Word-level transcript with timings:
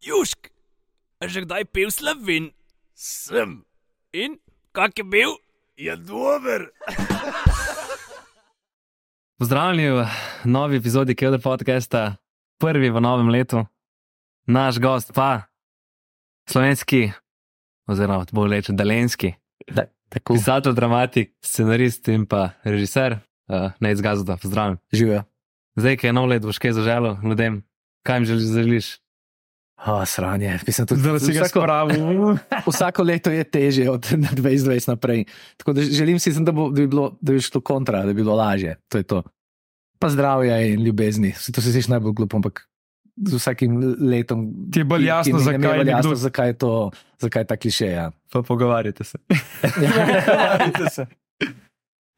Južk, 0.00 0.48
a 1.20 1.28
že 1.28 1.44
kdaj 1.44 1.68
pil 1.68 1.92
slovin? 1.92 2.56
Sem, 2.96 3.68
In 4.16 4.40
kak 4.72 4.96
je 4.96 5.04
bil? 5.04 5.36
je 5.76 5.92
dober. 5.96 6.72
Pozdravljeni 9.40 9.92
v 9.92 10.00
novi 10.44 10.80
epizodi 10.80 11.12
Kjodr 11.12 11.40
podcasta, 11.40 12.16
prvi 12.56 12.88
v 12.88 13.00
novem 13.00 13.28
letu. 13.28 13.68
Naš 14.48 14.80
gost 14.80 15.12
pa 15.12 15.52
slovenski, 16.48 17.12
oziroma 17.84 18.24
bolj 18.32 18.56
reče 18.56 18.72
dalenski, 18.72 19.36
Da, 19.68 19.84
tako 20.08 20.34
pisatelj, 20.34 20.74
dramatik, 20.74 21.36
scenarist 21.44 22.08
in 22.08 22.24
pa 22.24 22.56
režiser, 22.64 23.20
uh, 23.52 23.76
ne 23.80 23.92
izgazda, 23.92 24.40
pozdravljen. 24.40 24.80
živijo. 24.92 25.22
Zdaj, 25.76 25.96
ki 25.96 26.06
je 26.08 26.12
nov 26.12 26.28
let, 26.28 26.42
boš 26.42 26.58
kaj 26.58 26.72
zaželil 26.72 27.20
ljudem, 27.20 27.62
kaj 28.02 28.16
jim 28.16 28.24
želiš? 28.24 28.96
Oh, 29.80 30.04
sranje. 30.04 30.58
Mislim, 30.66 30.86
tudi, 30.86 31.02
Da 31.02 31.08
ga 31.08 31.16
vsako, 31.16 31.64
vsako 32.66 33.02
leto 33.02 33.30
je 33.30 33.44
teže 33.44 33.88
od 33.88 34.00
2020 34.36 34.88
naprej. 34.88 35.24
Tako 35.56 35.72
da 35.72 35.82
želim 35.82 36.18
si, 36.18 36.32
da, 36.34 36.52
bo, 36.52 36.68
da, 36.68 36.74
bi 36.74 36.86
bilo, 36.86 37.16
da 37.20 37.32
bi 37.32 37.40
šlo 37.40 37.60
kontra, 37.60 37.98
da 37.98 38.06
bi 38.06 38.14
bilo 38.14 38.34
lažje. 38.34 38.76
To 38.88 38.98
je 38.98 39.04
to. 39.04 39.22
Pa 39.98 40.08
zdravje 40.08 40.72
in 40.72 40.82
ljubezni. 40.82 41.30
Vsi 41.30 41.52
to 41.52 41.60
se 41.60 41.72
sliši 41.72 41.90
najbolj 41.90 42.12
glupo, 42.12 42.36
ampak 42.36 42.66
z 43.18 43.34
vsakim 43.34 43.78
letom. 44.00 44.46
Ti 44.72 44.78
je 44.78 44.84
bolj 44.84 45.00
ki- 45.00 45.06
jasno, 45.06 45.30
ki 45.30 45.32
ne 45.34 45.44
zakaj 45.44 45.54
je 45.54 45.68
bolj 45.68 45.78
nekdo- 45.78 45.90
jasno, 45.90 46.14
zakaj 46.16 46.46
je 46.46 46.54
to, 46.54 46.90
zakaj 47.18 47.40
je 47.40 47.46
ta 47.46 47.56
kliše. 47.56 47.86
Ja. 47.88 48.10
Pa 48.32 48.42
pogovarjate 48.42 49.04
se. 49.04 49.18
Pogovarjajte 49.62 50.90
se. 50.90 51.06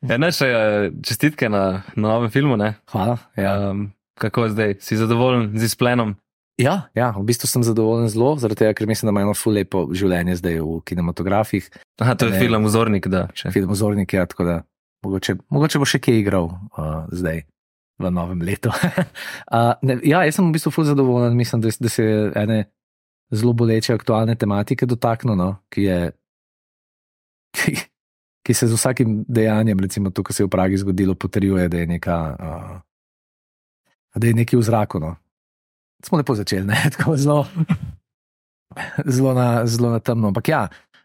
Ja, 0.02 0.16
ne, 0.16 0.32
še 0.32 0.46
eh, 0.46 0.90
čestitke 1.00 1.48
na, 1.48 1.62
na 1.94 2.08
novem 2.08 2.30
filmu. 2.30 2.56
Ne? 2.56 2.74
Hvala. 2.86 3.18
Ja. 3.36 3.70
Um, 3.70 3.92
kako 4.14 4.44
je 4.44 4.50
zdaj, 4.50 4.74
si 4.80 4.96
zadovoljen 4.96 5.52
z 5.54 5.64
izplenom? 5.64 6.16
Ja, 6.60 6.74
ja, 6.92 7.08
v 7.16 7.24
bistvu 7.24 7.48
sem 7.48 7.62
zadovoljen 7.64 8.10
zelo, 8.12 8.34
zaradi 8.36 8.60
tega, 8.64 8.74
ker 8.76 8.86
mislim, 8.86 9.08
da 9.08 9.14
ima 9.14 9.22
eno 9.24 9.32
ful 9.36 9.54
lepo 9.56 9.86
življenje 9.96 10.36
zdaj 10.42 10.58
v 10.60 10.80
kinematografih. 10.84 11.70
Aha, 12.02 12.14
to 12.14 12.28
je 12.28 12.36
Ne. 12.36 12.40
film 12.42 12.66
Vzornik. 12.68 13.08
Da, 13.08 13.28
če. 13.32 13.50
film 13.54 13.72
ozornik, 13.72 14.12
ja, 14.12 14.26
tako 14.26 14.44
da 14.44 14.56
mogoče, 15.02 15.36
mogoče 15.48 15.80
bo 15.80 15.88
še 15.88 15.98
kje 16.02 16.18
igral 16.20 16.50
uh, 16.52 17.08
zdaj 17.10 17.42
v 18.02 18.10
novem 18.12 18.42
letu. 18.44 18.68
uh, 19.56 19.72
ne, 19.82 19.98
ja, 20.04 20.22
jaz 20.26 20.36
sem 20.36 20.44
v 20.44 20.52
bistvu 20.52 20.74
ful 20.74 20.84
zadovoljen, 20.84 21.36
mislim, 21.36 21.64
da, 21.64 21.72
da 21.72 21.92
se 21.92 22.04
je 22.04 22.20
ene 22.36 22.58
zelo 23.32 23.54
boleče 23.56 23.96
aktualne 23.96 24.36
tematike 24.36 24.86
dotaknil, 24.86 25.36
no, 25.38 25.54
ki 25.72 25.88
je. 25.88 25.98
Ki, 27.52 27.74
ki 28.42 28.54
se 28.56 28.66
z 28.66 28.74
vsakim 28.74 29.22
dejanjem, 29.28 29.80
recimo 29.80 30.10
to, 30.10 30.24
kar 30.26 30.34
se 30.34 30.42
je 30.42 30.48
v 30.48 30.52
Pragi 30.52 30.78
zgodilo, 30.80 31.14
potrjuje, 31.14 31.68
da 31.70 31.78
je, 31.78 31.86
neka, 31.86 32.16
uh, 32.36 32.78
da 34.18 34.26
je 34.26 34.34
nekaj 34.34 34.58
v 34.58 34.64
zraku. 34.66 35.00
No. 35.00 35.14
Smo 36.06 36.18
lepo 36.18 36.34
začeli, 36.34 36.66
ne? 36.66 36.78
tako 36.96 37.16
zelo, 37.16 37.46
zelo, 39.06 39.34
na, 39.34 39.66
zelo 39.66 39.90
na 39.90 40.00
temno. 40.00 40.32
Ampak 40.32 40.48
ja, 40.48 40.62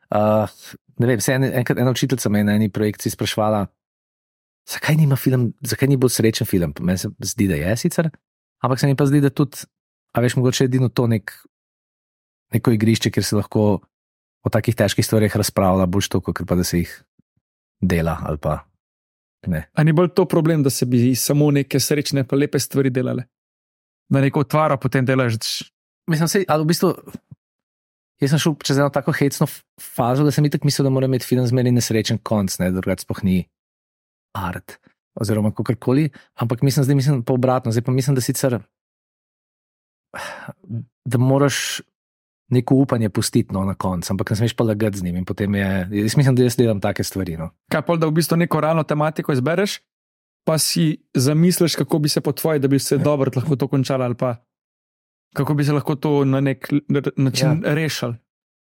uh, 0.10 0.50
ne 0.98 1.10
vem, 1.10 1.22
se 1.22 1.36
en, 1.38 1.44
enkrat 1.62 1.80
ena 1.80 1.92
učiteljica 1.92 2.30
me 2.30 2.40
je 2.42 2.48
na 2.48 2.56
eni 2.58 2.70
projekciji 2.70 3.14
sprašvala, 3.14 3.66
zakaj 4.68 4.96
nima 4.96 5.16
film, 5.16 5.52
zakaj 5.62 5.92
ni 5.92 5.98
bolj 5.98 6.16
srečen 6.18 6.48
film. 6.48 6.74
Meni 6.80 6.98
se 6.98 7.12
zdi, 7.24 7.48
da 7.48 7.60
je 7.60 7.76
sicer, 7.78 8.10
ampak 8.64 8.80
se 8.80 8.88
mi 8.88 8.96
pa 8.96 9.06
zdi, 9.06 9.22
da 9.22 9.30
tudi, 9.30 9.68
a 10.14 10.24
veš, 10.24 10.38
mogoče 10.40 10.64
je 10.64 10.72
edino 10.72 10.90
to 10.90 11.08
nek, 11.08 11.34
neko 12.54 12.74
igrišče, 12.76 13.12
kjer 13.12 13.26
se 13.26 13.38
lahko 13.38 13.68
o 14.44 14.50
takih 14.50 14.76
težkih 14.76 15.06
stvarih 15.06 15.36
razpravlja, 15.36 15.86
bolj 15.86 16.10
to, 16.12 16.22
kot 16.22 16.42
pa 16.48 16.56
da 16.56 16.64
se 16.64 16.82
jih 16.82 16.92
dela 17.82 18.18
ali 18.26 18.40
pa 18.42 18.60
ne. 19.48 19.68
A 19.74 19.84
ni 19.84 19.94
bolj 19.94 20.10
to 20.16 20.26
problem, 20.26 20.64
da 20.64 20.70
se 20.70 20.86
bi 20.86 21.16
samo 21.16 21.52
neke 21.52 21.80
srečne, 21.80 22.24
pa 22.28 22.36
lepe 22.36 22.60
stvari 22.60 22.90
delale? 22.90 23.28
Da 24.10 24.22
neko 24.24 24.46
otvara, 24.46 24.78
potem 24.78 25.06
delaš. 25.06 25.36
Mislim, 26.10 26.28
se, 26.32 26.44
ali 26.48 26.64
v 26.64 26.68
bistvu. 26.72 26.94
Jaz 28.22 28.32
sem 28.34 28.42
šel 28.42 28.56
čez 28.66 28.80
eno 28.80 28.90
tako 28.90 29.14
hecno 29.14 29.46
fazo, 29.78 30.24
da 30.26 30.32
sem 30.34 30.46
itak 30.48 30.64
mislil, 30.66 30.88
da 30.88 30.94
mora 30.94 31.06
imeti 31.06 31.28
film 31.28 31.46
zmeri 31.46 31.72
nesrečen 31.72 32.18
konc, 32.26 32.56
ne, 32.58 32.72
drugače 32.74 33.06
sploh 33.06 33.20
ni 33.28 33.44
art. 34.34 34.80
Oziroma, 35.18 35.52
kakorkoli. 35.54 36.10
Ampak 36.42 36.64
mislim, 36.66 36.86
zdaj 36.86 36.96
mislim 36.96 37.22
pa 37.26 37.34
obratno. 37.34 37.72
Zdaj 37.72 37.84
pa 37.84 37.92
mislim, 37.92 38.16
da 38.16 38.22
sicer. 38.22 38.58
Da 41.06 41.18
moraš 41.18 41.82
neko 42.50 42.76
upanje 42.76 43.10
pustiti 43.10 43.54
no, 43.54 43.66
na 43.66 43.74
koncu, 43.76 44.14
ampak 44.14 44.30
ne 44.30 44.36
smeš 44.36 44.54
pa 44.54 44.64
lagati 44.64 44.98
z 44.98 45.04
njim. 45.04 45.26
Je. 45.40 45.88
Jaz 45.92 46.18
mislim, 46.18 46.36
da 46.36 46.44
jaz 46.44 46.56
delam 46.56 46.80
take 46.82 47.04
stvari. 47.04 47.38
No. 47.38 47.50
Kaj 47.72 47.82
pa, 47.82 47.96
da 47.96 48.08
v 48.08 48.12
bistvu 48.12 48.38
neko 48.38 48.62
realno 48.62 48.84
tematiko 48.84 49.34
izbereš, 49.34 49.80
pa 50.48 50.56
si 50.58 50.98
zamisliš, 51.14 51.76
kako 51.76 52.00
bi 52.00 52.10
se 52.10 52.22
po 52.22 52.32
tvoji, 52.32 52.60
da 52.60 52.68
bi 52.68 52.80
se 52.80 52.98
dobro 52.98 53.32
lahko 53.36 53.56
to 53.56 53.68
končalo, 53.68 54.06
ali 54.06 54.16
pa 54.16 54.36
kako 55.36 55.54
bi 55.54 55.64
se 55.64 55.74
lahko 55.74 55.96
to 55.96 56.26
na 56.26 56.40
nek 56.42 56.70
način 57.18 57.48
ja. 57.48 57.74
rešil. 57.74 58.14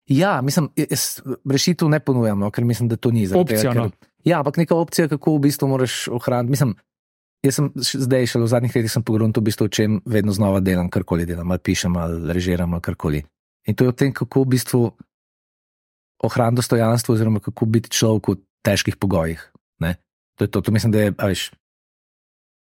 Ja, 0.07 0.41
mislim, 0.41 0.69
jaz 0.75 1.19
rešitev 1.51 1.89
ne 1.89 1.99
ponujam, 1.99 2.39
no, 2.39 2.51
ker 2.51 2.63
mislim, 2.63 2.89
da 2.89 2.95
to 2.95 3.11
ni 3.11 3.27
za 3.27 3.37
Opcija, 3.39 3.73
no. 3.73 3.89
Ja, 4.23 4.39
ampak 4.39 4.57
neka 4.57 4.75
opcija, 4.75 5.07
kako 5.07 5.35
v 5.35 5.39
bistvu 5.39 5.67
moraš 5.67 6.07
ohraniti. 6.07 6.55
Mislim, 6.55 6.75
jaz 7.43 7.59
sem 7.59 7.69
zdaj 7.75 8.31
šele 8.31 8.47
v 8.47 8.53
zadnjih 8.53 8.75
letih 8.75 8.95
pogrunil, 9.05 9.35
v 9.35 9.43
bistvu, 9.49 9.67
o 9.67 9.73
čem 9.73 9.99
vedno 10.05 10.31
znova 10.31 10.63
delam, 10.63 10.89
karkoli 10.89 11.25
delam, 11.25 11.51
ali 11.51 11.59
pišem, 11.59 11.97
ali 11.97 12.33
režiram, 12.33 12.73
ali 12.73 12.81
karkoli. 12.81 13.23
In 13.67 13.75
to 13.75 13.83
je 13.83 13.91
o 13.91 13.97
tem, 13.97 14.13
kako 14.13 14.45
v 14.45 14.53
bistvu 14.55 14.81
ohraniti 16.23 16.63
dostojanstvo, 16.63 17.19
oziroma 17.19 17.43
kako 17.43 17.65
biti 17.65 17.91
človek 17.91 18.31
v 18.31 18.39
težkih 18.63 18.95
pogojih. 18.95 19.43
Ne? 19.83 19.97
To 20.39 20.47
je 20.47 20.51
to, 20.51 20.61
to 20.61 20.71
mislim, 20.71 20.95
da 20.95 21.05
je, 21.05 21.13
veš, 21.17 21.51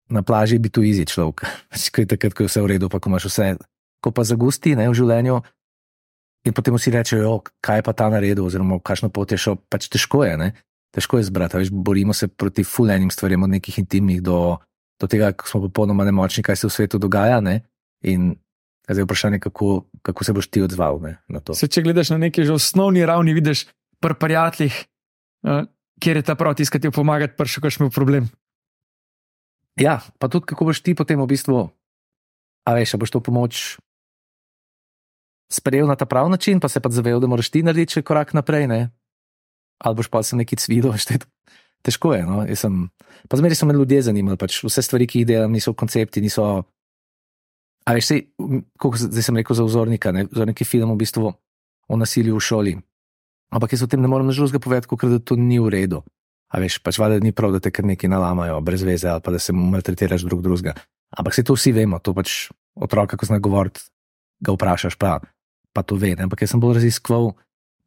na 0.10 0.24
plaži 0.24 0.60
biti 0.60 0.80
tu 0.80 0.82
easy 0.84 1.08
človek, 1.08 1.44
ko 1.94 2.04
je 2.04 2.08
takrat, 2.08 2.34
ko 2.34 2.46
je 2.46 2.52
vse 2.52 2.64
v 2.64 2.72
redu, 2.76 2.90
pa 2.90 3.00
ko 3.00 3.12
imaš 3.12 3.30
vse, 3.32 3.56
ko 4.04 4.12
pa 4.12 4.24
zagusti 4.28 4.76
ne, 4.76 4.88
v 4.90 4.96
življenju. 4.96 5.42
In 6.48 6.56
potem 6.56 6.76
vsi 6.78 6.94
rečejo, 6.94 7.42
kaj 7.60 7.82
je 7.82 7.84
pa 7.84 7.94
ta 7.98 8.08
naredil, 8.08 8.46
oziroma 8.48 8.80
kakšno 8.80 9.12
pot 9.12 9.34
je 9.34 9.40
šel. 9.42 9.58
Pač 9.68 9.90
težko 9.92 10.24
je, 10.24 10.38
ne? 10.40 10.50
težko 10.96 11.20
je 11.20 11.28
zbrati. 11.28 11.60
Veš, 11.60 11.72
borimo 11.74 12.16
se 12.16 12.30
proti 12.32 12.64
fulejnim 12.64 13.12
stvarem, 13.12 13.44
od 13.44 13.52
nekih 13.52 13.80
intimnih 13.84 14.22
do, 14.24 14.58
do 15.02 15.10
tega, 15.12 15.34
ko 15.36 15.50
smo 15.50 15.66
popolnoma 15.68 16.08
nemočni, 16.08 16.46
kaj 16.46 16.62
se 16.62 16.70
v 16.70 16.74
svetu 16.74 17.02
dogaja. 17.02 17.42
Ne? 17.44 17.60
In 18.08 18.32
zdaj 18.88 19.04
je 19.04 19.06
vprašanje, 19.06 19.40
kako, 19.44 19.84
kako 20.02 20.24
se 20.24 20.34
boš 20.34 20.48
ti 20.48 20.64
odzval 20.64 21.02
ne, 21.04 21.18
na 21.28 21.44
to. 21.44 21.58
Se, 21.58 21.68
če 21.68 21.84
gledaš 21.84 22.14
na 22.16 22.22
neki 22.24 22.48
že 22.48 22.56
osnovni 22.56 23.04
ravni, 23.06 23.36
vidiš 23.36 23.68
pri 24.00 24.16
prijateljih, 24.16 24.78
uh, 25.44 25.68
kjer 26.00 26.22
je 26.22 26.28
ta 26.30 26.38
prav 26.40 26.56
tiskati, 26.56 26.88
ti 26.88 26.96
pomagati, 26.96 27.36
pa 27.38 27.46
še 27.50 27.62
kakšen 27.62 27.92
problem. 27.92 28.32
Ja, 29.78 30.02
pa 30.18 30.28
tudi 30.28 30.50
kako 30.50 30.72
boš 30.72 30.82
ti 30.82 30.96
potem 30.98 31.22
v 31.22 31.30
bistvu, 31.30 31.70
a 32.66 32.70
veš, 32.74 32.96
a 32.96 33.02
boš 33.02 33.14
to 33.14 33.22
pomoč 33.22 33.78
sprejel 35.54 35.88
na 35.88 35.96
ta 35.96 36.06
pravi 36.06 36.34
način, 36.34 36.60
pa 36.60 36.68
se 36.68 36.80
pa 36.80 36.90
zavedel, 36.90 37.22
da 37.24 37.28
moraš 37.30 37.54
ti 37.54 37.64
narediti 37.64 38.00
še 38.00 38.02
korak 38.04 38.34
naprej, 38.34 38.68
ne? 38.68 38.82
ali 39.78 39.96
boš 39.96 40.10
pa 40.10 40.24
se 40.24 40.36
veš, 40.40 41.06
to 41.06 41.14
je 41.14 41.20
težko 41.82 42.14
je. 42.14 42.26
No? 42.26 42.42
Jaz 42.48 42.66
Sem, 42.66 42.90
pa 43.30 43.38
zmeraj 43.38 43.60
so 43.60 43.70
me 43.70 43.76
ljudje 43.78 44.02
zanimali, 44.10 44.38
pač 44.38 44.60
vse 44.66 44.82
stvari, 44.84 45.08
ki 45.08 45.22
jih 45.22 45.30
delam, 45.30 45.54
niso 45.54 45.74
koncepti, 45.78 46.22
niso. 46.22 46.66
A 47.88 47.96
veš, 47.96 48.10
sej, 48.12 48.26
kako 48.76 49.00
zdaj 49.00 49.24
sem 49.24 49.40
rekel 49.40 49.56
za 49.56 49.64
vzornika, 49.64 50.12
ne? 50.12 50.26
vzornik 50.28 50.62
je 50.62 50.68
film 50.68 50.92
v 50.92 51.00
bistvu 51.06 51.32
o 51.88 51.96
nasilju 51.96 52.36
v 52.36 52.44
šoli. 52.44 52.74
Ampak 53.54 53.78
jaz 53.78 53.86
o 53.86 53.88
tem 53.88 54.02
ne 54.04 54.10
morem 54.12 54.28
drugega 54.28 54.60
povedati, 54.60 54.90
da 55.08 55.20
to 55.24 55.40
ni 55.40 55.60
v 55.62 55.72
redu. 55.72 56.04
A 56.48 56.62
veš, 56.64 56.80
pač 56.80 57.00
valjda 57.00 57.20
ni 57.26 57.34
prav, 57.36 57.52
da 57.56 57.60
te 57.64 57.72
kar 57.76 57.86
neki 57.86 58.08
nalamajo, 58.08 58.60
brez 58.64 58.84
veze, 58.88 59.10
ali 59.12 59.24
pa 59.24 59.34
da 59.36 59.40
se 59.40 59.54
maltretiraš 59.54 60.24
drug 60.24 60.42
drugega. 60.46 60.78
Ampak 61.18 61.36
se 61.36 61.44
to 61.44 61.56
vsi 61.58 61.74
vemo, 61.76 62.00
to 62.00 62.14
pač 62.16 62.48
otroka, 62.76 63.18
ko 63.20 63.28
zna 63.28 63.40
govoriti, 63.44 63.84
ga 64.44 64.56
vprašaš, 64.56 64.96
pa, 65.00 65.18
pa 65.74 65.84
to 65.84 65.98
ve. 66.00 66.14
Ne? 66.16 66.28
Ampak 66.28 66.44
jaz 66.44 66.54
sem 66.54 66.64
bolj 66.64 66.80
raziskoval, 66.80 67.34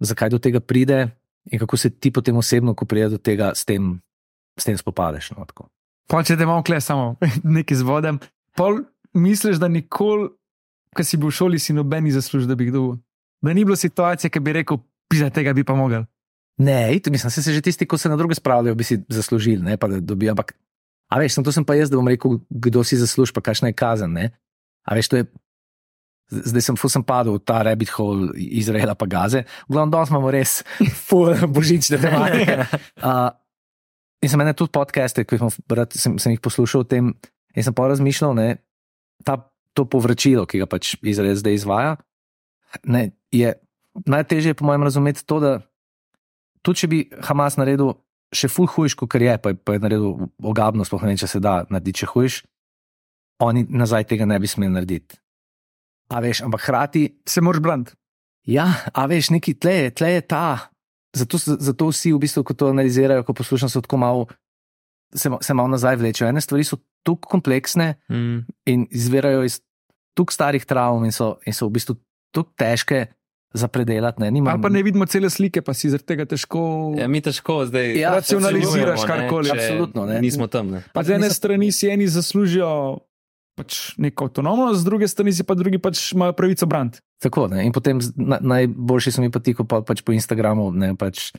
zakaj 0.01 0.33
do 0.35 0.41
tega 0.43 0.61
pride 0.61 1.09
in 1.51 1.61
kako 1.61 1.77
se 1.81 1.91
ti 1.91 2.13
potem 2.13 2.37
osebno, 2.37 2.75
ko 2.77 2.85
pride 2.85 3.15
do 3.17 3.21
tega, 3.21 3.53
s 3.57 3.65
tem, 3.65 3.97
s 4.61 4.69
tem 4.69 4.77
spopadeš. 4.77 5.33
No, 5.37 5.47
če 6.11 6.37
te 6.37 6.45
imamo 6.45 6.65
kle 6.67 6.81
samo 6.85 7.15
nekaj 7.57 7.81
z 7.81 7.87
vodem, 7.87 8.21
pol 8.57 8.83
misliš, 9.17 9.61
da 9.63 9.71
nikoli, 9.73 10.29
ko 10.97 11.07
si 11.07 11.17
bil 11.17 11.31
v 11.31 11.39
šoli, 11.39 11.59
si 11.63 11.77
nobeni 11.77 12.13
zasluži, 12.13 12.49
da 12.51 12.59
bi 12.59 12.71
dobil. 12.71 12.99
Da 13.41 13.55
ni 13.57 13.65
bilo 13.65 13.77
situacije, 13.79 14.29
ki 14.29 14.41
bi 14.45 14.53
rekel, 14.53 14.81
pisa 15.09 15.31
tega 15.33 15.55
bi 15.57 15.65
pa 15.65 15.75
mogel. 15.79 16.05
Ne, 16.61 16.95
it, 16.95 17.09
mislim, 17.09 17.31
se, 17.31 17.43
se 17.43 17.53
že 17.53 17.61
tisti, 17.65 17.87
ko 17.87 17.99
se 17.99 18.09
na 18.09 18.17
druge 18.17 18.35
spravljajo, 18.35 18.75
bi 18.75 18.85
si 18.85 18.99
zaslužili, 19.09 19.63
ne 19.63 19.77
pa 19.77 19.89
da 19.89 20.01
dobijo. 20.01 20.35
Ampak, 20.35 20.53
a 21.09 21.19
veš, 21.19 21.39
sem 21.39 21.45
to 21.45 21.53
sem 21.53 21.65
pa 21.65 21.75
jaz, 21.75 21.91
da 21.91 21.97
bom 21.97 22.09
rekel, 22.09 22.37
kdo 22.51 22.85
si 22.85 22.99
zasluži, 23.01 23.33
pa 23.33 23.41
kakšna 23.41 23.73
je 23.73 23.79
kazen. 23.81 24.13
Ne? 24.13 24.31
A 24.85 24.95
veš, 24.95 25.09
to 25.09 25.23
je. 25.23 25.31
Zdaj 26.31 26.63
sem, 26.63 26.77
ful 26.79 26.93
sem 26.93 27.03
padel 27.03 27.35
v 27.35 27.43
ta 27.43 27.59
rabbit 27.67 27.91
hole 27.97 28.29
Izraela 28.39 28.95
pa 28.95 29.09
Gaze. 29.11 29.43
V 29.67 29.75
glavnem, 29.75 29.91
danes 29.91 30.13
imamo 30.13 30.31
res 30.31 30.61
ful 31.09 31.35
božične 31.49 31.99
tematike. 31.99 32.61
Uh, 33.01 33.33
in 34.21 34.29
sem 34.29 34.41
ene 34.45 34.53
tudi 34.53 34.71
podcaste, 34.77 35.25
ki 35.25 35.39
rad- 35.73 35.97
sem, 35.97 36.19
sem 36.21 36.35
jih 36.35 36.43
poslušal 36.45 36.85
o 36.85 36.87
tem 36.87 37.15
in 37.57 37.65
sem 37.65 37.75
pa 37.75 37.89
razmišljal, 37.89 38.37
ne, 38.37 38.61
ta, 39.25 39.39
to 39.73 39.87
povračilo, 39.89 40.45
ki 40.45 40.61
ga 40.61 40.69
pač 40.69 40.93
Izrael 41.01 41.39
zdaj 41.41 41.57
izvaja, 41.57 41.95
ne, 42.85 43.09
je 43.33 43.55
najtežje, 44.07 44.55
po 44.55 44.69
mojem, 44.69 44.85
razumeti 44.85 45.25
to, 45.25 45.41
da 45.41 45.53
tudi 46.63 46.79
če 46.79 46.89
bi 46.89 46.99
Hamas 47.23 47.57
naredil 47.57 47.95
še 48.31 48.49
ful 48.49 48.67
hujš, 48.67 48.95
kot 48.95 49.15
je, 49.15 49.39
pa 49.39 49.49
je, 49.49 49.57
pa 49.57 49.73
je 49.73 49.81
naredil 49.81 50.13
ogabno, 50.41 50.85
sploh 50.85 51.03
ne 51.03 51.09
vem, 51.09 51.17
če 51.17 51.27
se 51.27 51.41
da 51.41 51.65
narediti 51.67 51.99
še 51.99 52.07
hujš, 52.07 52.43
oni 53.41 53.65
nazaj 53.67 54.05
tega 54.05 54.25
ne 54.25 54.39
bi 54.39 54.47
smeli 54.47 54.71
narediti. 54.71 55.19
A 56.09 56.21
veš, 56.21 56.43
ampak 56.43 56.61
hkrati, 56.61 57.23
Se 57.25 57.41
moraš 57.41 57.61
braniti. 57.61 57.93
ja, 58.45 58.67
a 58.93 59.07
veš, 59.07 59.31
neki 59.31 59.55
tle, 59.55 59.73
je- 59.73 59.91
tle 59.93 60.09
je 60.11 60.21
ta. 60.23 60.71
Zato, 61.13 61.39
zato 61.39 61.89
vsi, 61.89 62.13
v 62.13 62.19
bistvu, 62.19 62.45
ko 62.45 62.55
to 62.55 62.69
analizirajo, 62.69 63.25
ko 63.25 63.33
poslušam, 63.33 63.69
so 63.69 63.81
tako 63.81 63.97
malo, 63.97 64.27
se, 65.11 65.27
se 65.41 65.55
malo 65.55 65.69
nazaj 65.69 65.97
vlečejo. 65.97 66.29
Ene 66.29 66.41
stvari 66.41 66.63
so 66.63 66.77
tako 67.03 67.27
kompleksne 67.29 67.95
Mm. 68.09 68.47
in 68.65 68.87
izvirajo 68.91 69.43
iz 69.43 69.61
tako 70.15 70.31
starih 70.31 70.65
travm 70.65 71.05
in 71.05 71.11
so, 71.11 71.39
in 71.47 71.53
so 71.53 71.67
v 71.67 71.73
bistvu 71.73 71.97
tako 72.31 72.53
težke 72.55 73.07
za 73.53 73.67
predelati. 73.67 74.21
Ne, 74.21 74.31
Nimam- 74.31 74.53
Ali 74.53 74.63
pa 74.63 74.69
ne 74.69 74.83
vidimo 74.83 75.07
cele 75.07 75.27
slike, 75.27 75.61
pa 75.61 75.75
si 75.75 75.91
zaradi 75.91 76.07
tega 76.07 76.25
težko. 76.25 76.95
Ja, 76.95 77.09
mi 77.09 77.21
težko 77.21 77.67
zdaj 77.67 77.99
Ja, 77.99 78.15
racionaliziraš 78.15 79.03
karkoli. 79.03 79.51
Absolutno, 79.51 80.07
ne. 80.07 80.21
Nismo 80.21 80.47
tam. 80.47 80.71
Ne. 80.71 80.83
Pa 80.93 81.03
z 81.03 81.11
ene 81.11 81.27
Nisem- 81.27 81.35
strani 81.35 81.73
si 81.73 81.89
eni 81.89 82.07
zaslužijo 82.07 82.99
pač 83.57 83.99
neko 83.99 84.25
avtonomnost, 84.25 84.81
z 84.81 84.85
druge 84.85 85.05
strani 85.05 85.33
si 85.33 85.43
pa 85.43 85.55
drugi 85.55 85.79
pač 85.79 86.13
imajo 86.13 86.33
pravico 86.33 86.67
braniti. 86.67 86.99
Tako, 87.19 87.49
ne? 87.49 87.67
In 87.67 87.73
potem 87.73 87.99
na, 88.17 88.39
najboljši 88.41 89.13
so 89.13 89.21
mi 89.21 89.29
pa 89.29 89.39
ti, 89.39 89.53
ko 89.53 89.65
pa, 89.65 89.83
pač 89.83 90.01
po 90.01 90.13
Instagramu 90.13 90.71
ne, 90.73 90.95
pač 90.97 91.33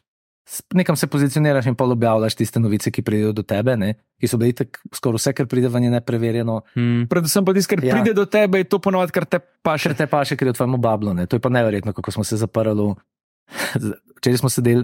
nekam 0.72 0.96
se 0.96 1.08
pozicioniraš 1.08 1.66
in 1.66 1.76
pa 1.76 1.86
objavljaš 1.86 2.36
tiste 2.36 2.60
novice, 2.60 2.90
ki 2.90 3.02
pridejo 3.02 3.32
do 3.32 3.44
tebe, 3.44 3.76
ne? 3.76 3.90
ki 4.16 4.28
so 4.28 4.36
bile 4.36 4.54
tako 4.54 4.80
skoraj 4.92 5.18
vse, 5.18 5.34
kar 5.34 5.46
pride 5.46 5.68
ven, 5.68 5.84
je 5.84 5.92
nepreverjeno. 5.92 6.56
Mm. 6.74 7.06
Predvsem 7.08 7.42
pa 7.42 7.54
tisto, 7.54 7.70
kar 7.70 7.80
Ja. 7.82 7.96
pride 7.96 8.14
do 8.14 8.26
tebe, 8.26 8.58
je 8.58 8.66
to 8.66 8.80
ponovadi, 8.80 9.12
kar 9.12 9.26
te 9.26 9.38
Še 9.38 9.48
paše. 9.62 9.94
te 9.94 10.06
pa 10.06 10.22
še, 10.22 10.36
ker 10.36 10.46
je 10.46 10.54
v 10.54 10.58
tvojem 10.58 10.76
bablu. 10.78 11.14
Ne? 11.14 11.26
To 11.26 11.36
je 11.36 11.40
pa 11.40 11.50
neverjetno, 11.50 11.92
kako 11.92 12.12
smo 12.12 12.24
se 12.24 12.36
zaprli. 12.36 12.94
Včeraj 14.18 14.38
smo 14.38 14.50
sedeli, 14.50 14.84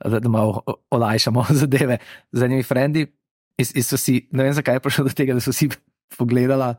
da, 0.00 0.18
da 0.18 0.28
malo 0.28 0.62
olajšamo 0.90 1.44
zadeve 1.60 1.98
z 2.30 2.42
enimi 2.42 2.62
frendi. 2.62 3.06
In, 3.54 3.66
in 3.72 3.82
so 3.82 3.96
si, 3.96 4.28
ne 4.30 4.42
vem, 4.42 4.52
zakaj 4.52 4.74
je 4.74 4.80
prišlo 4.80 5.04
do 5.04 5.12
tega, 5.12 5.32
da 5.32 5.40
so 5.40 5.50
si 5.50 5.68
pogledala. 6.18 6.74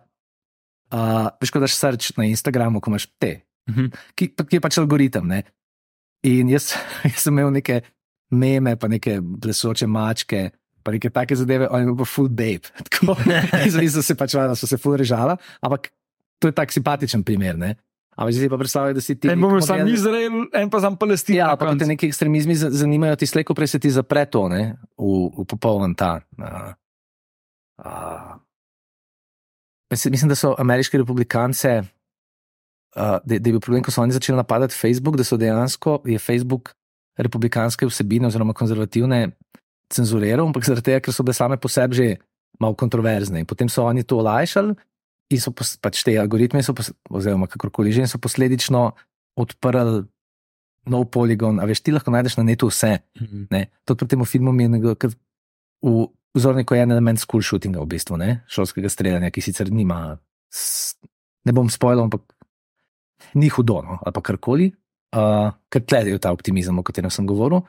Uh, 0.87 1.27
veš, 1.37 1.49
ko 1.49 1.59
daš 1.59 1.73
srč 1.73 2.11
na 2.13 2.25
Instagramu, 2.25 2.79
ko 2.79 2.89
imaš 2.89 3.07
te, 3.17 3.41
Mhm. 3.65 3.85
ki, 4.13 4.27
pa- 4.29 4.45
ki 4.45 4.55
je 4.55 4.61
pač 4.61 4.75
algoritem. 4.77 5.25
Ne? 5.25 5.39
In 6.23 6.45
jaz, 6.47 6.77
jaz 7.03 7.17
sem 7.19 7.33
imel 7.33 7.49
neke 7.51 7.81
meme, 8.31 8.75
pa 8.75 8.87
neke 8.87 9.19
plesoče 9.41 9.87
mačke, 9.87 10.49
pa 10.83 10.91
neke 10.91 11.09
take 11.09 11.35
zadeve, 11.35 11.67
on 11.69 11.81
je 11.81 11.85
bil 11.85 11.97
pa 11.97 12.05
full 12.05 12.29
babe. 12.29 12.69
Tako, 12.89 13.15
so- 13.69 13.81
in 13.81 13.91
so 13.91 14.01
se 14.01 14.15
pač, 14.15 14.33
valjda, 14.37 14.55
so 14.55 14.67
se 14.67 14.77
full 14.77 14.97
režala, 14.97 15.37
ampak 15.61 15.91
to 16.39 16.47
je 16.47 16.55
tak 16.55 16.71
simpatičen 16.71 17.23
primer. 17.23 17.57
Ne? 17.57 17.75
Ampak 18.15 18.31
zdaj 18.31 18.45
si 18.45 18.49
pa 18.49 18.57
predstavljaj, 18.57 18.93
da 18.95 19.01
si 19.03 19.15
ti. 19.19 19.27
En 19.27 19.39
nek 19.39 19.63
sam 19.63 19.87
Izrael, 19.91 20.35
en 20.55 20.69
pa 20.71 20.79
sam 20.79 20.95
Palestina. 20.95 21.37
Ja, 21.37 21.47
na 21.51 21.57
pa 21.59 21.67
ko 21.67 21.75
te 21.75 21.85
neki 21.85 22.07
ekstremizmi 22.07 22.55
za- 22.55 22.71
zanimajo, 22.71 23.15
ti 23.15 23.27
slejko 23.27 23.51
prej 23.53 23.67
se 23.67 23.79
ti 23.79 23.91
zapre 23.91 24.23
to, 24.25 24.47
ne, 24.47 24.75
v, 24.95 25.09
v 25.35 25.43
popoln 25.43 25.91
ta. 25.99 26.21
Uh, 26.39 26.71
uh, 27.83 28.31
mislim, 29.91 30.29
da 30.29 30.35
so 30.35 30.55
ameriški 30.59 30.97
republikance, 30.97 31.73
uh, 32.95 33.19
da, 33.19 33.35
da 33.35 33.35
je 33.35 33.51
bil 33.51 33.59
problem, 33.59 33.83
ko 33.83 33.91
so 33.91 33.99
oni 34.01 34.15
začeli 34.15 34.39
napadati 34.39 34.75
Facebook, 34.75 35.17
da 35.19 35.23
so 35.27 35.35
dejansko 35.37 35.99
je 36.05 36.19
Facebook 36.19 36.71
republikanske 37.17 37.87
vsebine 37.87 38.27
oziroma 38.27 38.53
konzervativne 38.53 39.31
cenzuriral, 39.93 40.47
ampak 40.47 40.65
zaradi 40.65 40.91
tega, 40.91 40.99
ker 41.05 41.13
so 41.13 41.23
bile 41.23 41.37
same 41.37 41.57
po 41.61 41.69
sebi 41.69 41.95
že 41.95 42.07
malo 42.59 42.75
kontroverzne. 42.75 43.39
In 43.43 43.45
potem 43.47 43.69
so 43.69 43.85
oni 43.85 44.03
to 44.03 44.19
olajšali 44.19 44.75
in 45.33 45.39
so 45.41 45.51
pos, 45.51 45.75
pač 45.81 46.03
te 46.05 46.13
algoritme, 46.19 46.61
so 46.63 46.73
pos, 46.73 46.91
oziroma 47.09 47.47
kakorkoli 47.49 47.91
že, 47.93 48.05
in 48.05 48.09
so 48.11 48.17
posledično 48.21 48.91
odprli 49.37 50.05
nov 50.85 51.07
poligon. 51.09 51.57
A 51.59 51.65
veš, 51.65 51.81
ti 51.81 51.91
lahko 51.91 52.13
najdeš 52.13 52.37
na 52.37 52.45
netu 52.45 52.69
vse. 52.69 52.99
Mhm. 53.17 53.47
Ne? 53.51 53.67
Tudi 53.85 54.05
pri 54.05 54.07
tem 54.07 54.25
filmu 54.25 54.53
je 54.53 54.69
nekdo, 54.69 54.93
ker 54.95 55.09
v 55.81 56.07
vzorniku 56.37 56.75
je 56.75 56.81
en 56.85 56.91
element 56.91 57.19
school 57.19 57.41
shootinga, 57.41 57.81
v 57.81 57.89
bistvu, 57.89 58.17
ne? 58.21 58.43
šolskega 58.47 58.89
streljanja, 58.89 59.31
ki 59.31 59.41
sicer 59.41 59.71
nima, 59.71 60.17
s- 60.53 60.93
ne 61.45 61.51
bom 61.53 61.69
spoilal, 61.69 62.05
ampak 62.05 62.21
ni 63.33 63.49
hudo, 63.49 63.81
no? 63.81 63.97
ali 64.03 64.13
pa 64.13 64.21
karkoli, 64.21 64.69
uh, 65.15 65.55
ker 65.71 65.81
tle 65.87 66.03
je 66.11 66.19
ta 66.19 66.31
optimizem, 66.35 66.75
o 66.77 66.83
katerem 66.83 67.09
sem 67.13 67.25
govoril. 67.27 67.63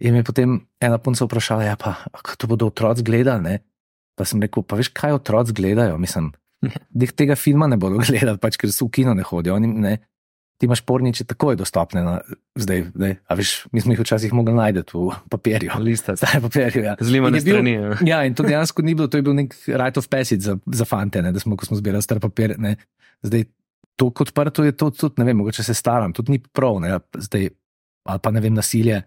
In 0.00 0.14
me 0.16 0.22
je 0.22 0.28
potem 0.30 0.60
ena 0.80 0.96
punca 0.96 1.26
vprašala, 1.26 1.64
ja, 1.66 1.76
pa 1.76 1.96
to 2.36 2.48
bodo 2.48 2.70
otroci 2.70 3.04
gledali. 3.04 3.42
Ne? 3.42 3.54
Pa 4.16 4.24
sem 4.24 4.40
rekel, 4.40 4.64
pa 4.64 4.76
veš, 4.80 4.92
kaj 4.96 5.18
otroci 5.18 5.52
gledajo? 5.56 5.98
Mislim, 6.00 6.30
da 6.92 7.08
tega 7.12 7.36
filma 7.36 7.66
ne 7.68 7.76
bodo 7.80 8.00
gledali, 8.08 8.38
pač, 8.40 8.56
ker 8.60 8.72
so 8.72 8.88
v 8.88 8.94
kino 9.00 9.12
ne 9.16 9.24
hodijo. 9.24 9.56
Oni, 9.60 9.68
ne, 9.68 9.98
ti 10.60 10.68
imaš 10.68 10.82
porniče 10.84 11.24
takoj 11.24 11.56
dostopne, 11.56 12.02
na, 12.04 12.14
zdaj, 12.56 12.82
ne, 13.00 13.14
a 13.24 13.36
veš, 13.36 13.68
mi 13.72 13.80
smo 13.80 13.94
jih 13.94 14.00
včasih 14.00 14.32
mogli 14.36 14.52
najti 14.52 14.84
v 14.92 15.14
papirju. 15.32 15.72
Lista. 15.80 16.16
Zdaj 16.16 16.36
je 16.36 16.42
papirju, 16.44 16.82
ja. 16.84 16.96
Z 17.00 17.08
limane 17.08 17.36
In 17.36 17.40
je 17.40 17.44
bil- 17.44 17.56
strani. 17.56 17.72
ja. 17.72 17.94
Ja, 18.12 18.18
in 18.28 18.36
to 18.36 18.44
dejansko 18.44 18.84
ni 18.84 18.92
bilo, 18.94 19.08
to 19.08 19.16
je 19.16 19.24
bil 19.24 19.36
nek 19.36 19.56
right 19.68 19.96
of 19.96 20.08
passage 20.08 20.44
za, 20.44 20.56
za 20.64 20.84
fante, 20.84 21.20
ne, 21.20 21.32
da 21.32 21.40
smo, 21.40 21.56
ko 21.56 21.64
smo 21.64 21.76
zbirali 21.80 22.04
star 22.04 22.20
papir. 22.20 22.56
Ne. 22.60 22.76
Zdaj, 23.24 23.48
to 24.00 24.08
kot 24.10 24.30
odprto 24.32 24.64
je 24.64 24.72
to 24.72 24.88
tudi, 24.90 25.20
ne 25.20 25.26
vem, 25.28 25.36
mogoče 25.36 25.64
se 25.66 25.74
staram, 25.76 26.14
tudi 26.16 26.32
ni 26.36 26.40
prav, 26.40 26.78
ne, 26.80 26.96
zdaj, 27.20 27.50
ali 28.08 28.22
pa 28.22 28.32
ne 28.32 28.40
vem, 28.40 28.54
nasilje. 28.56 29.02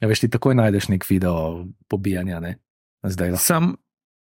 Ja, 0.00 0.08
veš, 0.08 0.22
ti 0.22 0.30
takoj 0.30 0.54
najdeš 0.54 0.90
nek 0.92 1.06
video 1.08 1.64
pobijanja, 1.90 2.38
ne. 2.44 2.58
Zdaj, 3.06 3.32
no. 3.34 3.40
Sam, 3.40 3.72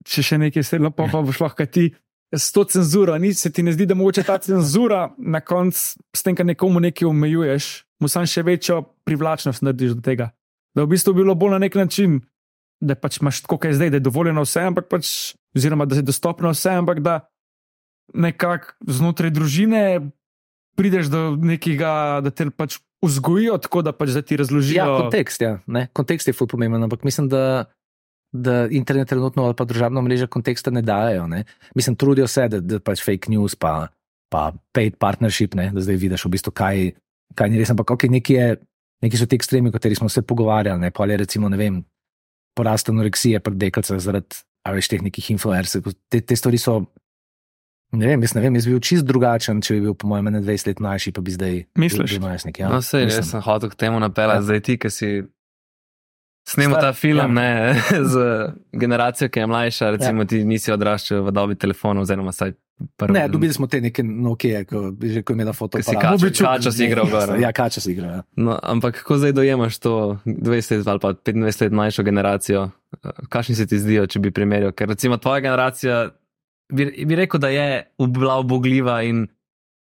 če 0.07 0.23
še 0.23 0.39
nekaj 0.41 0.65
sedlo, 0.65 0.89
pa, 0.95 1.05
pa 1.11 1.21
boš 1.25 1.41
lahko 1.43 1.67
ti 1.67 1.89
s 2.31 2.51
to 2.55 2.63
cenzuro. 2.63 3.17
Ni 3.21 3.33
se 3.37 3.51
ti 3.53 3.63
ne 3.63 3.73
zdi, 3.75 3.85
da 3.85 3.97
mogoče 3.97 4.23
ta 4.25 4.37
cenzura 4.41 5.09
na 5.17 5.43
koncu, 5.45 5.99
s 6.15 6.25
tem, 6.25 6.37
da 6.37 6.47
nekomu 6.47 6.81
nekaj 6.87 7.09
omejuješ, 7.09 7.69
mu 8.01 8.09
sam 8.11 8.25
še 8.29 8.45
večjo 8.47 8.81
privlačnost 9.05 9.65
narediš 9.67 9.97
do 9.99 10.05
tega. 10.05 10.31
Da 10.75 10.87
v 10.87 10.95
bistvu 10.95 11.13
bilo 11.15 11.35
bolj 11.37 11.55
na 11.55 11.61
nek 11.67 11.77
način, 11.77 12.19
da 12.83 12.97
pač 12.99 13.21
imaš 13.21 13.43
tako, 13.45 13.59
je 13.67 13.77
zdaj, 13.77 13.93
da 13.93 14.01
je 14.01 14.07
dovoljeno 14.07 14.43
vse, 14.43 14.65
ampak 14.71 14.89
pač, 14.91 15.11
oziroma 15.55 15.87
da 15.87 15.99
je 15.99 16.07
dostopno 16.07 16.51
vse, 16.55 16.73
ampak 16.81 17.03
da 17.03 17.19
nekako 18.13 18.73
znotraj 18.87 19.31
družine 19.33 20.11
prideš 20.75 21.07
do 21.11 21.35
nekega, 21.39 22.21
da 22.23 22.31
te 22.31 22.49
pač 22.51 22.79
vzgojijo 23.05 23.57
tako, 23.63 23.81
da 23.85 23.93
pač 23.95 24.15
da 24.15 24.21
ti 24.25 24.37
razložijo. 24.39 24.83
Ja, 24.83 24.99
kontekst, 24.99 25.41
ja, 25.41 25.57
ne, 25.67 25.87
kontekst 25.95 26.27
je 26.27 26.35
ful 26.35 26.49
pomemben, 26.51 26.83
ampak 26.83 27.07
mislim, 27.07 27.31
da. 27.31 27.65
Da 28.35 28.65
internet 28.67 29.07
trenutno 29.07 29.45
ali 29.47 29.55
pa 29.55 29.63
družabno 29.63 30.01
mrežo 30.03 30.25
konteksta 30.27 30.67
ne 30.67 30.81
dajo. 30.83 31.23
Ne? 31.31 31.45
Mislim, 31.71 31.95
trudijo 31.95 32.25
se, 32.27 32.49
da, 32.51 32.59
da 32.59 32.81
pač 32.83 32.99
fake 32.99 33.31
news, 33.31 33.53
pa, 33.55 33.93
pa 34.27 34.49
paid 34.75 34.97
partnership, 34.99 35.53
ne? 35.55 35.69
da 35.71 35.79
zdaj 35.79 35.95
vidiš 36.01 36.25
v 36.25 36.31
bistvu, 36.33 36.51
kaj, 36.51 36.81
kaj 37.31 37.53
ni 37.53 37.61
res. 37.61 37.71
Ampak 37.71 37.93
okay, 37.95 38.11
neki, 38.11 38.35
je, 38.35 38.57
neki 39.05 39.21
so 39.21 39.29
ti 39.31 39.39
ekstremi, 39.39 39.71
o 39.71 39.75
katerih 39.77 40.01
smo 40.01 40.09
se 40.11 40.25
pogovarjali. 40.27 40.83
Ne? 40.83 40.91
Pa 40.91 41.07
je 41.07 41.21
recimo, 41.23 41.47
ne 41.47 41.61
vem, 41.61 41.79
porast 42.59 42.91
anoreksije 42.91 43.39
pri 43.39 43.55
deklicah 43.61 44.03
zaradi 44.03 44.43
veš, 44.73 44.89
teh 44.89 45.03
nekih 45.05 45.31
influencerjev. 45.35 45.95
Te, 46.09 46.19
te 46.19 46.35
stvari 46.35 46.59
so. 46.61 46.81
Ne 47.95 48.07
vem, 48.07 48.21
jaz 48.21 48.33
ne 48.35 48.41
vem, 48.43 48.55
jaz 48.55 48.65
bi 48.67 48.75
bil 48.75 48.81
čist 48.83 49.05
drugačen, 49.07 49.61
če 49.61 49.77
bi 49.77 49.85
bil, 49.87 49.93
po 49.95 50.07
mojem, 50.07 50.27
21 50.35 50.67
let 50.67 50.79
mlajši, 50.79 51.11
pa 51.11 51.21
bi 51.21 51.31
zdaj. 51.31 51.55
Misliš? 51.75 52.17
bil 52.17 52.27
najstnik, 52.27 52.59
Ja, 52.59 52.69
No, 52.69 52.81
sej, 52.81 53.05
mislim. 53.05 53.21
jaz 53.23 53.31
sem 53.31 53.41
hotel 53.41 53.69
k 53.69 53.75
temu 53.75 53.99
napeljati, 53.99 54.37
Ja. 54.37 54.41
zdaj 54.41 54.61
ti, 54.61 54.77
ki 54.77 54.89
si. 54.89 55.09
Snemo 56.47 56.75
ta 56.77 56.93
film 56.93 57.17
ja. 57.17 57.27
ne, 57.27 57.73
z 58.13 58.15
generacijo, 58.73 59.29
ki 59.29 59.39
je 59.39 59.47
mlajša, 59.47 59.89
recimo 59.89 60.21
ja. 60.21 60.25
ti 60.27 60.43
nisi 60.45 60.71
odraščal 60.71 61.23
v 61.25 61.31
dobi 61.33 61.55
telefonov, 61.55 62.05
oziroma 62.05 62.29
vsaj 62.29 62.53
prvi. 62.97 63.13
Ne, 63.13 63.27
dobili 63.27 63.53
smo 63.53 63.67
te 63.67 63.81
neke 63.81 64.03
Nokia, 64.03 64.61
ko, 64.69 64.91
že, 65.01 65.23
ko 65.23 65.33
je 65.33 65.35
imela 65.35 65.53
Ko 65.57 65.69
si 65.81 65.95
kačo, 65.95 66.29
kačo 66.45 66.71
si 66.71 66.85
igral 66.85 67.09
gor. 67.09 67.33
Ja, 67.41 67.49
kača 67.51 67.81
si 67.81 67.91
igral. 67.95 68.11
Ja. 68.11 68.21
No, 68.35 68.59
ampak 68.61 68.99
kako 69.01 69.17
zdaj 69.17 69.31
dojemaš 69.31 69.79
to 69.79 70.19
20 70.25 70.77
let 70.77 70.87
ali 70.87 70.99
pa 70.99 71.13
25 71.13 71.61
let 71.61 71.71
mlajšo 71.71 72.03
generacijo? 72.03 72.69
Kakšni 73.29 73.55
se 73.55 73.65
ti 73.67 73.79
zdijo, 73.79 74.05
če 74.07 74.19
bi 74.19 74.31
primerjal? 74.31 74.71
Ker 74.71 74.89
recimo 74.93 75.17
tvoja 75.17 75.39
generacija 75.39 76.09
bi, 76.73 77.05
bi 77.05 77.15
rekel, 77.15 77.39
da 77.39 77.49
je 77.49 77.85
bila 78.09 78.39
obogljiva 78.41 79.01
in 79.03 79.27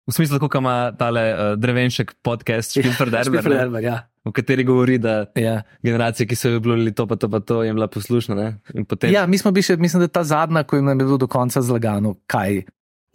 v 0.06 0.12
smislu, 0.12 0.38
kako 0.38 0.58
ima 0.58 0.92
tale 0.98 1.22
uh, 1.32 1.58
drevenšek 1.58 2.14
podcast 2.22 2.76
Špilfer 2.76 3.10
Derber, 3.10 3.40
Špilfer 3.40 3.52
ne, 3.52 3.58
Derber, 3.58 3.84
ja. 3.84 3.96
v 4.24 4.32
kateri 4.32 4.64
govori, 4.64 4.98
da 4.98 5.24
Ja. 5.36 5.62
generacije, 5.82 6.26
ki 6.26 6.36
so 6.36 6.48
jo 6.48 6.56
obljubili 6.56 6.92
to, 6.94 7.06
pa 7.06 7.16
to, 7.16 7.30
pa 7.30 7.40
to, 7.40 7.62
je 7.62 7.72
bila 7.72 7.88
poslušna. 7.88 8.58
Potem, 8.88 9.12
ja, 9.12 9.26
mi 9.26 9.38
smo 9.38 9.50
bili 9.50 9.64
še, 9.64 9.76
mislim, 9.76 10.04
da 10.04 10.08
ta 10.08 10.24
zadnja, 10.24 10.64
ko 10.64 10.76
jim 10.76 10.88
je 10.88 10.94
bilo 10.94 11.16
do 11.16 11.26
konca 11.26 11.62
zlagano, 11.62 12.14
kaj 12.26 12.62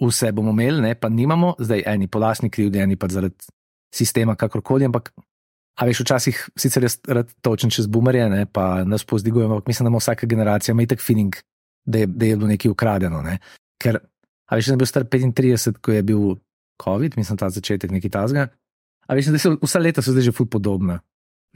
vse 0.02 0.32
bomo 0.32 0.52
imeli, 0.52 0.82
ne, 0.82 0.96
pa 0.96 1.10
nimamo, 1.10 1.56
zdaj 1.60 1.84
eni 1.86 2.08
po 2.08 2.20
lastni 2.20 2.50
krivdi, 2.50 2.80
eni 2.80 2.96
pa 2.96 3.08
zaradi 3.12 3.36
sistema, 3.94 4.36
kakorkoli. 4.36 4.88
Ampak, 4.90 5.12
a 5.78 5.86
veš, 5.86 6.02
včasih 6.06 6.40
sicer 6.58 6.88
jaz 6.88 6.98
rad 7.08 7.30
točen 7.42 7.70
čez 7.70 7.88
bumerje, 7.88 8.30
ne, 8.30 8.46
pa 8.46 8.84
nas 8.84 9.06
pozdigujemo, 9.06 9.60
ampak 9.60 9.68
mislim, 9.68 9.86
da 9.86 9.94
ima 9.94 10.02
vsaka 10.02 10.28
generacija 10.28 10.74
ima 10.74 10.88
itak 10.88 11.04
feeling, 11.06 11.36
da 11.90 12.04
je, 12.04 12.08
da 12.08 12.30
je 12.30 12.38
bilo 12.38 12.50
nekaj 12.50 12.72
ukradeno. 12.72 13.22
Ne. 13.26 13.40
Ker, 13.82 14.00
a 14.50 14.58
veš, 14.58 14.70
da 14.70 14.76
sem 14.76 14.82
bil 14.82 14.90
star 14.90 15.06
35, 15.10 15.82
ko 15.82 15.96
je 15.96 16.06
bil 16.06 16.24
COVID, 16.84 17.18
mislim, 17.18 17.38
ta 17.38 17.50
začetek 17.54 17.92
nekaj 17.92 18.14
tazga. 18.14 18.48
A 19.10 19.18
veš, 19.18 19.32
da 19.34 19.42
so 19.42 19.56
vsa 19.58 19.82
leta 19.82 20.06
so 20.06 20.14
zdaj 20.14 20.30
že 20.30 20.36
ful 20.36 20.50
podobna. 20.50 21.00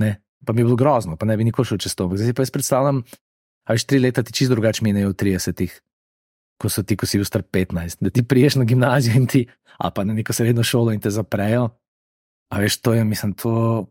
Ne. 0.02 0.18
Pa 0.44 0.54
mi 0.54 0.64
je 0.64 0.68
bilo 0.68 0.80
grozno, 0.80 1.16
pa 1.16 1.30
ne 1.30 1.38
bi 1.38 1.46
nikoli 1.48 1.70
šel 1.70 1.80
čez 1.80 1.96
to. 1.96 2.10
Zdaj 2.12 2.34
si 2.34 2.36
pa 2.36 2.44
jaz 2.44 2.52
predstavljam, 2.52 3.04
a 3.64 3.76
veš, 3.78 3.86
tri 3.88 4.02
leta 4.04 4.24
ti 4.26 4.34
čisto 4.36 4.58
drugače 4.58 4.84
minejo 4.84 5.14
v 5.14 5.20
30-ih, 5.22 5.78
ko 6.60 6.68
so 6.70 6.84
ti, 6.84 6.98
ko 7.00 7.08
si 7.08 7.22
bil 7.22 7.28
star 7.30 7.46
15, 7.46 8.04
da 8.04 8.12
ti 8.12 8.26
priješ 8.28 8.60
na 8.60 8.68
gimnazijo 8.68 9.16
in 9.16 9.30
ti, 9.30 9.46
a 9.80 9.94
pa 9.96 10.04
na 10.04 10.18
neko 10.18 10.36
srednjo 10.36 10.66
šolo 10.68 10.92
in 10.92 11.00
te 11.00 11.14
zaprejo. 11.14 11.70
A 12.52 12.60
veš, 12.60 12.82
to 12.84 12.94
je, 12.94 13.06
mislim, 13.08 13.34
to. 13.40 13.88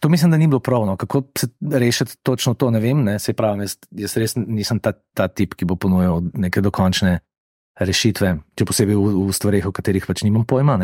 To 0.00 0.08
mislim, 0.08 0.30
da 0.30 0.36
ni 0.36 0.46
bilo 0.46 0.60
prav. 0.60 0.86
No. 0.86 0.96
Kako 0.96 1.22
se 1.38 1.48
rešiti 1.72 2.16
točno 2.22 2.54
to, 2.54 2.70
ne 2.70 2.80
vem. 2.80 3.02
Ne. 3.04 3.18
Se 3.18 3.32
pravi, 3.32 3.66
jaz, 3.66 3.76
jaz 3.90 4.16
res 4.16 4.36
nisem 4.36 4.80
ta, 4.80 4.92
ta 5.14 5.28
tip, 5.28 5.54
ki 5.58 5.68
bo 5.68 5.76
ponujal 5.76 6.22
neke 6.34 6.62
dokončne 6.64 7.18
rešitve, 7.78 8.34
če 8.58 8.66
posebej 8.66 8.98
v, 8.98 9.14
v 9.28 9.34
stvarih, 9.34 9.68
o 9.68 9.74
katerih 9.74 10.06
pač 10.06 10.24
nimam 10.26 10.46
pojma. 10.48 10.78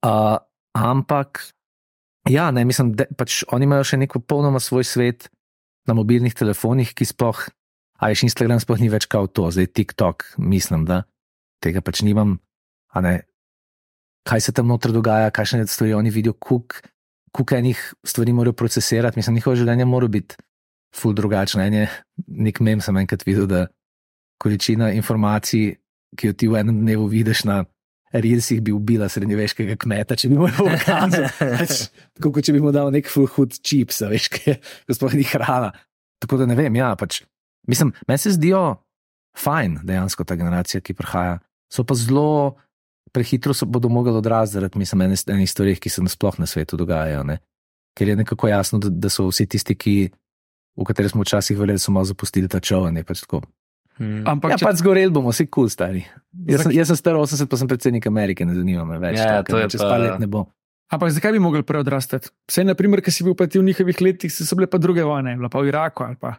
Uh, 0.00 0.38
ampak, 0.74 1.44
ja, 2.30 2.50
ne, 2.54 2.64
mislim, 2.66 2.94
da 2.98 3.06
pač 3.16 3.42
oni 3.54 3.68
imajo 3.68 3.86
še 3.86 4.00
neko 4.00 4.22
popolnoma 4.22 4.62
svoj 4.62 4.86
svet 4.86 5.28
na 5.88 5.94
mobilnih 5.96 6.34
telefonih, 6.34 6.92
ki 6.96 7.06
sploh, 7.06 7.46
a 8.00 8.10
veš, 8.10 8.26
Instagram 8.26 8.62
sploh 8.62 8.82
ni 8.82 8.90
več 8.92 9.06
kot 9.10 9.34
to, 9.38 9.48
zdaj 9.54 9.70
TikTok, 9.70 10.34
mislim, 10.42 10.86
da 10.88 11.04
tega 11.62 11.82
pač 11.84 12.02
nimam. 12.06 12.40
kaj 14.24 14.40
se 14.40 14.52
tam 14.52 14.66
noter 14.66 14.92
dogaja, 14.92 15.30
kakšne 15.30 15.66
stvari 15.66 15.94
oni 15.94 16.10
vidijo, 16.10 16.34
kuk, 16.34 16.82
kuk 17.36 17.52
enih 17.52 17.80
stvari 18.06 18.32
morajo 18.32 18.52
procesirati. 18.52 19.18
Mislim, 19.18 19.38
njihovo 19.38 19.56
življenje 19.56 19.84
mora 19.84 20.08
biti 20.08 20.38
ful 20.96 21.14
drugačno. 21.14 21.62
En 21.62 21.74
je 21.74 21.88
nek 22.26 22.60
mem, 22.60 22.80
sem 22.80 22.96
enkrat 22.96 23.26
videl, 23.26 23.46
da 23.50 23.66
količina 24.42 24.90
informacij, 24.96 25.74
ki 26.16 26.32
jo 26.32 26.34
ti 26.34 26.48
v 26.50 26.62
enem 26.62 26.80
dnevu 26.82 27.06
vidiš 27.10 27.44
na 27.46 27.62
Rilsih, 28.10 28.58
bi 28.66 28.72
ubila 28.74 29.06
srednjeveškega 29.08 29.76
kmeta, 29.78 30.16
če 30.18 30.32
bi 30.32 30.38
mu 30.40 30.48
to 30.50 30.66
ukazal. 30.66 31.28
Pač, 31.60 31.84
Tako 32.18 32.32
kot 32.34 32.46
če 32.48 32.54
bi 32.56 32.62
mu 32.64 32.72
dal 32.74 32.90
nek 32.90 33.06
full 33.06 33.30
hud 33.36 33.54
čips, 33.62 34.00
a 34.02 34.10
veš, 34.10 34.26
ki 34.34 34.56
je 34.56 34.96
sploh 34.96 35.14
ni 35.14 35.26
hrana. 35.30 35.70
Tako 36.20 36.40
da 36.40 36.48
ne 36.50 36.56
vem, 36.58 36.74
ja, 36.74 36.90
pač. 36.98 37.20
Mislim, 37.70 37.92
meni 38.08 38.18
se 38.18 38.34
zdijo 38.34 38.80
fajn 39.38 39.78
dejansko 39.86 40.26
ta 40.26 40.34
generacija, 40.40 40.82
ki 40.82 40.96
prihaja. 40.98 41.38
So 41.70 41.86
pa 41.86 41.94
zelo 41.94 42.58
prehitro 43.12 43.52
se 43.52 43.66
bodo 43.66 43.88
mogli 43.88 44.12
odraziti 44.12 44.54
zaradi, 44.54 44.78
mislim, 44.78 45.00
ene- 45.02 45.28
enih 45.28 45.50
stvari, 45.50 45.76
ki 45.76 45.88
se 45.88 46.02
nasploh 46.02 46.38
na 46.38 46.46
svetu 46.46 46.76
dogajajo. 46.76 47.22
Ne? 47.24 47.38
Ker 47.92 48.08
je 48.08 48.16
nekako 48.16 48.48
jasno, 48.48 48.78
da, 48.78 48.88
da 48.88 49.08
so 49.08 49.26
vsi 49.26 49.46
tisti, 49.46 49.74
ki, 49.74 49.94
v 50.76 50.84
katere 50.84 51.08
smo 51.08 51.22
včasih 51.22 51.58
verjeli, 51.58 51.78
so 51.78 51.90
malo 51.90 52.04
zapustili 52.04 52.48
ta 52.48 52.60
čovek. 52.60 53.04
Pač 53.04 53.20
tako. 53.20 53.42
Hmm. 53.96 54.22
Ampak, 54.24 54.50
ja, 54.50 54.56
če, 54.56 54.64
pač 54.64 54.76
zgoreli 54.76 55.10
bomo, 55.10 55.28
vsi 55.28 55.44
kul, 55.44 55.64
cool, 55.64 55.68
stari. 55.68 56.06
Jaz 56.46 56.62
Zak- 56.62 56.72
jaz 56.72 56.88
sem 56.88 56.96
star 56.96 57.14
80, 57.14 57.46
pa 57.46 57.56
sem 57.56 57.68
predsednik 57.68 58.06
Amerike, 58.06 58.44
ne 58.44 58.54
zanima 58.54 58.84
me 58.84 58.96
več. 58.98 59.18
Ja, 59.18 59.42
tako, 59.42 59.52
to 59.52 59.58
je 59.58 59.68
čez 59.68 59.80
pa- 59.80 59.88
par 59.88 60.00
let 60.00 60.16
ne 60.18 60.26
bo. 60.26 60.46
ampak 60.88 61.10
zakaj 61.10 61.32
bi 61.32 61.38
mogli 61.38 61.62
prej 61.62 61.80
odrastati? 61.80 62.32
Vse, 62.46 62.64
na 62.64 62.72
primer, 62.74 62.98
ki 62.98 63.10
si 63.10 63.22
bil 63.22 63.34
pa 63.34 63.46
ti 63.46 63.58
v 63.58 63.62
njihovih 63.62 64.00
letih, 64.00 64.32
so 64.32 64.56
bile 64.56 64.66
pa 64.66 64.78
druge 64.78 65.02
vojne, 65.02 65.36
bila 65.36 65.48
pa 65.48 65.60
v 65.60 65.68
Iraku 65.68 66.02
ali 66.02 66.16
pa. 66.16 66.38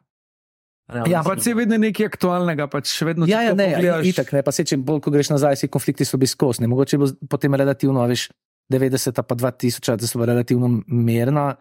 Ja, 0.91 1.23
Pa 1.23 1.37
se 1.37 1.49
je 1.49 1.55
vedno 1.55 1.77
nekaj 1.77 2.05
aktualnega, 2.05 2.67
pač 2.67 2.91
še 2.91 3.05
vedno 3.05 3.23
Ja, 3.25 3.41
ja, 3.41 3.53
ne, 3.53 3.69
pogledaš- 3.71 4.05
itak, 4.05 4.31
ne, 4.31 4.43
pa 4.43 4.51
se 4.51 4.63
če 4.63 4.77
bolj, 4.77 4.99
ko 4.99 5.09
greš 5.09 5.29
nazaj, 5.29 5.55
si 5.55 5.67
konflikti 5.67 6.03
so 6.03 6.17
bili 6.17 6.27
skozi. 6.27 6.67
Mogoče 6.67 6.97
bo 6.97 7.07
potem 7.27 7.53
relativno, 7.53 8.01
a 8.01 8.07
veš, 8.07 8.27
90 8.67 9.21
pa 9.21 9.35
2000, 9.35 9.95
da 9.95 10.03
so 10.03 10.19
bila 10.19 10.25
relativno 10.27 10.67
mirna, 10.85 11.55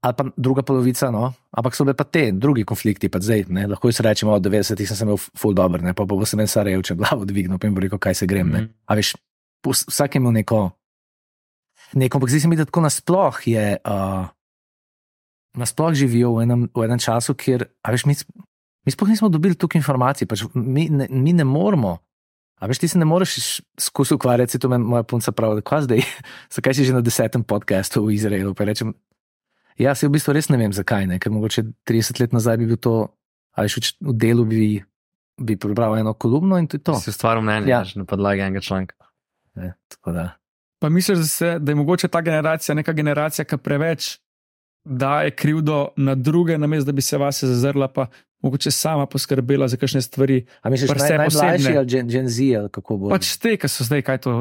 ali 0.00 0.14
pa 0.14 0.24
druga 0.36 0.62
polovica, 0.62 1.10
no, 1.10 1.28
ampak 1.52 1.74
so 1.74 1.84
bile 1.84 1.94
pa 1.94 2.04
te 2.04 2.32
drugi 2.32 2.64
konflikti, 2.64 3.08
pa 3.08 3.18
zdaj, 3.18 3.44
ne, 3.48 3.66
lahko 3.66 3.86
jaz 3.86 4.00
rečem, 4.00 4.28
od 4.28 4.40
90 4.40 4.74
sem 4.80 4.96
se 4.96 5.04
imel 5.04 5.16
full 5.16 5.52
dobro, 5.52 5.78
ne, 5.80 5.92
pa 5.92 6.04
bo 6.04 6.18
se 6.24 6.34
meni 6.34 6.48
Sarajevo, 6.48 6.82
če 6.82 6.94
glavo 6.96 7.24
dvignil, 7.24 7.54
pa 7.54 7.66
jim 7.66 7.74
bo 7.74 7.80
rekel, 7.80 7.98
kaj 7.98 8.14
se 8.14 8.26
grem, 8.26 8.48
ne. 8.48 8.60
Mhm. 8.60 8.70
A 8.86 8.94
veš, 8.94 9.14
vs- 9.62 9.86
vsak 9.86 10.14
je 10.14 10.18
imel 10.18 10.32
neko, 10.34 10.70
neko, 11.94 12.16
ampak 12.16 12.30
zdi 12.30 12.40
se 12.40 12.48
mi, 12.48 12.56
da 12.56 12.64
tako 12.64 12.80
nasploh 12.80 13.36
je, 13.44 13.78
uh, 13.78 14.26
nasploh 15.56 15.94
živijo 15.94 16.34
v 16.36 16.42
enem, 16.46 16.68
v 16.74 16.84
enem 16.86 16.98
času, 17.02 17.34
kjer, 17.34 17.64
a 17.82 17.90
veš, 17.90 18.04
mi, 18.06 18.14
mi 18.86 18.92
sploh 18.94 19.08
nismo 19.10 19.28
dobili 19.28 19.54
toliko 19.58 19.78
informacij, 19.78 20.28
pač 20.30 20.44
mi, 20.54 20.88
ne, 20.90 21.08
mi 21.10 21.32
ne 21.32 21.44
moramo. 21.44 21.98
A 22.60 22.68
veš, 22.68 22.78
ti 22.82 22.88
se 22.92 22.98
ne 23.00 23.04
moreš 23.08 23.62
skozi 23.80 24.14
ukvarjati, 24.14 24.58
to 24.60 24.68
me 24.68 24.78
moja 24.78 25.02
punca 25.02 25.32
pravi, 25.32 25.60
da 25.60 25.64
kva 25.64 25.80
zdaj, 25.82 26.02
zakaj 26.54 26.74
si 26.76 26.84
že 26.84 26.92
na 26.92 27.00
desetem 27.00 27.42
podkastu 27.44 28.04
v 28.04 28.14
Izraelu. 28.14 28.52
Pa 28.54 28.68
rečem, 28.68 28.92
ja, 29.80 29.94
se 29.96 30.06
v 30.08 30.12
bistvu 30.18 30.36
res 30.36 30.50
ne 30.52 30.60
vem, 30.60 30.72
zakaj 30.72 31.08
ne, 31.08 31.18
ker 31.18 31.32
mogoče 31.32 31.64
30 31.88 32.20
let 32.20 32.36
nazaj 32.36 32.60
bi 32.60 32.68
bil 32.68 32.76
to, 32.76 33.08
a 33.56 33.64
veš, 33.64 33.96
v 34.00 34.12
delu 34.12 34.44
bi, 34.44 34.84
bi 35.40 35.56
prebral 35.56 35.96
eno 35.98 36.12
kolumno 36.14 36.60
in 36.60 36.68
to 36.68 36.76
je 36.76 36.84
to. 36.84 36.94
Si 37.00 37.10
ustvaril 37.10 37.42
mnenje 37.42 37.72
Ja. 37.72 37.80
na 37.96 38.04
podlagi 38.04 38.44
enega 38.44 38.60
članka. 38.60 38.94
Ne, 39.56 39.72
tako 39.88 40.12
da. 40.12 40.26
Pa 40.80 40.88
misliš, 40.88 41.18
da, 41.18 41.26
se, 41.26 41.48
da 41.58 41.72
je 41.72 41.76
mogoče 41.80 42.08
ta 42.08 42.20
generacija 42.20 42.74
neka 42.76 42.92
generacija, 42.92 43.44
ki 43.44 43.56
preveč 43.58 44.20
daje 44.84 45.30
krivdo 45.30 45.88
na 45.96 46.14
druge, 46.14 46.58
namesto 46.58 46.86
da 46.86 46.92
bi 46.92 47.02
se 47.02 47.18
vase 47.18 47.46
zazrla, 47.46 47.88
pa 47.88 48.06
mogoče 48.42 48.70
sama 48.70 49.06
poskrbela 49.06 49.68
za 49.68 49.76
kakšne 49.76 50.02
stvari. 50.02 50.46
A 50.62 50.70
misliš, 50.70 50.88
Pa 50.88 50.94
naj, 50.94 51.06
vse 51.06 51.16
najmlajši 51.16 51.76
ali 51.76 51.86
Gen, 51.86 52.08
Gen 52.08 52.28
Z 52.28 52.56
ali 52.58 52.68
kako 52.72 52.96
bo? 52.96 53.08
Pač 53.12 53.36
te, 53.36 53.56
ki 53.60 53.68
so 53.68 53.84
zdaj, 53.84 54.02
kaj 54.02 54.14
je 54.14 54.24
to 54.24 54.34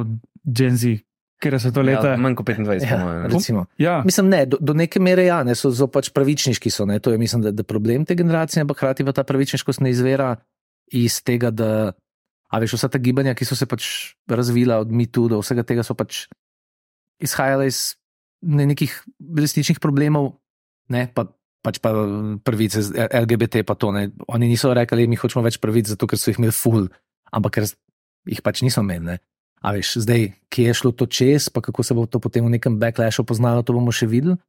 Gen 0.44 0.78
Z, 0.78 1.00
ker 1.44 1.60
so 1.60 1.72
to 1.76 1.84
leta. 1.84 2.16
Ja, 2.16 2.18
manj 2.20 2.38
kot 2.40 2.48
25, 2.48 2.88
ja, 2.88 3.00
ne. 3.04 3.28
recimo. 3.28 3.66
Ja, 3.78 4.00
Mislim, 4.06 4.30
ne, 4.32 4.46
do, 4.46 4.58
do 4.62 4.74
neke 4.74 5.00
mere 5.04 5.28
ja, 5.28 5.44
ne, 5.44 5.56
so 5.56 5.72
zelo 5.72 5.92
pač 5.92 6.12
pravičniški. 6.16 6.72
So, 6.72 6.88
ne, 6.88 7.00
to 7.04 7.12
je, 7.12 7.20
mislim, 7.20 7.44
da, 7.44 7.52
da 7.52 7.68
problem 7.68 8.06
te 8.08 8.16
generacije, 8.16 8.64
ampak 8.64 8.80
hkrati 8.80 9.08
pa 9.08 9.16
ta 9.16 9.28
pravičniškost 9.28 9.84
ne 9.84 9.92
izvira 9.92 10.36
iz 10.96 11.20
tega, 11.24 11.52
da 11.52 11.92
a 12.50 12.60
veš, 12.60 12.80
vsa 12.80 12.90
ta 12.90 12.98
gibanja, 13.02 13.36
ki 13.38 13.46
so 13.46 13.58
se 13.58 13.68
pač 13.70 14.16
razvila 14.30 14.80
od 14.82 14.90
MeToo 14.92 15.30
do 15.30 15.42
vsega 15.44 15.64
tega, 15.68 15.86
so 15.86 15.94
pač 15.94 16.26
izhajala 17.22 17.68
iz 17.70 17.99
nekih 18.42 18.94
resničnih 19.20 19.80
problemov, 19.84 20.38
ne, 20.90 21.08
pa, 21.14 21.28
pač 21.66 21.80
pa 21.84 21.92
pravice 22.44 22.82
LGBT, 23.12 23.64
pa 23.68 23.76
to 23.76 23.92
ne. 23.92 24.10
Oni 24.32 24.48
niso 24.48 24.72
rekli, 24.74 25.08
mi 25.08 25.20
hočemo 25.20 25.44
več 25.44 25.60
pravic, 25.60 25.92
zato 25.92 26.08
ker 26.08 26.20
so 26.20 26.32
jih 26.32 26.40
imeli 26.40 26.56
ful, 26.56 26.88
ampak 27.36 27.60
ker 27.60 27.68
jih 28.30 28.42
pač 28.46 28.64
niso 28.64 28.84
imeli. 28.86 29.06
Ne. 29.06 29.18
A 29.60 29.76
veš, 29.76 30.00
zdaj, 30.06 30.30
kje 30.48 30.72
je 30.72 30.74
šlo 30.74 30.92
to 30.96 31.04
čez, 31.06 31.50
pa 31.52 31.60
kako 31.60 31.84
se 31.84 31.92
bo 31.94 32.08
to 32.08 32.22
potem 32.24 32.48
v 32.48 32.56
nekem 32.56 32.80
backlashu 32.80 33.28
poznalo, 33.28 33.60
to 33.60 33.76
bomo 33.76 33.92
še 33.92 34.08
videli. 34.08 34.40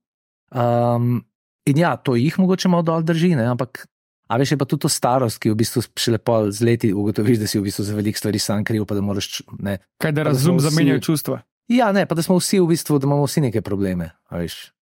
Um, 0.55 1.27
in 1.67 1.83
ja, 1.83 1.97
to 1.99 2.15
jih 2.15 2.39
mogoče 2.39 2.71
malo 2.71 2.87
dol 2.87 3.03
drži, 3.03 3.35
ne? 3.35 3.51
ampak 3.51 3.91
a 4.31 4.39
veš, 4.39 4.55
je 4.55 4.59
pa 4.63 4.67
tudi 4.71 4.87
to 4.87 4.89
starost, 4.89 5.43
ki 5.43 5.51
v 5.51 5.59
bistvu 5.59 5.83
šele 5.99 6.19
pol 6.23 6.55
z 6.55 6.63
leti 6.63 6.89
ugotoviš, 6.95 7.43
da 7.43 7.47
si 7.51 7.59
v 7.59 7.67
bistvu 7.67 7.83
za 7.83 7.95
veliko 7.99 8.19
stvari 8.23 8.39
sam 8.39 8.63
kriv, 8.63 8.87
pa 8.87 8.95
da 8.95 9.03
moraš. 9.03 9.43
Ne. 9.59 9.83
kaj 9.99 10.15
da 10.15 10.23
Pa 10.23 10.31
da 10.31 10.31
razum 10.31 10.55
smo 10.55 10.63
vsi- 10.63 10.71
zamenjajo 10.71 11.01
čustva. 11.03 11.43
Ja, 11.71 11.93
ne, 11.93 12.03
pa 12.03 12.15
da 12.15 12.23
smo 12.23 12.37
vsi 12.37 12.59
v 12.59 12.67
bistvu, 12.67 12.99
da 12.99 13.07
imamo 13.07 13.25
vsi 13.25 13.41
neke 13.41 13.63
probleme. 13.63 14.11
a 14.27 14.39
Veš. 14.39 14.59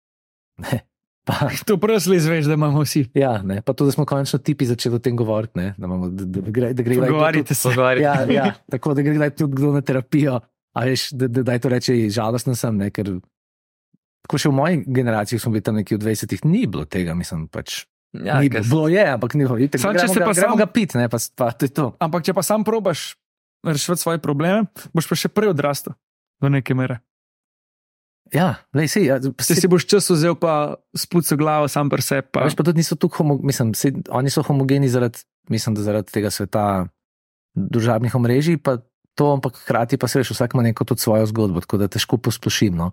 Ne. 0.59 0.81
Pa, 1.23 1.35
To 1.67 1.77
prvi 1.77 2.17
izveš, 2.17 2.47
da 2.47 2.55
imamo 2.55 2.83
vsi. 2.83 3.05
ja, 3.15 3.43
ne, 3.43 3.61
pa 3.63 3.73
tudi, 3.73 3.89
da 3.89 3.93
smo 3.93 4.07
končno 4.07 4.39
tipi 4.39 4.67
začeli 4.67 4.97
o 4.97 4.99
tem 4.99 5.17
govoriti, 5.17 5.59
ne, 5.59 5.75
da, 5.79 5.85
imamo, 5.85 6.09
da, 6.09 6.25
da, 6.25 6.41
gre, 6.41 6.73
da 6.73 6.83
gre 6.83 6.97
kdaj 6.97 7.07
to 7.07 7.13
Pogovarjajte 7.13 7.55
se. 7.55 7.69
Pogovarjati. 7.69 8.33
ja, 8.33 8.45
ja, 8.45 8.55
tako 8.71 8.95
da 8.95 9.03
gre 9.03 9.31
tudi 9.31 9.53
kdo 9.53 9.73
na 9.73 9.81
terapijo. 9.81 10.41
A 10.75 10.85
veš, 10.85 11.11
da, 11.13 11.29
da, 11.29 11.43
da 11.43 11.59
to 11.59 11.69
reče, 11.69 11.95
žalosten 12.09 12.57
sem, 12.57 12.77
ne, 12.77 12.89
ker 12.91 13.13
tako 14.25 14.39
še 14.39 14.49
v 14.49 14.55
moji 14.55 14.83
generaciji 14.87 15.39
smo 15.39 15.53
bili 15.53 15.63
tam 15.63 15.77
nekje 15.77 15.97
v 15.97 16.03
20-ih, 16.03 16.45
ni 16.45 16.67
bilo 16.67 16.85
tega, 16.85 17.15
mislim, 17.15 17.47
pač. 17.49 17.85
Ja, 18.15 18.41
ni 18.41 18.49
ker 18.49 18.65
bilo, 18.65 18.89
je, 18.89 19.05
ampak 19.05 19.35
ni 19.35 19.45
bilo. 19.45 19.61
Itak, 19.61 19.81
Samo 19.81 19.95
če 19.95 20.07
gremo 20.07 20.15
se 20.15 20.21
pa 20.21 20.33
gremo 20.33 20.57
sam- 20.57 20.59
ga 20.59 20.67
pit, 20.67 20.95
ne, 20.95 21.09
pa, 21.09 21.19
pa 21.37 21.51
to 21.53 21.69
je 21.69 21.73
to. 21.73 21.87
Ampak 22.01 22.25
če 22.25 22.33
pa 22.33 22.43
sam 22.43 22.65
probaš 22.65 23.19
rešiti 23.61 24.01
svoje 24.01 24.19
probleme, 24.19 24.65
boš 24.93 25.09
pa 25.09 25.15
še 25.15 25.29
prej 25.29 25.53
odrastel 25.53 25.93
do 26.41 26.51
neke 26.53 26.75
mere. 26.75 27.01
Ja, 28.35 28.61
lej, 28.77 28.91
sej, 28.93 29.07
ja, 29.09 29.17
Če 29.21 29.57
si 29.57 29.69
boš 29.71 29.87
čas 29.89 30.11
vzel, 30.13 30.37
pa 30.37 30.77
spucal 30.93 31.39
glavo 31.41 31.69
sam 31.73 31.89
pri 31.89 32.05
sebi. 32.05 32.29
Pa, 32.29 32.45
veš, 32.45 32.59
pa 32.59 32.67
tudi 32.67 32.83
niso 32.83 32.99
homogeni, 33.01 33.49
mislim, 33.49 33.73
sej, 33.73 33.95
oni 34.13 34.29
so 34.29 34.45
homogeni 34.45 34.91
zaradi, 34.93 35.25
mislim, 35.49 35.79
zaradi 35.81 36.13
tega 36.13 36.29
sveta 36.33 36.65
družabnih 37.57 38.13
omrežij, 38.15 38.61
pa 38.61 38.79
to, 39.19 39.33
ampak 39.35 39.57
hkrati 39.65 39.99
pa 39.99 40.07
se 40.07 40.21
veš, 40.21 40.37
vsak 40.37 40.55
ima 40.55 40.63
neko 40.69 40.85
tudi 40.85 41.03
svojo 41.03 41.27
zgodbo, 41.27 41.65
tako 41.65 41.81
da 41.81 41.89
težko 41.89 42.21
posplošim. 42.21 42.77
No? 42.77 42.93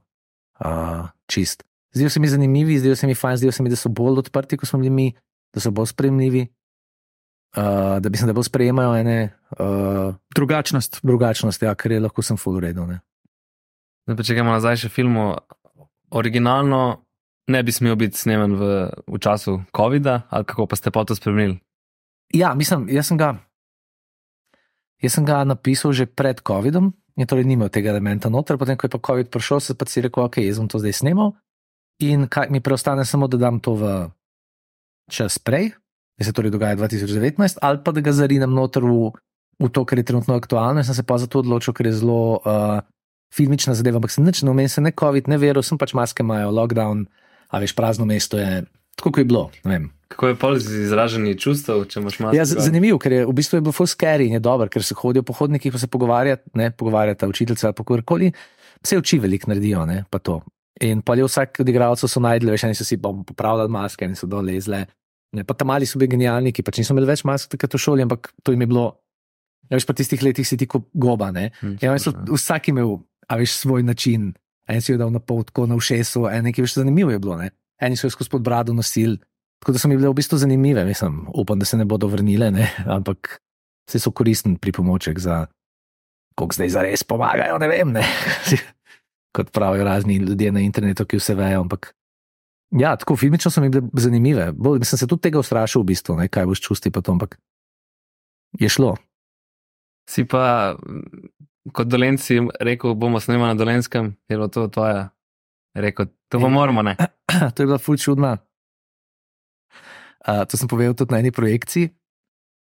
Uh, 0.63 1.11
čist. 1.27 1.67
Zdijo 1.95 2.09
se 2.09 2.19
mi 2.19 2.27
zanimivi, 2.27 2.79
zdijo 2.79 2.95
se 2.95 3.07
mi 3.07 3.15
fajn, 3.15 3.37
zdijo 3.37 3.51
se 3.51 3.63
mi, 3.63 3.69
da 3.69 3.75
so 3.75 3.91
bolj 3.91 4.23
odprti, 4.23 4.57
kot 4.57 4.69
smo 4.69 4.79
bili 4.79 4.89
mi, 4.89 5.07
da 5.53 5.59
so 5.63 5.71
bolj 5.71 5.91
sprejemljivi, 5.91 6.47
uh, 7.57 7.99
da 7.99 8.09
mislim, 8.09 8.31
da 8.31 8.33
bolj 8.33 8.47
sprejemajo 8.49 8.95
ene 8.95 9.19
uh, 9.59 10.15
drugačnost. 10.35 10.99
drugačnosti, 11.03 11.65
ja, 11.65 11.75
kar 11.75 11.91
je 11.91 11.99
lahko 11.99 12.23
sem 12.23 12.39
full 12.39 12.57
uredu. 12.57 12.87
Zdaj, 14.05 14.17
pa 14.17 14.23
če 14.25 14.37
gremo 14.37 14.53
nazaj 14.53 14.85
še 14.85 14.89
filmu, 14.93 15.33
originalno 16.13 17.01
ne 17.49 17.61
bi 17.65 17.73
smel 17.73 17.97
biti 17.97 18.17
snemen 18.17 18.53
v, 18.57 18.67
v 19.09 19.17
času 19.21 19.63
COVID-a, 19.73 20.25
ali 20.29 20.45
kako 20.45 20.69
pa 20.69 20.77
ste 20.77 20.93
pa 20.93 21.05
to 21.05 21.17
spremenili? 21.17 21.57
Ja, 22.33 22.53
mislim, 22.57 22.85
jaz 22.89 23.09
sem 23.09 23.17
ga, 23.17 23.35
jaz 25.01 25.17
sem 25.17 25.25
ga 25.25 25.41
napisal 25.45 25.93
že 25.93 26.05
pred 26.05 26.41
COVID-om, 26.41 26.93
in 27.15 27.29
torej 27.29 27.47
nimel 27.47 27.71
tega 27.71 27.93
elementa 27.93 28.29
noter, 28.29 28.59
potem 28.59 28.77
ko 28.77 28.85
je 28.85 28.93
pa 28.93 29.01
COVID 29.01 29.31
prišel, 29.31 29.59
se 29.63 29.73
pa 29.73 29.87
si 29.89 30.03
rekel, 30.03 30.27
ok, 30.27 30.41
jaz 30.43 30.59
bom 30.59 30.69
to 30.69 30.81
zdaj 30.81 30.99
snimal. 31.01 31.33
In 32.03 32.27
kaj 32.27 32.51
mi 32.51 32.59
preostane, 32.59 33.07
samo 33.07 33.29
da 33.31 33.39
dam 33.39 33.57
to 33.63 33.73
v 33.79 33.83
čas 35.09 35.39
prej, 35.39 35.71
da 36.19 36.27
se 36.27 36.33
torej 36.35 36.51
dogaja 36.51 36.75
2019, 36.75 37.57
ali 37.61 37.79
pa 37.81 37.89
da 37.95 38.03
ga 38.03 38.11
zarinem 38.11 38.51
noter 38.51 38.83
v, 38.83 39.15
v 39.63 39.69
to, 39.71 39.85
kar 39.87 39.97
je 39.97 40.07
trenutno 40.11 40.35
aktualno. 40.35 40.83
In 40.83 40.87
sem 40.87 40.97
se 40.97 41.07
pa 41.07 41.15
zato 41.17 41.39
odločil, 41.39 41.71
ker 41.71 41.87
je 41.87 42.03
zelo 42.03 42.43
uh, 42.43 42.83
filmična 43.35 43.75
zadeva, 43.75 43.99
ampak 43.99 44.13
sem 44.13 44.25
nič, 44.25 44.43
no, 44.47 44.55
meni 44.55 44.71
se 44.71 44.81
ne 44.83 44.93
COVID, 44.95 45.27
ne 45.31 45.37
veril, 45.41 45.63
sem 45.65 45.79
pač 45.79 45.93
maske 45.97 46.23
imajo, 46.23 46.53
lockdown, 46.55 47.05
a 47.51 47.61
veš, 47.61 47.75
prazno 47.75 48.07
mesto 48.07 48.39
je, 48.39 48.63
tako 48.95 49.11
kot 49.11 49.23
je 49.23 49.29
bilo, 49.29 49.43
ne. 49.67 49.81
Kako 50.07 50.27
je 50.31 50.35
pol 50.39 50.57
z 50.61 50.85
izražanjem 50.85 51.37
čustev, 51.41 51.83
če 51.91 51.99
imaš 51.99 52.19
malo? 52.21 52.37
Ja, 52.37 52.45
zanimivo, 52.47 52.99
ker 53.01 53.11
je 53.11 53.21
v 53.25 53.33
bistvu 53.35 53.57
je 53.57 53.65
bilo 53.65 53.73
full 53.75 53.89
scary 53.89 54.29
in 54.29 54.37
je 54.37 54.43
dobro, 54.43 54.69
ker 54.71 54.85
se 54.85 54.95
hodijo 54.95 55.25
po 55.25 55.33
hodnikih, 55.35 55.73
pa 55.73 55.81
se 55.81 55.89
pogovarjata, 55.91 56.45
ne 56.55 56.69
pogovarjata 56.71 57.27
učiteljica 57.27 57.71
ali 57.71 57.79
kakorkoli. 57.81 58.29
Vse 58.85 58.99
oči 59.01 59.17
veliko 59.19 59.49
naredijo, 59.49 59.81
ne 59.89 60.03
pa 60.09 60.21
to. 60.21 60.39
In 60.85 61.01
pa 61.01 61.15
je 61.17 61.25
vsak 61.25 61.59
od 61.63 61.71
igralcev 61.71 62.11
so 62.11 62.21
najdli, 62.21 62.53
veš, 62.53 62.67
eni 62.69 62.77
so 62.77 62.85
si 62.85 62.99
bom 63.01 63.23
popravljali 63.25 63.71
maske, 63.71 64.05
eni 64.05 64.15
so 64.19 64.29
dolezle. 64.29 64.85
Ne, 65.35 65.43
pa 65.43 65.57
tam 65.57 65.73
mali 65.73 65.89
so 65.89 65.99
bili 65.99 66.13
genialni, 66.13 66.53
ki 66.53 66.63
pač 66.63 66.79
niso 66.79 66.93
imeli 66.93 67.09
več 67.09 67.25
mask 67.27 67.49
takrat 67.51 67.73
v 67.75 67.81
šoli, 67.81 68.05
ampak 68.05 68.29
to 68.45 68.53
jim 68.53 68.61
je 68.63 68.69
bilo 68.71 68.85
Ja, 69.65 69.79
veš, 69.79 69.87
pa 69.89 69.95
tistih 69.97 70.21
letih 70.21 70.45
si 70.45 70.57
ti 70.61 70.67
kot 70.69 70.91
goba. 70.93 71.31
Ne? 71.33 71.49
Hm, 71.61 71.77
Ja, 71.81 71.95
so 71.97 72.13
točno. 72.13 72.37
vsak 72.37 72.69
imel, 72.69 72.99
a 73.27 73.37
veš, 73.39 73.59
svoj 73.61 73.83
način. 73.83 74.33
En 74.67 74.81
si 74.81 74.91
jo 74.91 74.97
dal 74.97 75.11
na 75.13 75.19
pol, 75.19 75.43
tako 75.45 75.67
na 75.69 75.77
všesu, 75.77 76.25
en 76.31 76.47
nekaj 76.49 76.65
več 76.65 76.75
zanimivo 76.77 77.13
je 77.13 77.19
bilo. 77.21 77.37
Ne? 77.37 77.51
Eni 77.81 77.97
so 77.97 78.07
jo 78.07 78.15
skozi 78.15 78.31
pod 78.33 78.41
brado 78.41 78.73
nosili, 78.73 79.19
tako 79.61 79.75
da 79.75 79.81
so 79.81 79.89
mi 79.91 79.97
bile 79.97 80.09
v 80.09 80.17
bistvu 80.17 80.39
zanimive. 80.41 80.85
Mislim, 80.85 81.25
upam, 81.33 81.59
da 81.59 81.65
se 81.65 81.77
ne 81.77 81.85
bodo 81.85 82.09
vrnile, 82.09 82.51
ne? 82.51 82.69
ampak 82.85 83.37
se 83.89 83.99
so 84.01 84.11
koristen 84.11 84.57
pripomoček 84.57 85.19
za, 85.19 85.45
koliko 86.35 86.57
zdaj 86.57 86.69
zares 86.69 87.03
pomagajo, 87.03 87.59
ne 87.61 87.69
vem. 87.69 87.93
Ne? 87.93 88.05
Kot 89.35 89.51
pravijo 89.51 89.85
razni 89.85 90.17
ljudje 90.17 90.51
na 90.51 90.63
internetu, 90.65 91.05
ki 91.05 91.19
vse 91.21 91.35
vejo. 91.35 91.61
Ampak 91.61 91.91
ja, 92.73 92.95
tako 92.97 93.15
filmično 93.15 93.51
so 93.51 93.61
mi 93.61 93.69
bile 93.69 93.85
zanimive. 93.93 94.51
Bolj, 94.51 94.81
sem 94.83 94.97
se 94.97 95.07
tudi 95.07 95.27
tega 95.27 95.39
ustrašil, 95.39 95.83
v 95.83 95.91
bistvu, 95.93 96.17
ne? 96.17 96.27
kaj 96.27 96.49
boš 96.49 96.63
čusti 96.65 96.91
pa 96.91 97.05
to, 97.05 97.13
ampak 97.13 97.37
je 98.59 98.69
šlo. 98.69 98.95
Si 100.09 100.25
pa 100.25 100.75
kot 101.73 101.87
dolenci 101.89 102.39
rekel, 102.61 102.93
bomo 102.93 103.19
snemali 103.19 103.53
na 103.53 103.57
dolenskem, 103.57 104.13
je 104.29 104.37
bilo 104.37 104.47
to 104.47 104.67
tvoja. 104.67 105.09
Rekel, 105.75 106.07
to 106.31 106.39
pa 106.39 106.47
moramo, 106.47 106.81
ne. 106.85 106.95
to 107.53 107.63
je 107.63 107.67
bila 107.67 107.77
ful 107.81 107.97
čudna. 107.97 108.37
Uh, 110.25 110.45
to 110.49 110.57
sem 110.57 110.69
povedal 110.69 110.93
tudi 110.97 111.13
na 111.13 111.19
eni 111.21 111.31
projekciji. 111.31 111.91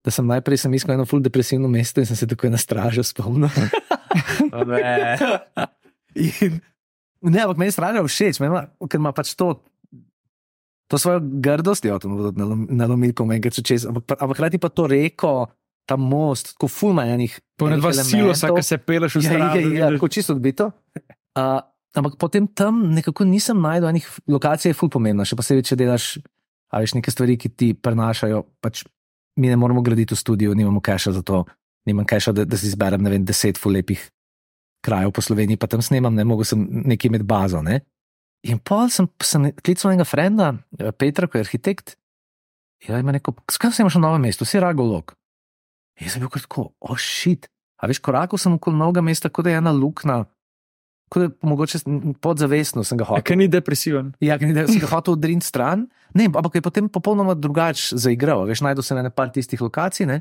Da 0.01 0.09
sem 0.09 0.25
najprej 0.25 0.65
sem 0.65 0.73
iskal 0.73 0.97
eno 0.97 1.05
ful 1.05 1.21
depresivno 1.21 1.69
mesto 1.69 2.01
in 2.01 2.09
sem 2.09 2.17
se 2.17 2.29
takoj 2.29 2.49
na 2.53 2.61
stražo 2.61 3.05
spomnil. 3.05 3.53
In, 6.17 6.59
ne, 7.23 7.39
ampak 7.45 7.59
meni 7.61 7.69
je 7.69 7.77
straža 7.77 8.03
všeč, 8.03 8.41
meni 8.43 8.65
ker 8.89 8.99
ima 8.99 9.13
pač 9.15 9.37
to, 9.39 9.61
to 10.91 10.99
svojo 10.99 11.21
grdost, 11.23 11.85
ja, 11.87 12.01
to 12.03 12.11
bodo 12.11 12.33
nalomili, 12.35 13.15
ko 13.15 13.29
enkrat 13.29 13.55
so 13.55 13.63
čez, 13.63 13.87
ampak, 13.87 14.09
pa- 14.09 14.19
ampak 14.19 14.41
hkrati 14.41 14.59
pa 14.59 14.73
to 14.73 14.89
reko, 14.91 15.35
ta 15.91 15.99
most, 15.99 16.53
tako 16.55 16.69
ful 16.71 16.95
ima 16.95 17.09
enih. 17.11 17.35
To 17.59 17.67
je 17.67 17.77
dva 17.77 17.91
elementov. 17.91 18.55
ki 18.57 18.63
se 18.63 18.79
peleš 18.79 19.19
v 19.19 19.23
Ja, 19.25 19.27
stran. 19.27 19.59
ja, 19.59 19.73
ja, 19.75 19.89
tako 19.91 20.09
čisto 20.09 20.37
odbito. 20.37 20.71
Uh, 21.35 21.59
ampak 21.99 22.15
potem 22.17 22.47
tam 22.47 22.95
nekako 22.95 23.27
nisem 23.27 23.59
najdel 23.59 23.91
enih 23.91 24.07
lokacij, 24.31 24.71
je 24.71 24.79
ful 24.79 24.89
pomembno, 24.89 25.27
še 25.27 25.35
posebej, 25.35 25.67
če 25.67 25.77
delaš, 25.77 26.07
a 26.71 26.79
veš, 26.79 26.95
neke 26.95 27.11
stvari, 27.11 27.35
ki 27.35 27.51
ti 27.51 27.69
prenašajo. 27.75 28.45
Pač 28.63 28.85
mi 29.43 29.51
ne 29.51 29.59
moremo 29.59 29.83
graditi 29.83 30.15
v 30.15 30.21
studiu, 30.23 30.55
nimamo 30.55 30.79
keša 30.79 31.13
za 31.19 31.23
to, 31.27 31.43
nimam 31.91 32.07
keša, 32.07 32.33
da, 32.37 32.47
da 32.47 32.55
si 32.57 32.71
izberem, 32.71 33.03
ne 33.03 33.11
vem, 33.11 33.25
deset 33.27 33.59
ful 33.59 33.75
lepih 33.75 33.99
krajev 34.87 35.11
po 35.13 35.21
Sloveniji, 35.21 35.59
pa 35.61 35.67
tam 35.67 35.83
snemam, 35.83 36.15
ne 36.15 36.25
mogel 36.25 36.47
sem 36.47 36.63
nekje 36.87 37.11
med 37.11 37.27
bazo. 37.29 37.61
Ne? 37.61 37.83
In 38.49 38.57
pol 38.63 38.89
sem, 38.89 39.05
sem 39.21 39.51
klical 39.61 39.91
enega 39.93 40.07
frenda, 40.09 40.55
Petra, 40.97 41.27
ki 41.29 41.37
je 41.37 41.45
arhitekt. 41.45 41.97
Ja, 42.89 42.97
ima 42.97 43.13
neko, 43.13 43.35
skaj 43.53 43.75
se 43.77 43.83
imaš 43.83 43.99
na 43.99 44.07
novem 44.09 44.25
mestu, 44.25 44.47
si 44.49 44.57
ragolog. 44.57 45.13
Jaz 46.01 46.17
sem 46.17 46.25
bil 46.25 46.33
kar 46.33 46.45
tako, 46.45 46.71
ošit. 46.81 47.49
A 47.81 47.89
veš, 47.89 48.01
korakal 48.05 48.41
sem 48.41 48.57
okoli 48.57 48.77
novega 48.77 49.03
mesta, 49.05 49.31
kot 49.33 49.47
da 49.47 49.55
je 49.55 49.61
ena 49.61 49.73
luknja, 49.73 50.23
kot 51.13 51.23
da 51.23 51.29
je 51.29 51.49
mogoče 51.49 51.81
podzavestno 52.21 52.85
sem 52.85 53.01
ga 53.01 53.09
hotel. 53.09 53.25
Ker 53.27 53.39
ni 53.41 53.49
depresiven. 53.53 54.13
Ja, 54.25 54.37
ker 54.41 54.51
ni 54.51 54.57
da 54.57 54.67
si 54.69 54.81
ga 54.83 54.91
hotel 54.93 55.17
odriniti 55.17 55.49
stran. 55.49 55.87
Ne, 56.17 56.29
ampak 56.29 56.59
je 56.59 56.65
potem 56.65 56.91
popolnoma 56.93 57.37
drugače 57.39 57.97
zaigral. 58.01 58.45
Veš, 58.49 58.65
najdel 58.67 58.85
sem 58.85 59.01
ene 59.01 59.13
par 59.15 59.33
tistih 59.33 59.61
lokacij, 59.65 60.09
ne, 60.11 60.21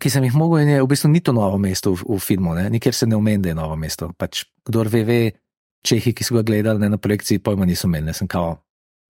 ki 0.00 0.10
sem 0.10 0.24
jih 0.24 0.36
mogel 0.36 0.64
in 0.64 0.72
je 0.72 0.82
v 0.82 0.88
bistvu 0.88 1.10
ni 1.12 1.20
to 1.20 1.34
novo 1.36 1.58
mesto 1.60 1.92
v, 1.92 2.04
v 2.08 2.18
filmu, 2.22 2.56
ne, 2.56 2.68
nikjer 2.72 2.96
se 2.96 3.06
ne 3.06 3.16
omenja, 3.16 3.42
da 3.44 3.52
je 3.52 3.58
novo 3.58 3.76
mesto. 3.76 4.10
Pač, 4.18 4.46
kdor 4.66 4.90
ve, 4.92 5.04
ve, 5.08 5.20
Čehi, 5.82 6.12
ki 6.14 6.22
so 6.22 6.36
ga 6.36 6.44
gledali 6.46 6.78
ne, 6.78 6.92
na 6.94 6.98
projekciji, 6.98 7.42
pojma 7.42 7.66
niso 7.66 7.88
imeli, 7.90 8.06
ne, 8.06 8.14
sem 8.14 8.28
kao 8.30 8.54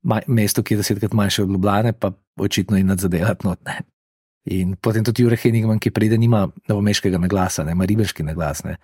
maj, 0.08 0.24
mesto, 0.26 0.64
ki 0.64 0.74
je 0.74 0.80
desetkrat 0.80 1.12
manjše 1.12 1.44
od 1.44 1.52
Ljubljane, 1.52 1.92
pa 1.92 2.14
očitno 2.40 2.80
in 2.80 2.88
nadzadelati 2.88 3.46
not. 3.46 3.60
In 4.44 4.74
potem 4.74 5.04
tudi 5.04 5.22
Jurek 5.22 5.40
Henigman, 5.40 5.78
ki 5.78 5.90
pride, 5.90 6.18
nima 6.18 6.48
novomeškega 6.66 7.18
naglasa, 7.18 7.62
ne, 7.62 7.72
ima 7.72 7.84
riberški 7.84 8.22
naglas. 8.22 8.64
Ne. 8.64 8.76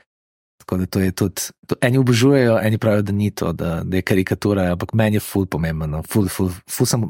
Tako 0.59 0.77
da 0.77 0.87
to 0.87 1.01
je 1.01 1.13
tudi, 1.13 1.43
to, 1.67 1.77
eni 1.81 1.99
obožujejo, 1.99 2.59
eni 2.61 2.79
pravijo, 2.79 3.03
da 3.03 3.13
ni 3.13 3.31
to, 3.31 3.53
da, 3.53 3.83
da 3.83 3.97
je 3.97 4.03
karikatura, 4.03 4.73
ampak 4.73 4.93
meni 4.93 5.17
je 5.17 5.23
ful 5.23 5.47
pomembno, 5.47 5.87
no. 5.89 6.03
ful, 6.05 6.29
ful, 6.29 6.51
ful 6.69 6.87
sem, 6.87 7.03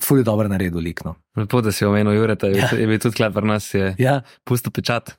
ful 0.00 0.18
je 0.18 0.24
dobro 0.24 0.48
naredil 0.48 0.80
likno. 0.80 1.14
Lepo, 1.36 1.60
da 1.60 1.72
si 1.72 1.84
omenil 1.84 2.12
Jureta, 2.12 2.48
Ja. 2.48 2.68
je 2.70 2.86
bil 2.86 2.98
tudi 2.98 3.16
klepar 3.16 3.44
nas, 3.44 3.68
je 3.74 3.94
Ja, 3.98 4.16
pusto 4.44 4.70
pečat. 4.70 5.16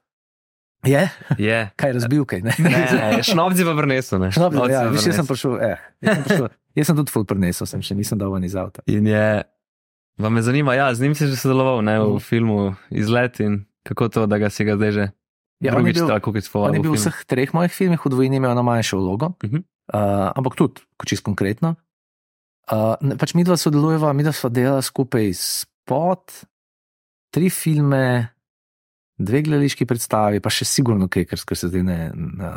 je, 0.84 1.10
Je. 1.38 1.60
kaj 1.76 1.94
razbil, 1.94 2.26
kaj 2.26 2.42
ne. 2.42 2.54
Ne, 2.60 2.70
ne, 3.12 3.24
šnobzi 3.24 3.64
pa 3.64 3.74
prinesel, 3.76 4.20
ne. 4.20 4.32
Šnobzi 4.32 4.58
ja, 4.70 4.86
viš, 4.86 5.02
jaz 5.04 5.16
sem 5.16 5.26
prinesel. 5.26 5.26
prišel, 5.28 5.54
eh, 5.62 5.78
jaz 6.02 6.14
sem, 6.14 6.24
prišel, 6.24 6.48
jaz 6.76 6.88
sem 6.88 6.96
tudi 6.96 7.12
ful 7.12 7.26
prenesel, 7.26 7.66
sem 7.68 7.82
še 7.82 7.96
nisem 7.96 8.18
dal 8.18 8.30
ven 8.30 8.44
iz 8.44 8.56
avta. 8.56 8.82
In 8.88 9.06
je, 9.06 9.26
vam 10.18 10.34
me 10.34 10.42
zanima, 10.42 10.74
ja, 10.76 10.94
z 10.94 11.02
njim 11.02 11.16
si 11.16 11.28
že 11.28 11.36
sodeloval 11.36 11.82
ne, 11.84 12.00
v 12.00 12.16
Mhm. 12.16 12.20
filmu 12.20 12.76
Izlet 12.90 13.40
in 13.40 13.66
kako 13.84 14.10
to, 14.10 14.26
da 14.26 14.38
ga 14.38 14.50
si 14.50 14.64
ga 14.64 14.76
zdaj 14.76 14.92
že 14.92 15.06
Ja, 15.64 15.72
on 15.72 15.88
je 15.88 15.94
drugič 15.94 15.98
bil- 16.04 16.08
tako 16.12 16.30
On 16.68 16.74
je 16.76 16.80
bil 16.84 16.92
v 16.92 17.00
vseh 17.00 17.16
treh 17.26 17.50
mojih 17.54 17.72
filmih, 17.72 18.00
v 18.06 18.10
dvojini 18.12 18.38
imel 18.38 18.52
eno 18.52 18.64
manjšo 18.64 19.00
vlogo, 19.00 19.26
uh. 19.26 19.50
-huh. 19.50 19.64
uh, 19.94 20.32
ampak 20.36 20.56
tudi, 20.56 20.82
ko 20.98 21.06
čist 21.06 21.24
konkretno. 21.24 21.76
Uh, 22.72 22.98
pač 23.18 23.34
mi 23.34 23.44
dva 23.44 23.58
sodelujeva, 23.58 24.14
mi 24.14 24.24
dva 24.24 24.34
sva 24.34 24.50
delala 24.50 24.82
skupaj 24.82 25.32
spot, 25.34 26.44
tri 27.32 27.50
filme, 27.50 28.28
dve 29.18 29.42
gledališki 29.42 29.86
predstavi, 29.86 30.40
pa 30.40 30.50
še 30.50 30.66
sigurno 30.66 31.08
kaj, 31.08 31.26
kar, 31.26 31.40
se 31.40 31.68
zdaj 31.68 31.84
ne, 31.84 32.12
ne, 32.16 32.52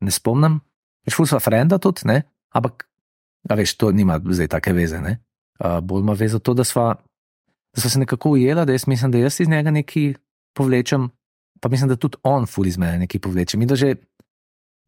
ne 0.00 0.10
spomnim. 0.10 0.60
Veš, 1.04 1.14
ful 1.14 1.26
sva 1.26 1.40
frenda 1.40 1.78
tudi, 1.78 2.06
ne? 2.08 2.22
ampak, 2.54 2.86
veš, 3.50 3.74
to 3.76 3.90
nima 3.92 4.20
zdaj 4.22 4.48
take 4.48 4.72
veze. 4.72 5.00
Ne? 5.00 5.18
Bolj 5.58 6.00
ima 6.00 6.12
vezo 6.12 6.38
to, 6.38 6.54
da 6.54 6.64
sva, 6.64 6.94
da 7.74 7.80
sva 7.80 7.90
se 7.90 7.98
nekako 7.98 8.30
ujela, 8.30 8.64
da 8.64 8.72
jaz 8.72 8.86
mislim, 8.86 9.10
da 9.10 9.18
jaz 9.18 9.40
iz 9.40 9.48
njega 9.48 9.70
nekaj 9.70 10.14
povlečem, 10.56 11.08
pa 11.60 11.68
mislim, 11.68 11.88
da 11.88 11.96
tudi 11.96 12.16
on 12.22 12.46
ful 12.46 12.66
iz 12.66 12.78
mene 12.78 12.98
nekaj 12.98 13.20
povleče. 13.20 13.58
Mi 13.58 13.66
da 13.66 13.76
že, 13.76 13.94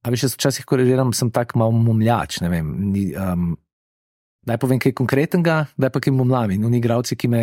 a 0.05 0.11
veš, 0.11 0.23
jaz 0.23 0.35
včasih 0.35 0.65
korigiram, 0.65 1.13
sem 1.13 1.31
tak 1.31 1.55
malo 1.55 1.71
mumljač, 1.71 2.41
ne 2.41 2.49
vem. 2.49 2.75
Ni, 2.93 3.13
um, 3.17 3.55
Daj 4.47 4.61
povem 4.63 4.79
kaj 4.79 4.93
konkretnega, 4.95 5.67
da 5.75 5.89
pa 5.91 5.99
kaj 5.99 6.13
mumlam. 6.15 6.53
In 6.55 6.63
oni 6.65 6.79
igravci, 6.79 7.17
ki 7.19 7.27
me 7.29 7.41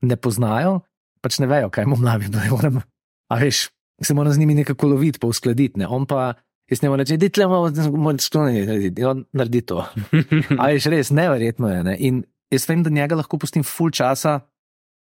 ne 0.00 0.16
poznajo, 0.16 0.78
pač 1.20 1.36
ne 1.38 1.46
vejo, 1.50 1.68
kaj 1.68 1.84
da 1.84 2.40
ne 2.44 2.50
moram- 2.50 2.80
A 3.28 3.36
veš, 3.36 3.68
se 4.00 4.14
moram 4.14 4.32
z 4.32 4.38
njimi 4.38 4.54
nekako 4.54 4.88
loviti, 4.94 5.18
pa 5.20 5.26
uskladiti. 5.28 5.78
Ne? 5.78 5.86
On 5.86 6.06
pa, 6.06 6.32
jaz 6.70 6.80
ne 6.80 6.88
morem 6.88 7.04
reči, 7.04 7.18
da 7.18 7.26
je 7.26 7.48
moj 7.92 8.16
sklonjen 8.18 8.66
narediti. 8.66 9.02
In 9.02 9.06
on 9.06 9.24
naredi 9.32 9.60
to. 9.68 9.84
A 10.60 10.70
veš, 10.72 10.86
res, 10.88 11.10
neverjetno 11.12 11.68
je. 11.68 11.82
Ne? 11.84 11.96
In 12.00 12.24
jaz 12.50 12.68
vem, 12.68 12.82
da 12.82 12.90
njega 12.90 13.18
lahko 13.18 13.38
pustim 13.38 13.64
full 13.66 13.90
časa 13.90 14.40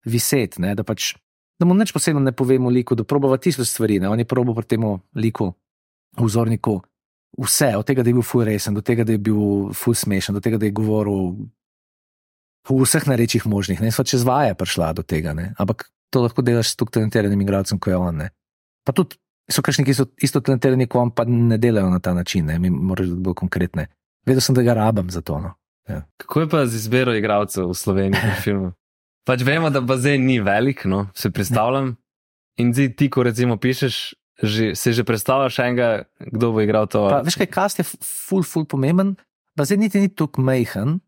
viset, 0.06 0.60
ne? 0.60 0.76
da 0.76 0.84
pač, 0.84 1.14
da 1.60 1.66
mu 1.66 1.76
nič 1.78 1.94
posebno 1.94 2.22
ne 2.24 2.32
povemo 2.36 2.70
liku, 2.70 2.96
da 2.96 3.04
probava 3.04 3.38
tisoč 3.38 3.70
stvari. 3.70 4.00
Ne? 4.00 4.10
On 4.10 4.20
je 4.20 4.28
probo 4.28 4.56
pri 4.56 4.68
tem 4.76 4.86
liku, 5.16 5.52
vzorniku, 6.20 6.80
vse, 7.42 7.74
od 7.78 7.86
tega, 7.86 8.04
da 8.04 8.10
je 8.10 8.18
bil 8.18 8.26
full 8.26 8.46
resen, 8.48 8.78
do 8.78 8.82
tega, 8.86 9.04
da 9.04 9.16
je 9.16 9.22
bil 9.22 9.74
full 9.74 9.98
smešen, 9.98 10.36
do 10.36 10.44
tega, 10.44 10.60
da 10.62 10.70
je 10.70 10.76
govoril 10.76 11.36
v 12.66 12.80
vseh 12.82 13.06
narečjih 13.06 13.46
možnih. 13.46 13.82
Ne? 13.82 13.92
Sva 13.94 14.06
čez 14.08 14.26
vaje 14.26 14.56
prišla 14.58 14.94
do 14.98 15.04
tega, 15.06 15.36
ne? 15.38 15.54
ampak 15.60 15.90
to 16.14 16.24
lahko 16.24 16.42
delaš 16.46 16.74
s 16.74 16.80
tako 16.80 16.98
talentiranim 16.98 17.42
igralcem, 17.42 17.80
kot 17.80 17.94
je 17.94 18.00
on. 18.00 18.24
Ne? 18.26 18.32
Pa 18.86 18.96
tudi 18.96 19.20
so 19.52 19.62
kakšni, 19.62 19.86
ki 19.86 19.94
so 19.94 20.08
isto 20.24 20.42
talentirani, 20.42 20.88
kot 20.90 21.02
on, 21.02 21.12
pa 21.14 21.28
ne 21.30 21.60
delajo 21.62 21.92
na 21.92 22.00
ta 22.00 22.16
način, 22.18 22.48
ne? 22.50 22.58
mi 22.60 22.70
moramo 22.70 23.14
biti 23.14 23.26
bolj 23.28 23.38
konkretni. 23.44 23.86
Vedel 24.26 24.42
sem, 24.42 24.58
da 24.58 24.64
ga 24.66 24.74
rabim 24.74 25.12
za 25.14 25.22
to. 25.22 25.38
No. 25.42 25.54
Kako 26.18 26.42
je 26.42 26.50
pa 26.50 26.66
z 26.66 26.82
izbiro 26.82 27.14
igralcev 27.14 27.70
v 27.70 27.78
Sloveniji 27.78 28.22
v 28.22 28.42
filmu? 28.46 28.70
Pač 29.26 29.42
vemo, 29.42 29.70
da 29.74 29.82
bazen 29.82 30.26
ni 30.26 30.40
velik, 30.42 30.86
no, 30.86 31.08
se 31.18 31.32
predstavljam. 31.34 31.96
In 32.62 32.72
zdaj 32.74 32.94
ti, 32.98 33.10
ko 33.10 33.26
recimo 33.26 33.58
pišeš, 33.58 33.96
že, 34.42 34.76
se 34.76 34.94
že 34.94 35.04
predstavljaš 35.04 35.60
enega, 35.60 35.90
kdo 36.20 36.54
bo 36.54 36.62
igral 36.62 36.88
to. 36.88 37.08
Pa, 37.10 37.22
veš 37.26 37.40
kaj, 37.42 37.50
kast 37.52 37.82
je 37.82 37.86
ful, 37.86 38.46
ful 38.46 38.68
pomemben, 38.70 39.16
zdaj 39.58 39.80
niti 39.82 40.02
ni 40.02 40.10
tako 40.10 40.46
majhen. 40.46 41.00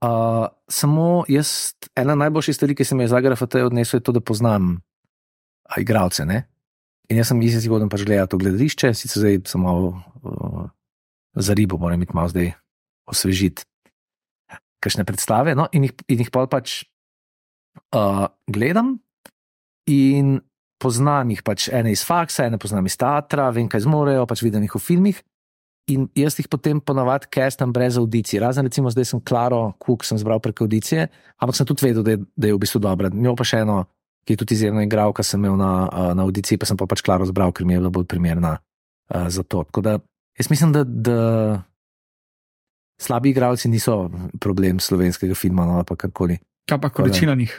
Uh, 0.00 0.48
samo 0.64 1.28
jaz, 1.28 1.76
ena 1.92 2.16
najboljših 2.16 2.56
stvari, 2.56 2.74
ki 2.74 2.86
sem 2.88 3.02
jih 3.02 3.10
iz 3.10 3.12
Zagreba 3.12 3.36
odnesel, 3.66 4.00
je 4.00 4.04
to, 4.08 4.16
da 4.16 4.24
poznam 4.24 4.80
uh, 5.68 5.76
igralce. 5.76 6.24
Ne? 6.24 6.46
In 7.12 7.20
jaz 7.20 7.28
sem 7.28 7.42
isti 7.44 7.60
zgodom 7.66 7.92
pač 7.92 8.06
gledal 8.08 8.30
to 8.30 8.40
gledališče, 8.40 8.94
sicer 8.96 9.20
zdaj 9.20 9.42
samo 9.52 10.00
uh, 10.24 10.64
za 11.36 11.52
ribo, 11.52 11.76
moram 11.76 12.00
iti 12.00 12.16
malo 12.16 12.32
zdaj 12.32 12.54
osvežiti. 13.10 13.68
Kakšne 14.80 15.04
predstave, 15.04 15.54
no, 15.56 15.68
in 15.76 15.88
jih, 15.88 15.94
in 16.08 16.22
jih 16.24 16.30
pol 16.32 16.48
pač 16.48 16.82
uh, 17.92 18.26
gledam, 18.48 18.96
in 19.90 20.38
poznam 20.80 21.30
jih 21.30 21.42
pač 21.44 21.68
ene 21.68 21.92
iz 21.92 22.02
faksa, 22.06 22.46
ene 22.48 22.58
poznam 22.60 22.86
iz 22.88 22.96
teatra, 23.00 23.50
vem, 23.54 23.68
kaj 23.68 23.84
zmorejo, 23.84 24.24
pač 24.28 24.44
vidim 24.46 24.64
jih 24.64 24.78
v 24.78 24.82
filmih. 24.82 25.20
In 25.90 26.06
jaz 26.14 26.36
jih 26.38 26.46
potem 26.48 26.78
ponavadi 26.80 27.28
kestam 27.32 27.72
brez 27.74 27.98
audicij. 27.98 28.38
Razen 28.40 28.68
recimo 28.68 28.92
zdaj 28.92 29.08
sem 29.10 29.22
Klaro 29.26 29.74
Cook 29.82 30.04
sem 30.06 30.20
zbral 30.20 30.40
prek 30.40 30.62
audicije, 30.62 31.08
ampak 31.42 31.56
sem 31.56 31.66
tudi 31.66 31.88
vedel, 31.88 32.04
da 32.06 32.14
je, 32.14 32.20
da 32.36 32.50
je 32.50 32.54
v 32.54 32.60
bistvu 32.62 32.80
dobra. 32.84 33.10
Njo 33.10 33.34
pa 33.36 33.44
še 33.48 33.64
eno, 33.64 33.82
ki 34.24 34.36
je 34.36 34.40
tudi 34.44 34.54
izjemna 34.54 34.84
igralka, 34.86 35.24
sem 35.26 35.40
imel 35.40 35.58
na, 35.58 35.72
uh, 35.88 36.12
na 36.14 36.24
audiciji, 36.28 36.60
pa 36.60 36.68
sem 36.68 36.78
pa 36.78 36.86
pač 36.86 37.02
Klaro 37.02 37.26
zbral, 37.26 37.52
ker 37.56 37.66
mi 37.66 37.74
je 37.74 37.82
bila 37.82 37.92
bolj 37.92 38.06
primerna 38.06 38.60
uh, 38.60 39.26
za 39.32 39.42
to. 39.42 39.64
Tako 39.66 39.84
da 39.84 39.98
jaz 40.38 40.50
mislim, 40.52 40.76
da, 40.76 40.84
da 40.84 41.18
slabi 43.00 43.32
igralci 43.32 43.70
niso 43.72 44.10
problem 44.40 44.80
slovenskega 44.80 45.34
filma 45.34 45.64
no, 45.66 45.80
ali 45.80 45.88
pa 45.88 45.96
karkoli. 45.96 46.36
Kaj 46.68 46.78
pa 46.78 46.88
Tako 46.88 47.02
da. 47.02 47.08
količina 47.08 47.34
njih? 47.34 47.56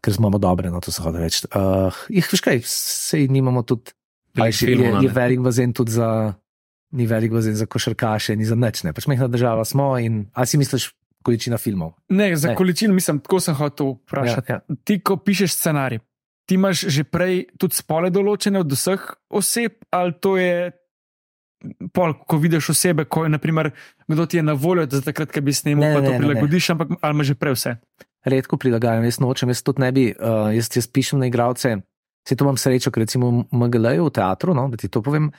ker 0.00 0.14
smo 0.14 0.30
dobre, 0.38 0.70
no 0.70 0.80
to 0.80 0.92
se 0.92 1.02
hoče 1.02 1.18
reči. 1.18 1.46
Uh, 1.52 1.96
jih 2.08 2.28
veš 2.32 2.40
kaj, 2.44 2.62
sej 2.64 3.28
nimamo 3.28 3.62
tudi, 3.68 3.92
Veliko 4.30 4.46
Veš, 4.46 4.62
je, 4.62 4.66
filmov, 4.70 5.02
je 5.02 5.10
velik 5.10 5.40
bazen 5.42 5.72
tudi 5.74 5.90
za, 5.90 6.32
ni 6.94 7.06
velik 7.06 7.32
bazen 7.34 7.56
za 7.58 7.66
košarkaše, 7.66 8.36
ni 8.38 8.46
za 8.46 8.54
nič, 8.54 8.84
ne. 8.86 8.92
Pač 8.94 9.08
mehna 9.10 9.26
država 9.26 9.64
smo 9.66 9.96
in, 9.98 10.28
a 10.32 10.46
si 10.46 10.58
misliš, 10.60 10.92
količina 11.26 11.58
filmov? 11.58 11.96
Ne, 12.14 12.36
za 12.36 12.48
Ne. 12.48 12.54
količino, 12.54 12.94
mislim, 12.94 13.18
tako 13.20 13.40
sem 13.40 13.54
hotel 13.58 13.96
vprašati. 14.06 14.52
Ja, 14.52 14.60
ja. 14.62 14.76
Ti, 14.84 15.00
ko 15.02 15.16
pišeš 15.16 15.52
scenarij, 15.58 15.98
ti 16.46 16.54
imaš 16.54 16.86
že 16.86 17.04
prej 17.04 17.44
tudi 17.58 17.74
spole 17.74 18.10
določene 18.10 18.62
od 18.62 18.70
vseh 18.72 19.02
oseb, 19.28 19.82
ali 19.90 20.14
to 20.22 20.36
je 20.38 20.70
pol, 21.92 22.14
ko 22.26 22.38
vidiš 22.40 22.70
osebe, 22.74 23.04
ko 23.04 23.24
je, 23.24 23.30
naprimer, 23.34 23.70
kdo 24.08 24.26
ti 24.26 24.36
je 24.40 24.42
na 24.42 24.52
voljo, 24.52 24.86
da 24.86 25.00
takrat, 25.04 25.32
ko 25.32 25.40
bi 25.44 25.52
snemal, 25.52 25.84
Ne, 25.88 25.94
pa 25.94 26.00
ne, 26.00 26.06
to 26.06 26.12
ne, 26.12 26.18
ne. 26.18 26.24
prilagodiš, 26.24 26.70
ampak 26.70 26.88
ali 27.00 27.14
imaš 27.14 27.26
že 27.26 27.34
prej 27.34 27.54
vse. 27.54 27.76
redko 28.24 28.56
prilagajam, 28.56 29.04
jaz 29.04 29.20
nočem, 29.20 29.48
jaz 29.48 29.62
tudi 29.62 29.80
ne 29.80 29.92
bi, 29.92 30.04
uh, 30.12 30.50
jaz, 30.54 30.68
jaz 30.76 30.86
pišem 30.88 31.20
na 31.20 31.26
igralce. 31.26 31.76
Se 32.28 32.36
to 32.36 32.44
imam 32.44 32.56
srečo, 32.60 32.90
ker 32.92 33.04
recimo 33.06 33.30
v 33.30 33.44
MGL-ju 33.52 34.04
v 34.04 34.12
teatru, 34.12 34.54
no, 34.54 34.68
da 34.68 34.76
ti 34.76 34.88
to 34.88 35.02
povem. 35.02 35.30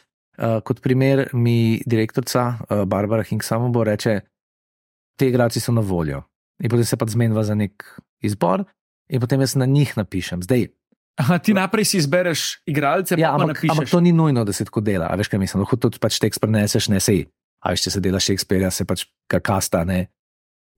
Uh, 0.42 0.62
kot 0.66 0.82
primer 0.82 1.28
mi 1.34 1.82
direktorica 1.86 2.58
uh, 2.58 2.84
Barbara 2.90 3.24
Hink 3.24 3.44
samo 3.44 3.70
bo 3.70 3.84
reče, 3.84 4.22
te 5.20 5.28
igralci 5.30 5.60
so 5.62 5.74
na 5.76 5.82
voljo. 5.82 6.24
In 6.64 6.70
potem 6.70 6.86
se 6.86 6.98
pa 6.98 7.06
zmenjava 7.06 7.44
za 7.44 7.54
nek 7.56 7.84
izbor, 8.26 8.64
in 9.10 9.22
potem 9.22 9.42
jaz 9.42 9.56
na 9.56 9.66
njih 9.66 9.94
napišem. 9.98 10.42
Zdaj, 10.42 10.70
Aha, 11.20 11.38
ti 11.44 11.54
najprej 11.54 11.86
si 11.86 12.00
izbereš 12.00 12.62
igralce, 12.66 13.18
ja, 13.20 13.34
pa, 13.34 13.42
pa 13.42 13.44
ampak, 13.44 13.60
napišeš. 13.60 13.74
ampak 13.76 13.92
to 13.92 14.00
ni 14.00 14.14
nujno, 14.16 14.46
da 14.48 14.54
se 14.56 14.66
tako 14.66 14.82
dela. 14.82 15.12
A 15.12 15.18
veš, 15.20 15.28
kaj 15.28 15.42
mislim? 15.42 15.66
Lahko 15.66 15.76
tudi 15.76 16.00
pač 16.00 16.18
tekst 16.24 16.40
preneseš, 16.42 16.88
ne 16.94 17.02
sej. 17.04 17.26
A 17.62 17.76
veš, 17.76 17.86
če 17.86 17.98
se 17.98 18.02
dela 18.02 18.22
Shakespearea, 18.22 18.72
se 18.72 18.88
pač 18.88 19.06
kar 19.30 19.44
kasta, 19.44 19.84
ne. 19.86 20.08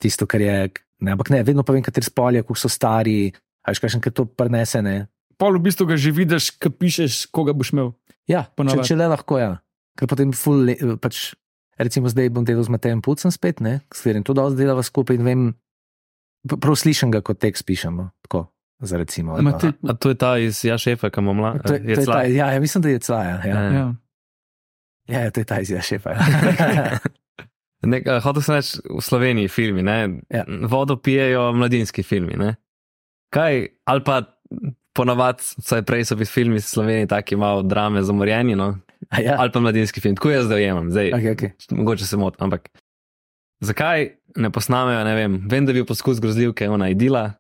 Tisto, 0.02 0.28
kar 0.28 0.42
je. 0.42 0.58
Ne, 1.04 1.14
ampak 1.14 1.30
ne, 1.30 1.44
vedno 1.46 1.64
pa 1.68 1.76
vem, 1.76 1.84
kateri 1.86 2.08
spolje, 2.08 2.42
kako 2.44 2.56
so 2.58 2.72
stari, 2.72 3.28
a 3.64 3.72
veš, 3.72 3.84
kaj 3.84 3.94
še 3.96 4.14
to 4.16 4.26
prenese, 4.26 4.82
ne. 4.84 5.06
Pol 5.40 5.58
v 5.60 5.68
bistvu 5.68 5.88
ga 5.90 5.98
že 6.00 6.14
vidiš, 6.16 6.54
ko 6.62 6.72
pišeš, 6.72 7.28
koga 7.34 7.56
boš 7.56 7.74
imel. 7.76 7.94
Ja, 8.30 8.46
če, 8.48 8.56
Ponavadi. 8.56 8.88
če 8.88 8.98
le 9.00 9.08
lahko, 9.12 9.40
ja. 9.42 9.52
Ker 10.00 10.10
potem 10.10 10.32
ful, 10.36 10.70
le, 10.70 10.96
pač, 11.02 11.34
recimo 11.82 12.10
zdaj 12.12 12.32
bom 12.34 12.46
delal 12.48 12.64
z 12.64 12.72
Matejem 12.72 13.02
Pucem 13.04 13.34
spet, 13.34 13.60
ne, 13.60 13.82
s 13.92 14.02
katerim 14.02 14.24
to 14.26 14.36
dosti 14.38 14.62
delava 14.62 14.86
skupaj 14.86 15.20
in 15.20 15.28
vem, 15.28 15.42
prav 16.48 16.78
slišem 16.80 17.12
ga, 17.14 17.20
kot 17.26 17.42
tekst 17.44 17.66
pišemo, 17.68 18.08
tako, 18.26 18.48
za 18.48 18.63
recimo. 18.82 19.38
Ma 19.38 19.58
ti- 19.58 19.72
A 19.84 19.94
to 19.94 20.10
je 20.10 20.16
ta 20.16 20.38
iz 20.38 20.66
Ja 20.66 20.78
šefa, 20.78 21.10
ki 21.10 21.20
ima 21.20 21.34
mlad. 21.34 21.64
To 21.64 21.74
je, 21.74 21.96
to 21.96 22.02
je 22.02 22.06
ta, 22.06 22.24
ja, 22.24 22.52
ja, 22.52 22.60
mislim, 22.60 22.82
da 22.82 22.90
je 22.90 23.00
claja. 23.00 23.42
Ja, 23.46 23.48
Ja. 23.48 23.62
Ja. 23.64 23.94
ja, 25.08 25.20
ja 25.20 25.32
to 25.32 25.40
je 25.40 25.46
ta 25.46 25.58
šefa. 25.82 26.10
Ja. 26.10 26.98
Nek, 27.84 28.08
uh, 28.08 28.24
hotel 28.24 28.42
sem 28.42 28.56
reči 28.56 28.80
v 28.80 29.02
Sloveniji 29.02 29.48
filmi, 29.48 29.84
ne? 29.84 30.24
Ja. 30.30 30.46
vodo 30.64 30.96
pijejo 30.96 31.52
mladinski 31.52 32.04
filmi. 32.04 32.34
Ne? 32.34 32.56
Kaj, 33.30 33.68
ali 33.84 34.04
pa 34.04 34.22
ponavadi, 34.94 35.44
vsaj 35.60 35.82
prej 35.82 36.06
so 36.06 36.16
bili 36.16 36.26
filmi 36.26 36.56
iz 36.56 36.66
Slovenije 36.66 37.08
taki 37.08 37.36
malo 37.36 37.62
drame 37.62 38.04
zamorjeni, 38.04 38.56
no? 38.56 38.80
A 39.10 39.20
ja. 39.20 39.36
ali 39.38 39.52
pa 39.52 39.60
mladinski 39.60 40.00
film, 40.00 40.16
tako 40.16 40.32
jaz 40.32 40.46
zdaj 40.46 40.58
ujemam, 40.58 40.92
zdaj, 40.92 41.12
Okay, 41.12 41.36
okay. 41.36 41.50
mogoče 41.72 42.06
se 42.06 42.18
motim, 42.18 42.44
ampak 42.44 42.70
zakaj 43.60 44.10
ne 44.36 44.50
posnamejo, 44.50 45.04
ne 45.04 45.16
vem, 45.16 45.42
vem, 45.50 45.66
da 45.66 45.74
bi 45.74 45.80
bil 45.80 45.86
poskus 45.86 46.22
grozljivke, 46.22 46.70
ona 46.70 46.90
idila, 46.90 47.34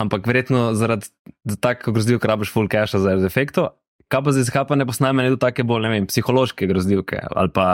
ampak 0.00 0.26
verjetno 0.26 0.70
zaradi 0.78 1.10
za 1.44 1.56
tako 1.60 1.94
grozljivke 1.96 2.28
rabiš 2.28 2.52
full 2.54 2.70
cache 2.72 2.98
zaradi 2.98 3.28
efektov. 3.28 3.74
Kaj 4.10 4.24
pa 4.26 4.32
zdaj, 4.34 4.48
zakaj 4.48 4.66
pa 4.66 4.78
ne 4.80 4.86
posnamejo 4.88 5.36
tudi 5.36 5.44
take 5.44 5.64
bolj, 5.66 5.84
ne 5.86 5.90
vem, 5.92 6.06
psihološke 6.10 6.66
grozljivke 6.66 7.20
ali 7.30 7.52
pa 7.54 7.70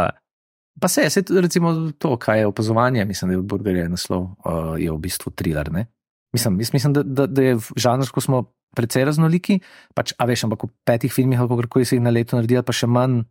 Pa 0.80 0.88
se, 0.88 1.10
se 1.10 1.22
recimo 1.40 1.90
to, 1.98 2.16
kaj 2.20 2.38
je 2.38 2.46
opazovanje, 2.46 3.04
mislim, 3.04 3.28
da 3.28 3.32
je 3.32 3.38
od 3.38 3.44
Burgerja 3.44 3.88
naslov, 3.88 4.22
uh, 4.22 4.74
je 4.76 4.92
v 4.92 4.98
bistvu 4.98 5.32
thriller. 5.32 5.72
Ne? 5.72 5.86
Mislim, 6.32 6.58
jaz 6.60 6.72
mislim, 6.72 6.92
da, 6.92 7.02
da, 7.02 7.26
da 7.26 7.42
je 7.42 7.56
žanrsko 7.76 8.20
smo 8.20 8.42
precej 8.76 9.06
raznoliki, 9.08 9.60
pač, 9.96 10.12
a 10.18 10.26
veš, 10.28 10.44
ampak 10.44 10.66
v 10.66 10.70
petih 10.84 11.12
filmih, 11.12 11.40
ali 11.40 11.48
kako 11.48 11.84
se 11.84 11.96
jih 11.96 12.02
na 12.04 12.12
leto 12.12 12.36
naredi, 12.36 12.60
pa 12.60 12.76
še 12.76 12.86
manj, 12.86 13.22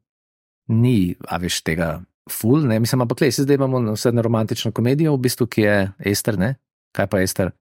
ni, 0.74 1.14
a 1.30 1.38
veš, 1.38 1.62
tega 1.62 2.00
ful, 2.32 2.66
ne, 2.66 2.80
mislim, 2.82 3.06
ampak 3.06 3.22
le, 3.22 3.30
zdaj 3.30 3.60
imamo 3.60 3.94
vse 3.94 4.10
romantično 4.10 4.72
komedijo, 4.74 5.14
v 5.14 5.28
bistvu, 5.28 5.46
ki 5.46 5.62
je 5.62 5.76
Ester, 6.16 6.40
ne, 6.42 6.56
kaj 6.98 7.12
pa 7.12 7.22
Ester, 7.22 7.54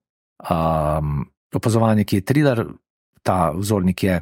um, 0.42 1.24
opazovanje, 1.54 2.04
ki 2.04 2.20
je 2.20 2.26
thriller, 2.26 2.64
ta 3.24 3.52
vzornik 3.56 4.02
je 4.02 4.20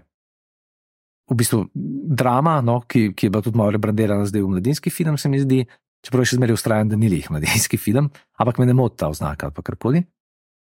v 1.30 1.36
bistvu 1.38 1.64
drama, 2.12 2.60
no, 2.60 2.80
ki, 2.84 3.12
ki 3.16 3.26
je 3.26 3.32
bila 3.32 3.42
tudi 3.44 3.58
malo 3.58 3.72
rebrandirana 3.74 4.26
zdaj 4.28 4.42
v 4.42 4.52
mladinski 4.56 4.92
film, 4.92 5.16
se 5.18 5.30
mi 5.32 5.40
zdi, 5.40 5.62
čeprav 6.04 6.26
še 6.28 6.36
zmeraj 6.36 6.58
ustrajen, 6.58 6.90
da 6.92 6.98
ni 6.98 7.08
lih 7.08 7.28
mladinski 7.32 7.80
film, 7.80 8.10
ampak 8.36 8.60
me 8.60 8.68
ne 8.68 8.76
moti 8.76 9.00
ta 9.00 9.08
oznaka 9.12 9.48
ali 9.48 9.64
karkoli. 9.64 10.04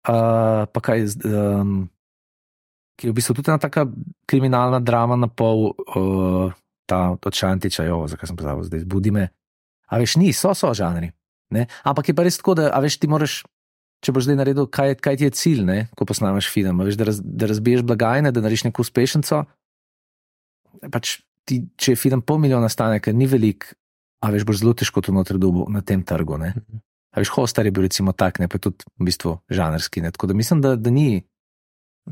Uh, 0.04 0.64
pa 0.68 0.80
kaj, 0.84 1.06
um, 1.28 1.88
ki 2.96 3.08
je 3.08 3.12
v 3.12 3.16
bistvu 3.16 3.36
tudi 3.38 3.50
ena 3.50 3.60
taka 3.60 3.86
kriminalna 4.28 4.80
drama 4.84 5.16
na 5.16 5.28
pol, 5.28 5.72
uh, 5.72 6.52
ta 6.88 7.16
od 7.16 7.32
Šantiča, 7.32 7.86
jo, 7.88 8.04
zakaj 8.08 8.30
sem 8.30 8.36
pozabil 8.36 8.68
zdaj, 8.68 8.84
zbudi 8.84 9.12
me. 9.14 9.28
A 9.88 10.00
veš, 10.00 10.18
ni, 10.20 10.32
so, 10.36 10.52
so 10.56 10.72
žanri. 10.76 11.10
Ne? 11.54 11.66
Ampak 11.84 12.10
je 12.10 12.16
pa 12.16 12.24
res 12.26 12.36
tako, 12.40 12.56
da 12.60 12.72
veš, 12.80 12.98
ti 13.00 13.08
moraš. 13.10 13.42
Če 14.04 14.12
boš 14.12 14.26
zdaj 14.26 14.38
naredil, 14.40 14.66
kaj, 14.68 14.96
kaj 15.00 15.20
ti 15.20 15.28
je 15.28 15.34
cilj, 15.36 15.62
ne, 15.64 15.78
ko 15.96 16.06
posnameš 16.08 16.50
film, 16.52 16.82
veš, 16.84 16.98
da, 17.00 17.06
raz, 17.08 17.20
da 17.22 17.48
razbiješ 17.48 17.84
blagajne, 17.86 18.32
da 18.34 18.42
narediš 18.44 18.66
neko 18.66 18.84
uspešnico. 18.84 19.44
Pač 20.92 21.18
ti, 21.48 21.62
če 21.80 21.94
je 21.94 22.00
film 22.00 22.24
pol 22.24 22.40
milijona 22.42 22.68
stane, 22.72 22.98
ker 23.00 23.16
ni 23.16 23.28
velik, 23.30 23.70
a 24.24 24.32
veš, 24.34 24.44
boš 24.48 24.60
zelo 24.64 24.74
težko 24.76 25.04
to 25.04 25.14
noter 25.14 25.38
dobil 25.40 25.68
na 25.72 25.84
tem 25.84 26.02
trgu. 26.04 26.40
Ne. 26.40 26.52
A 27.14 27.22
veš, 27.22 27.32
Hostar 27.36 27.68
je 27.68 27.72
bil 27.72 27.86
recimo 27.86 28.12
tak, 28.16 28.42
ne 28.42 28.50
pa 28.50 28.58
tudi 28.58 28.84
v 28.98 29.08
bistvu 29.08 29.38
žanrski. 29.52 30.02
Ne. 30.04 30.12
Tako 30.12 30.32
da 30.32 30.36
mislim, 30.36 30.60
da, 30.64 30.74
da 30.76 30.92
ni. 30.92 31.22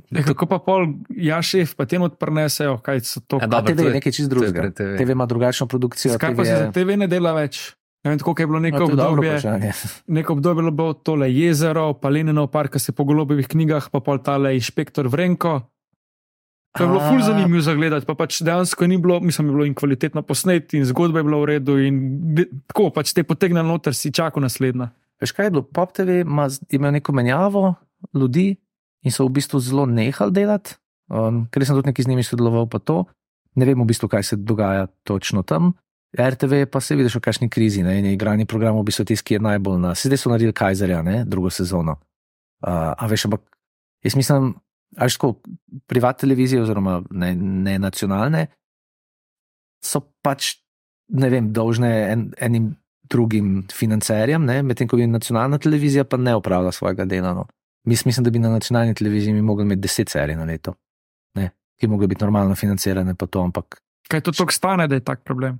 E, 0.09 0.23
kako 0.25 0.49
pa 0.49 0.63
pol, 0.65 0.87
ja, 1.13 1.43
šef, 1.45 1.75
pa 1.77 1.85
tem 1.85 2.05
odprnesejo, 2.07 2.79
kaj 2.85 3.05
so 3.05 3.21
to. 3.21 3.43
Ja, 3.43 3.51
A 3.51 3.53
Dobro, 3.59 3.75
TV 3.75 3.91
je 3.91 3.97
nekaj 3.99 4.15
čist 4.17 4.33
drugega. 4.33 4.71
TV. 4.73 4.97
TV 4.97 5.13
ima 5.13 5.27
drugačno 5.29 5.69
produkcijo. 5.69 6.15
Zakaj 6.17 6.37
pa 6.39 6.49
se 6.49 6.57
za 6.57 6.73
TV 6.73 6.97
ne 6.97 7.11
dela 7.11 7.35
več? 7.37 7.75
Vem, 8.03 8.19
tako 8.19 8.35
je 8.39 8.47
bilo 8.47 8.59
neko 8.59 8.85
obdobje, 8.85 9.39
neko 10.19 10.33
obdobje 10.33 10.65
je 10.65 10.71
bilo 10.71 10.93
tole 10.93 11.29
jezero, 11.31 11.93
pa 11.95 12.11
Leninov 12.11 12.49
park, 12.51 12.73
ki 12.75 12.81
se 12.83 12.93
po 12.93 13.05
golobovih 13.07 13.47
knjigah, 13.47 13.87
pa 13.93 14.01
pol 14.03 14.19
tale 14.19 14.57
inšpektor 14.59 15.07
Vrenko. 15.09 15.61
To 16.79 16.85
je 16.85 16.89
bilo 16.89 17.01
ful 17.05 17.21
A. 17.21 17.23
zanimivo 17.23 17.61
za 17.61 17.75
gledati, 17.75 18.07
pa 18.09 18.15
pač 18.17 18.41
dejansko 18.43 18.87
ni 18.89 18.97
bilo, 18.99 19.21
mislim, 19.21 19.47
je 19.47 19.53
bilo 19.53 19.65
in 19.69 19.75
kvalitetno 19.77 20.23
posnet, 20.23 20.75
in 20.75 20.87
zgodba 20.89 21.21
je 21.21 21.27
bila 21.29 21.39
v 21.43 21.45
redu, 21.45 21.77
in 21.79 21.99
de- 22.35 22.49
tako 22.67 22.89
pač 22.91 23.13
te 23.13 23.23
potegne 23.23 23.63
noter, 23.63 23.95
si 23.95 24.11
čakal 24.11 24.43
naslednja. 24.43 24.89
Veš 25.21 25.37
kaj 25.37 25.47
je 25.47 25.51
bilo? 25.51 25.63
Pop 25.63 25.93
TV 25.93 26.25
ima 26.25 26.49
imel 26.73 26.97
neko 26.97 27.13
menjavo 27.13 27.75
ljudi 28.17 28.57
in 29.05 29.13
so 29.13 29.27
v 29.29 29.37
bistvu 29.37 29.61
zelo 29.61 29.85
nehali 29.87 30.33
delati, 30.33 30.75
um, 31.13 31.45
ker 31.53 31.67
sem 31.67 31.77
tudi 31.77 31.93
nekaj 31.93 32.03
z 32.03 32.09
njimi 32.09 32.25
sodeloval, 32.25 32.67
pa 32.67 32.81
to. 32.81 33.05
Ne 33.55 33.69
vem 33.69 33.79
v 33.79 33.87
bistvu, 33.87 34.09
kaj 34.09 34.23
se 34.23 34.37
dogaja 34.41 34.89
točno 35.05 35.43
tam. 35.45 35.75
RTV 36.19 36.67
pa 36.73 36.81
se 36.81 36.97
vidiš 36.97 37.17
v 37.17 37.21
kakšni 37.25 37.49
krizi, 37.49 37.83
ne, 37.83 37.99
in 37.99 38.05
je 38.05 38.13
igrani 38.13 38.45
program 38.47 38.77
v 38.77 38.85
bistvu 38.85 39.05
tisti, 39.09 39.25
ki 39.25 39.35
je 39.35 39.45
najbolj 39.47 39.79
na. 39.81 39.95
Se 39.95 40.11
zdaj 40.11 40.21
so 40.21 40.33
naredili 40.33 40.53
Kajzerja, 40.53 41.03
ne, 41.03 41.23
drugo 41.25 41.51
sezono. 41.51 41.97
Uh, 42.63 42.93
a 42.93 43.07
veš, 43.09 43.25
ampak 43.31 43.41
jaz 44.05 44.17
mislim, 44.17 44.53
a 44.97 45.09
veš, 45.09 45.17
tako 45.17 45.41
privat 45.89 46.21
televizije 46.21 46.63
oziroma 46.63 47.01
ne, 47.11 47.35
ne 47.37 47.79
nacionalne 47.79 48.47
so 49.83 50.03
pač, 50.23 50.57
ne 51.13 51.31
vem, 51.33 51.51
dolžne 51.53 51.91
en, 52.13 52.29
enim 52.41 52.71
drugim 53.13 53.65
financerjem, 53.73 54.47
medtem 54.65 54.89
ko 54.89 54.97
bi 54.97 55.09
nacionalna 55.11 55.59
televizija 55.61 56.05
pa 56.09 56.17
ne 56.17 56.37
upravlja 56.39 56.73
svojega 56.73 57.05
dela. 57.05 57.35
No. 57.37 57.47
Mis, 57.89 58.05
mislim, 58.07 58.25
da 58.25 58.31
bi 58.31 58.39
na 58.39 58.53
nacionalni 58.53 58.95
televiziji 58.95 59.35
mi 59.35 59.43
mogli 59.43 59.67
imeti 59.67 59.83
deset 59.83 60.09
serij 60.09 60.39
na 60.39 60.47
leto, 60.49 60.75
ne, 61.37 61.51
ki 61.77 61.87
bi 61.87 61.93
mogli 61.93 62.09
biti 62.15 62.25
normalno 62.25 62.55
financirane, 62.55 63.15
pa 63.19 63.27
to, 63.27 63.43
ampak. 63.43 63.81
Kaj 64.09 64.21
to 64.21 64.33
toliko 64.33 64.55
stane, 64.55 64.87
da 64.89 64.95
je 64.95 65.05
tak 65.05 65.25
problem? 65.25 65.59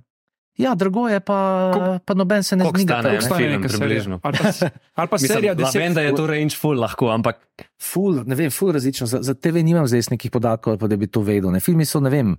Ja, 0.57 0.75
drago 0.75 1.07
je, 1.09 1.19
pa, 1.19 1.71
Koliko- 1.73 1.99
pa 2.05 2.13
noben 2.13 2.43
se 2.43 2.55
ne 2.55 2.63
koliko 2.63 2.77
zmiga. 2.77 2.93
stane 2.93 3.03
tega, 3.03 3.13
en 3.13 3.21
ne. 3.21 3.25
Stane 3.25 3.41
film, 3.41 3.51
neka 3.51 3.69
serija. 3.69 3.79
približno. 3.87 4.19
Ali 4.23 4.37
pa, 4.37 4.43
ali 4.99 5.07
pa 5.09 5.17
serija 5.17 5.53
Mislim, 5.53 5.65
la, 5.65 5.71
10 5.71 5.79
vem, 5.79 5.93
da 5.93 6.01
je 6.01 6.15
to 6.15 6.27
range 6.27 6.55
full 6.55 6.79
lahko, 6.79 7.09
ampak 7.09 7.35
Ful, 7.81 8.23
ne 8.25 8.35
vem, 8.35 8.51
ful 8.51 8.71
različno. 8.71 9.07
Za, 9.07 9.21
za 9.21 9.33
TV 9.33 9.63
nimam 9.63 9.87
zdaj 9.87 10.01
nekih 10.11 10.31
podatkov, 10.31 10.77
pa 10.77 10.87
da 10.87 10.95
bi 10.95 11.07
to 11.07 11.21
vedel. 11.21 11.51
Ne. 11.51 11.59
Filmi 11.59 11.85
so, 11.85 11.99
ne 11.99 12.09
vem, 12.09 12.37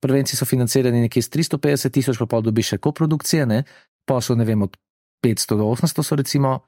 prvenci 0.00 0.36
so 0.36 0.44
financirani 0.44 1.00
nekje 1.00 1.22
s 1.22 1.30
350 1.30 1.90
tisoč, 1.92 2.18
pa 2.18 2.26
pol 2.26 2.42
dobiš 2.42 2.74
še 2.74 2.78
koprodukcije, 2.78 3.46
ne. 3.46 3.64
pa 4.08 4.20
so, 4.20 4.34
ne 4.34 4.44
vem, 4.44 4.62
od 4.62 4.76
500 5.26 5.56
do 5.56 5.64
800 5.70 6.02
so 6.02 6.16
recimo 6.16 6.60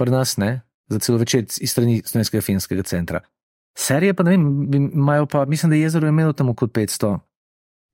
pri 0.00 0.10
nas, 0.10 0.36
ne, 0.36 0.62
za 0.88 0.98
celo 0.98 1.18
večer 1.18 1.44
iz 1.60 1.70
strani 1.70 2.02
Slovenskega 2.04 2.42
filmskega 2.42 2.82
centra. 2.82 3.20
Serije 3.78 4.14
pa 4.14 4.22
ne 4.26 4.30
vem, 4.34 4.42
imajo 4.92 5.26
pa, 5.26 5.44
mislim, 5.44 5.70
da 5.70 5.76
je 5.76 5.82
jezero 5.82 6.08
imelo 6.08 6.32
tam 6.32 6.48
okoli 6.48 6.70
500. 6.70 7.18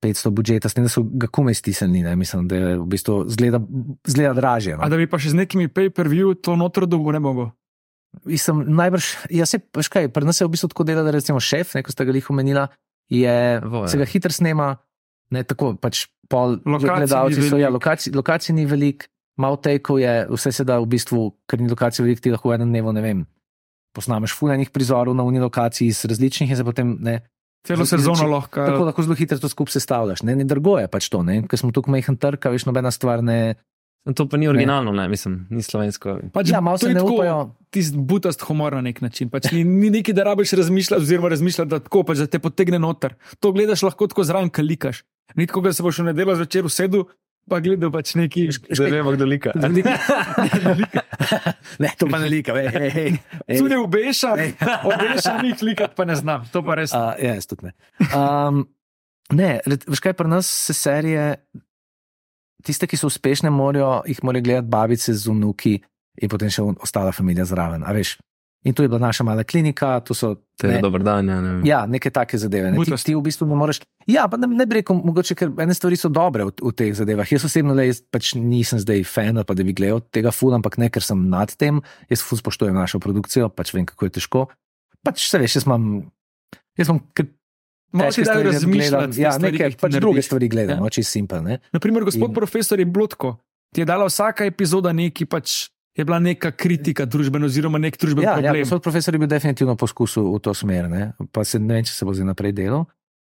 500 0.03 0.29
budžeta, 0.29 0.69
s 0.69 0.77
tem, 0.77 0.85
da 0.85 0.91
so 0.93 1.01
ga 1.01 1.29
komaj 1.31 1.57
stisnili, 1.57 2.03
ne? 2.05 2.15
mislim, 2.15 2.45
da 2.47 2.55
je 2.55 2.73
v 2.77 2.85
bistvu 2.85 3.15
zgleda, 3.33 3.61
zgleda 4.05 4.33
dražje. 4.37 4.75
No? 4.77 4.85
A 4.85 4.89
da 4.93 4.99
bi 4.99 5.07
pa 5.09 5.17
še 5.17 5.33
z 5.33 5.39
nekimi 5.39 5.71
pay-per-view 5.73 6.35
to 6.37 6.53
noter 6.59 6.85
dolgo 6.85 7.13
ne 7.15 7.21
mogel. 7.23 7.49
Mislim, 8.25 8.61
najbrž, 8.77 9.07
jaz 9.33 9.55
se, 9.55 9.61
veš 9.75 9.89
kaj, 9.93 10.09
pri 10.13 10.29
nas 10.29 10.37
je 10.41 10.45
v 10.45 10.53
bistvu 10.53 10.69
tako 10.71 10.85
dela, 10.87 11.01
da 11.05 11.13
recimo 11.13 11.41
šef, 11.41 11.73
ne, 11.77 11.83
ko 11.85 11.93
ste 11.93 12.05
ga 12.05 12.13
jih 12.13 12.29
omenila, 12.33 12.67
je, 13.09 13.37
Voja. 13.65 13.89
se 13.89 13.97
ga 13.97 14.05
hitro 14.09 14.33
snema, 14.33 14.75
ne 15.33 15.43
tako, 15.47 15.73
pač 15.81 16.05
pol 16.29 16.59
gledalci 16.61 17.41
so, 17.41 17.57
ja, 17.57 17.67
veliko. 17.67 17.77
lokacij, 17.79 18.13
lokacij 18.15 18.55
ni 18.55 18.65
velik, 18.69 19.07
malo 19.41 19.57
tekov 19.61 20.01
je, 20.01 20.13
vse 20.29 20.53
se 20.61 20.65
da 20.67 20.79
v 20.83 20.89
bistvu, 20.93 21.31
ker 21.49 21.61
ni 21.61 21.69
lokacij 21.71 22.05
velik, 22.05 22.21
ti 22.21 22.33
lahko 22.33 22.51
v 22.51 22.59
enem 22.59 22.73
dnevu, 22.73 22.93
ne 22.95 23.03
vem, 23.05 23.25
posnameš 23.97 24.35
fulajnih 24.37 24.69
prizorov 24.73 25.17
na 25.17 25.25
uni 25.25 25.41
lokaciji 25.41 25.89
iz 25.89 26.03
različnih 26.05 26.53
in 26.53 26.59
se 26.59 26.65
potem 26.67 26.97
ne. 27.01 27.21
Celo 27.65 27.85
sezono 27.85 28.15
če- 28.17 28.27
lahko. 28.27 28.65
Tako 28.65 28.83
lahko 28.85 29.03
zelo 29.03 29.15
hitro 29.15 29.37
to 29.37 29.49
skupaj 29.49 29.71
sestavljaš. 29.73 30.23
Ne, 30.23 30.35
ne 30.35 30.43
drgo 30.43 30.77
je 30.79 30.87
pač 30.87 31.09
to, 31.09 31.23
ne, 31.23 31.41
ker 31.43 31.57
smo 31.57 31.71
tukaj 31.71 31.91
majhen 31.91 32.17
trg, 32.17 32.39
veš, 32.45 32.65
nobena 32.65 32.91
stvar 32.91 33.23
ne. 33.23 33.55
To 34.07 34.23
pa 34.23 34.37
ni 34.37 34.47
originalno, 34.47 34.93
ne, 34.95 35.03
mislim, 35.07 35.47
ni 35.49 35.59
slovensko. 35.59 36.31
Pač 36.31 36.47
Ja, 36.47 36.61
malo 36.61 36.77
to 36.77 36.87
se 36.87 36.93
ne 36.93 37.01
upajo. 37.01 37.51
Tisti 37.69 37.97
butast 37.99 38.39
humor 38.41 38.71
na 38.71 38.81
nek 38.81 39.01
način. 39.01 39.27
Pač 39.27 39.51
ni, 39.51 39.65
ni 39.65 39.89
nekaj, 39.89 40.15
da 40.15 40.23
rabiš 40.23 40.53
razmišljati, 40.53 41.03
oziroma 41.03 41.27
razmišljati, 41.27 41.69
da, 41.69 41.79
tako, 41.79 42.03
pač, 42.03 42.17
da 42.17 42.27
te 42.27 42.39
potegne 42.39 42.79
noter. 42.79 43.17
To 43.39 43.51
gledaš 43.51 43.83
lahko 43.83 44.07
tako 44.07 44.23
zraven, 44.23 44.47
kalikaš. 44.49 45.03
Ni 45.35 45.43
tako, 45.43 45.59
da 45.61 45.73
se 45.73 45.83
boš 45.83 45.99
v 45.99 46.05
nedeljo 46.05 46.35
zvečer 46.35 46.63
usedel, 46.63 47.03
pa 47.49 47.59
gledal 47.63 47.91
pač 47.93 48.15
neki. 48.19 48.47
Zdaj 48.51 48.91
vemo, 48.91 49.13
kdo 49.15 49.25
lika. 49.25 49.53
ne, 51.83 51.89
to 51.99 52.07
pa 52.11 52.19
ne 52.19 52.29
lika, 52.31 52.55
hej. 52.55 53.15
Tudi 53.47 53.79
obeša, 53.79 54.33
obeša 54.91 55.37
njih 55.43 55.63
likati, 55.63 55.95
pa 55.95 56.05
ne 56.05 56.15
znam. 56.19 56.47
To 56.51 56.63
pa 56.63 56.75
res. 56.79 56.91
Uh, 56.91 57.15
ja, 57.21 57.37
jaz 57.39 57.47
tudi 57.49 57.69
ne. 57.69 57.73
Um, 58.11 58.65
ne, 59.31 59.59
veš 59.65 60.03
kaj, 60.03 60.17
pri 60.19 60.31
nas 60.31 60.49
se 60.49 60.75
serije, 60.75 61.35
tiste, 62.67 62.87
ki 62.87 62.99
so 62.99 63.07
uspešne, 63.07 63.51
morajo 63.53 64.01
jih 64.07 64.19
morajo 64.27 64.43
gledati 64.43 64.71
babice 64.71 65.15
z 65.15 65.31
unuki 65.31 65.77
in 66.17 66.31
potem 66.31 66.51
še 66.51 66.65
ostala 66.83 67.15
družina 67.15 67.47
zraven. 67.47 67.87
a 67.87 67.95
veš. 67.95 68.17
In 68.67 68.73
to 68.73 68.83
je 68.83 68.89
bila 68.89 68.99
naša 69.01 69.23
mala 69.23 69.43
klinika, 69.43 69.99
to 70.01 70.11
so 70.11 70.35
To 70.57 70.65
je 70.65 70.73
ne, 70.73 70.81
dober 70.81 70.99
dan, 70.99 71.23
ja. 71.23 71.37
Ne. 71.37 71.51
vem. 71.53 71.61
Ja, 71.63 71.85
neke 71.85 72.09
take 72.09 72.35
zadeve. 72.35 72.67
Ne. 72.67 72.77
Ti, 72.77 72.91
ti 72.99 73.13
v 73.13 73.21
bistvu 73.21 73.45
ne 73.45 73.55
moreš. 73.55 73.79
Ja, 74.05 74.25
pa 74.25 74.35
ne, 74.35 74.49
ne 74.49 74.65
bi 74.65 74.75
rekel, 74.75 74.97
mogoče, 74.97 75.35
ker 75.35 75.53
ene 75.55 75.71
stvari 75.71 75.95
so 75.95 76.09
dobre 76.09 76.43
v, 76.43 76.51
v 76.51 76.73
teh 76.73 76.91
zadevah. 76.91 77.23
Jaz 77.25 77.45
osebno 77.45 77.71
le, 77.71 77.85
jaz 77.85 78.01
pač 78.03 78.33
nisem 78.35 78.75
zdaj 78.77 79.05
fan, 79.05 79.39
pa 79.39 79.53
da 79.53 79.63
bi 79.63 79.71
gledal 79.71 80.01
tega 80.03 80.29
ful, 80.29 80.51
ampak 80.51 80.75
ne, 80.75 80.89
ker 80.89 80.99
sem 80.99 81.15
nad 81.25 81.53
tem. 81.55 81.79
Jaz 82.07 82.19
ful 82.21 82.35
spoštujem 82.35 82.73
našo 82.73 82.99
produkcijo, 82.99 83.47
pač 83.47 83.71
vem, 83.71 83.85
kako 83.85 84.03
je 84.03 84.13
težko. 84.13 84.39
Pač 84.99 85.23
se 85.23 85.37
veš, 85.37 85.55
jaz 85.55 85.65
imam. 85.65 85.87
Jaz 86.75 86.89
imam 86.89 86.99
Malo 87.93 88.11
stvari, 88.11 88.49
jaz 88.49 88.55
razmišljati. 88.57 89.15
te 89.15 89.21
Ja, 89.21 89.31
stvari, 89.31 89.57
ti 89.57 89.77
pač 89.77 89.91
druge 89.93 90.03
narediš. 90.11 90.25
stvari 90.25 90.47
gledam, 90.49 90.77
Ja. 90.77 90.83
ja. 90.83 90.89
čisto 90.91 91.11
simpel. 91.13 91.39
Naprimer, 91.71 92.03
gospod 92.03 92.29
In- 92.29 92.35
profesor 92.35 92.75
je 92.75 92.85
Blotko, 92.85 93.37
ti 93.71 93.81
je 93.81 93.85
dala 93.85 94.05
vsaka 94.05 94.43
epizoda 94.43 94.91
neki, 94.91 95.23
pač 95.23 95.69
je 95.97 96.05
bila 96.05 96.19
neka 96.21 96.51
kritika 96.53 97.05
družbena, 97.09 97.49
oziroma 97.49 97.81
nek 97.81 97.97
družbeni 97.97 98.27
Ja, 98.27 98.37
ja, 98.37 98.51
problem. 98.51 98.63
gospod 98.63 98.83
profesor 98.85 99.15
je 99.15 99.19
bil 99.19 99.29
definitivno 99.31 99.75
poskusil 99.75 100.29
v 100.35 100.39
to 100.45 100.53
smer, 100.53 100.89
ne? 100.89 101.03
pa 101.33 101.43
se 101.43 101.59
ne 101.59 101.79
vem, 101.79 101.87
če 101.87 101.93
se 101.93 102.05
bo 102.05 102.13
zdaj 102.13 102.29
naprej 102.29 102.53
delal. 102.53 102.85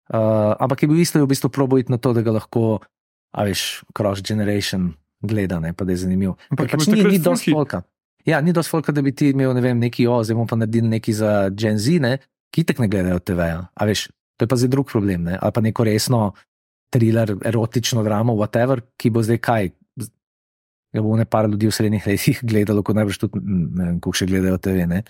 Uh, 0.09 0.57
ampak 0.61 0.85
je 0.85 0.89
bil 0.89 1.01
isto, 1.01 1.21
v 1.21 1.29
bistvu 1.29 1.53
probojiti 1.53 1.93
na 1.93 2.01
to, 2.01 2.13
da 2.17 2.25
ga 2.25 2.33
lahko, 2.37 2.81
a 3.37 3.45
veš, 3.45 3.85
cross 3.97 4.25
generation 4.25 4.93
gleda, 5.21 5.61
ne? 5.61 5.73
pa 5.77 5.85
da 5.85 5.93
je 5.93 6.05
zanimiv. 6.05 6.37
Ampak 6.53 6.73
pač 6.73 6.89
ni, 6.89 7.05
ni 7.05 7.21
dosti 7.21 7.53
folka. 7.53 7.85
Ja, 8.25 8.41
ni 8.41 8.57
dosti 8.57 8.73
folka, 8.73 8.93
da 8.97 9.05
bi 9.05 9.13
ti 9.13 9.33
imel, 9.37 9.53
ne 9.57 9.61
vem, 9.65 9.77
neki 9.81 10.09
o, 10.09 10.23
zdaj 10.25 10.37
bomo 10.37 10.49
pa 10.49 10.57
naredili 10.57 10.89
neki 10.97 11.13
za 11.13 11.53
Gen 11.53 11.77
Z, 11.77 12.01
ne? 12.01 12.17
ki 12.55 12.65
tek 12.65 12.81
ne 12.81 12.89
gledajo 12.89 13.21
TV-ja. 13.21 13.61
A 13.77 13.83
veš, 13.89 14.09
to 14.41 14.47
je 14.47 14.49
pa 14.49 14.57
zdaj 14.57 14.73
drug 14.73 14.89
problem, 14.89 15.29
ne? 15.29 15.37
ali 15.37 15.53
pa 15.53 15.61
neko 15.61 15.85
resno 15.85 16.33
thriller, 16.95 17.35
erotično 17.45 18.05
dramo, 18.07 18.37
whatever, 18.39 18.85
ki 18.97 19.11
bo 19.11 19.25
zdaj 19.25 19.41
kaj. 19.43 19.73
Ja, 20.95 21.03
bo 21.03 21.17
ne 21.19 21.27
par 21.27 21.49
ljudi 21.51 21.67
v 21.67 21.75
srednjih 21.75 22.07
letih 22.07 22.41
gledalo, 22.51 22.85
kot 22.87 22.97
najbrž 22.97 23.19
tudi, 23.19 23.41
ne 23.43 23.85
vem, 23.91 23.97
koliko 24.01 24.19
še 24.19 24.29
gledajo 24.31 24.59
TV. 24.63 24.87
Ne? 24.87 25.03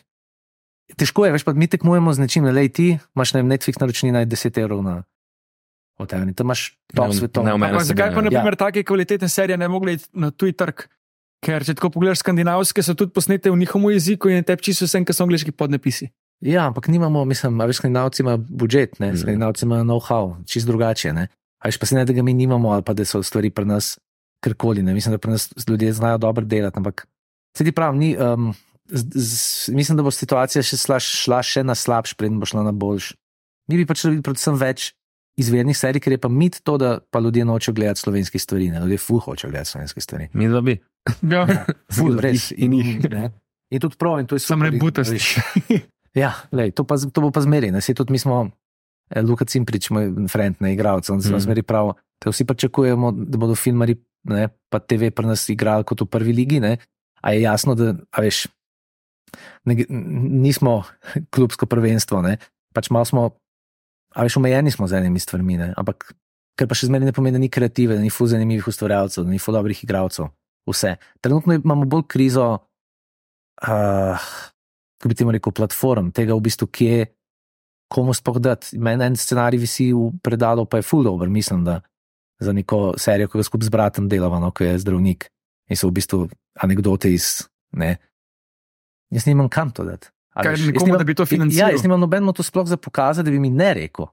Težko 0.96 1.26
je, 1.28 1.32
veš 1.36 1.44
pa 1.44 1.52
mi 1.56 1.68
tekmujemo 1.68 2.12
z 2.12 2.24
nečim, 2.24 2.44
le 2.48 2.68
ti 2.68 2.94
imaš 2.96 3.34
vem, 3.36 3.48
Netflix 3.48 3.80
naročnina 3.80 4.24
je 4.24 4.32
10 4.32 4.60
evrov 4.64 4.82
na 4.84 5.02
OTV, 6.00 6.34
tam 6.34 6.46
imaš 6.50 6.74
top 6.92 7.08
Ne- 7.08 7.16
svetov. 7.16 7.44
neomejeno 7.46 7.78
Ampak 7.78 7.88
zakaj 7.88 8.10
pa, 8.14 8.20
na 8.20 8.30
ja. 8.32 8.40
primer, 8.40 8.56
take 8.56 8.82
kvalitetne 8.84 9.28
serije 9.28 9.56
ne 9.56 9.68
mogle 9.68 9.94
iti 9.94 10.08
na 10.12 10.30
tuj 10.30 10.52
trg? 10.52 10.88
Ker 11.44 11.64
če 11.64 11.76
tako 11.76 11.92
pogledaš, 11.94 12.24
skandinavske 12.24 12.82
so 12.82 12.96
tudi 12.96 13.12
posnete 13.12 13.52
v 13.52 13.56
njihovem 13.60 13.92
jeziku 13.92 14.32
in 14.32 14.44
tebi 14.44 14.64
čisto 14.64 14.88
vse, 14.88 15.04
kar 15.04 15.14
so 15.14 15.24
angliški 15.28 15.52
podnapisi. 15.52 16.08
Ja, 16.40 16.66
ampak 16.66 16.88
nimamo, 16.88 17.24
mislim, 17.28 17.60
veš, 17.60 17.78
skandinavci 17.84 18.24
imajo 18.24 18.40
budžet, 18.48 18.98
ne, 19.00 19.12
skandinavci 19.16 19.64
imajo 19.68 19.84
know-how, 19.84 20.32
čist 20.48 20.66
drugače. 20.66 21.12
Ne. 21.12 21.28
A 21.60 21.68
veš 21.68 21.78
pa 21.78 21.86
se 21.86 21.94
ne, 21.96 22.04
da 22.04 22.12
ga 22.16 22.24
mi 22.24 22.34
nimamo, 22.34 22.72
ali 22.72 22.82
pa 22.82 22.92
da 22.96 23.04
so 23.04 23.22
stvari 23.22 23.52
pri 23.52 23.68
nas 23.68 23.94
karkoli. 24.44 24.84
Ne. 24.84 24.94
Mislim, 24.94 25.16
da 25.16 25.18
pri 25.18 25.34
nas 25.34 25.48
ljudje 25.68 25.92
znajo 25.96 26.18
dobro 26.22 26.44
delati, 26.44 26.78
ampak 26.78 27.06
se 27.56 27.64
ti 27.64 27.72
pravi, 27.72 27.98
ni. 27.98 28.10
Um, 28.16 28.52
z, 28.84 29.04
z, 29.14 29.72
mislim, 29.72 29.96
da 29.96 30.04
bo 30.04 30.12
situacija 30.12 30.62
še 30.62 30.78
šla, 30.80 30.98
šla 31.00 31.40
še 31.42 31.64
na 31.64 31.76
slabš, 31.78 32.16
preden 32.20 32.40
bo 32.40 32.48
šla 32.48 32.66
na 32.66 32.72
boljš. 32.72 33.14
Mi 33.70 33.80
bi 33.80 33.86
pač 33.88 34.04
rabili 34.04 34.24
predvsem 34.24 34.58
več 34.60 34.90
izvirnih 35.40 35.76
serij, 35.76 36.02
ker 36.04 36.14
je 36.14 36.20
pa 36.20 36.28
mit 36.30 36.60
to, 36.62 36.76
da 36.78 36.98
pa 37.10 37.22
ljudje 37.24 37.46
nočejo 37.48 37.74
gledati 37.74 38.04
slovenske 38.04 38.38
stvari, 38.38 38.68
ne. 38.70 38.82
ljudje 38.84 39.00
fuh 39.02 39.24
hočejo 39.24 39.50
gledati 39.50 39.72
slovenske 39.72 40.04
stvari. 40.04 40.28
Mi 40.32 40.50
dva 40.52 40.60
bi. 40.60 40.76
Ja, 41.30 41.46
Ful, 41.96 42.20
res. 42.20 42.50
In 42.56 42.76
jih. 42.78 43.08
Ne. 43.10 43.32
In 43.74 43.82
tudi 43.82 43.98
prav, 43.98 44.20
in 44.22 44.28
to 44.30 44.38
je 44.38 44.44
super, 44.44 44.68
ne 44.68 44.76
in- 44.76 44.82
butasti. 44.82 45.18
Ja, 46.14 46.30
lej, 46.54 46.70
to, 46.78 46.84
pa, 46.86 46.94
to 46.94 47.24
bo 47.24 47.34
pa 47.34 47.42
zmeri. 47.42 47.72
Ne? 47.74 47.80
Sej 47.82 47.98
tudi 47.98 48.14
mi 48.14 48.20
smo, 48.22 48.46
eh, 49.10 49.18
Luka 49.18 49.42
Cimprič, 49.50 49.90
moj 49.90 50.12
friend, 50.30 50.60
ne 50.62 50.70
igralec, 50.70 51.10
on 51.10 51.18
se 51.18 51.32
mm. 51.34 51.42
zmeri 51.42 51.64
prav. 51.66 51.90
Da 52.22 52.30
vsi 52.30 52.46
pričakujemo, 52.46 53.10
da 53.12 53.38
bodo 53.38 53.56
filmari, 53.58 53.96
ne, 54.30 54.48
pa 54.72 54.80
TV 54.80 55.10
pri 55.14 55.30
nas 55.30 55.46
igrali 55.52 55.86
kot 55.86 56.04
v 56.04 56.08
prvi 56.10 56.32
ligi. 56.32 56.60
Ne? 56.60 56.76
A 57.24 57.32
je 57.32 57.44
jasno, 57.44 57.76
da 57.78 57.94
veš, 58.20 58.46
ne, 59.68 59.78
nismo 59.88 60.82
klubsko 61.34 61.68
prvenstvo, 61.70 62.22
ne? 62.24 62.38
pač 62.74 62.90
malo 62.90 63.06
smo, 63.06 63.22
a 64.14 64.26
veš, 64.26 64.40
omejeni 64.40 64.72
smo 64.74 64.88
z 64.90 64.98
enimi 64.98 65.22
stvarmi. 65.22 65.58
Ne? 65.60 65.72
Ampak 65.78 66.10
kar 66.58 66.70
pa 66.70 66.78
še 66.78 66.88
zmeraj 66.90 67.10
ne 67.10 67.14
pomeni, 67.14 67.38
da 67.38 67.42
ni 67.42 67.50
kreative, 67.52 67.98
da 67.98 68.02
ni 68.02 68.10
fu 68.10 68.26
zanimivih 68.30 68.66
ustvarjalcev, 68.70 69.26
da 69.26 69.30
ni 69.30 69.42
fu 69.42 69.54
dobrih 69.54 69.78
igralcev. 69.86 70.30
Vse. 70.70 70.96
Trenutno 71.22 71.54
imamo 71.54 71.86
bolj 71.90 72.08
krizo. 72.10 72.46
Uh, 73.62 74.18
kako 74.98 75.08
bi 75.08 75.14
ti 75.14 75.24
rekel, 75.36 75.52
platform, 75.52 76.10
tega 76.16 76.34
v 76.34 76.40
bistvu, 76.40 76.66
kje, 76.72 77.06
komu 77.92 78.14
sploh 78.16 78.40
dati. 78.40 78.78
Meni 78.80 79.04
en 79.04 79.16
scenarij 79.20 79.60
visi 79.60 79.90
v 79.92 80.08
predalu, 80.24 80.64
pa 80.64 80.80
je 80.80 80.86
full 80.88 81.04
dobro, 81.04 81.28
mislim, 81.30 81.64
da 81.64 81.82
za 82.40 82.52
neko 82.52 82.94
serijo, 82.98 83.28
ki 83.28 83.38
ga 83.38 83.44
skupaj 83.44 83.66
z 83.66 83.70
bratom 83.70 84.08
delava, 84.08 84.40
no, 84.40 84.50
ko 84.50 84.64
je 84.64 84.78
zdravnik 84.78 85.28
in 85.68 85.76
so 85.76 85.88
v 85.88 85.92
bistvu 85.92 86.28
anekdote 86.60 87.12
iz. 87.12 87.46
Ne. 87.72 87.96
Jaz 89.10 89.26
nimam 89.26 89.48
kam 89.48 89.70
to 89.70 89.84
dati. 89.84 90.08
Kaj, 90.34 90.50
veš, 90.50 90.60
jaz 90.60 90.66
nekomu, 90.68 90.86
nimam- 90.86 90.98
da 90.98 91.04
bi 91.04 91.14
to 91.14 91.22
Ja, 91.22 91.26
financiral? 91.26 91.70
jaz 91.70 91.82
nimam 91.82 92.00
nobeno 92.00 92.32
to 92.32 92.42
sploh 92.42 92.66
za 92.66 92.76
pokazati, 92.76 93.24
da 93.24 93.30
bi 93.30 93.38
mi 93.38 93.50
ne 93.50 93.74
rekel. 93.74 94.06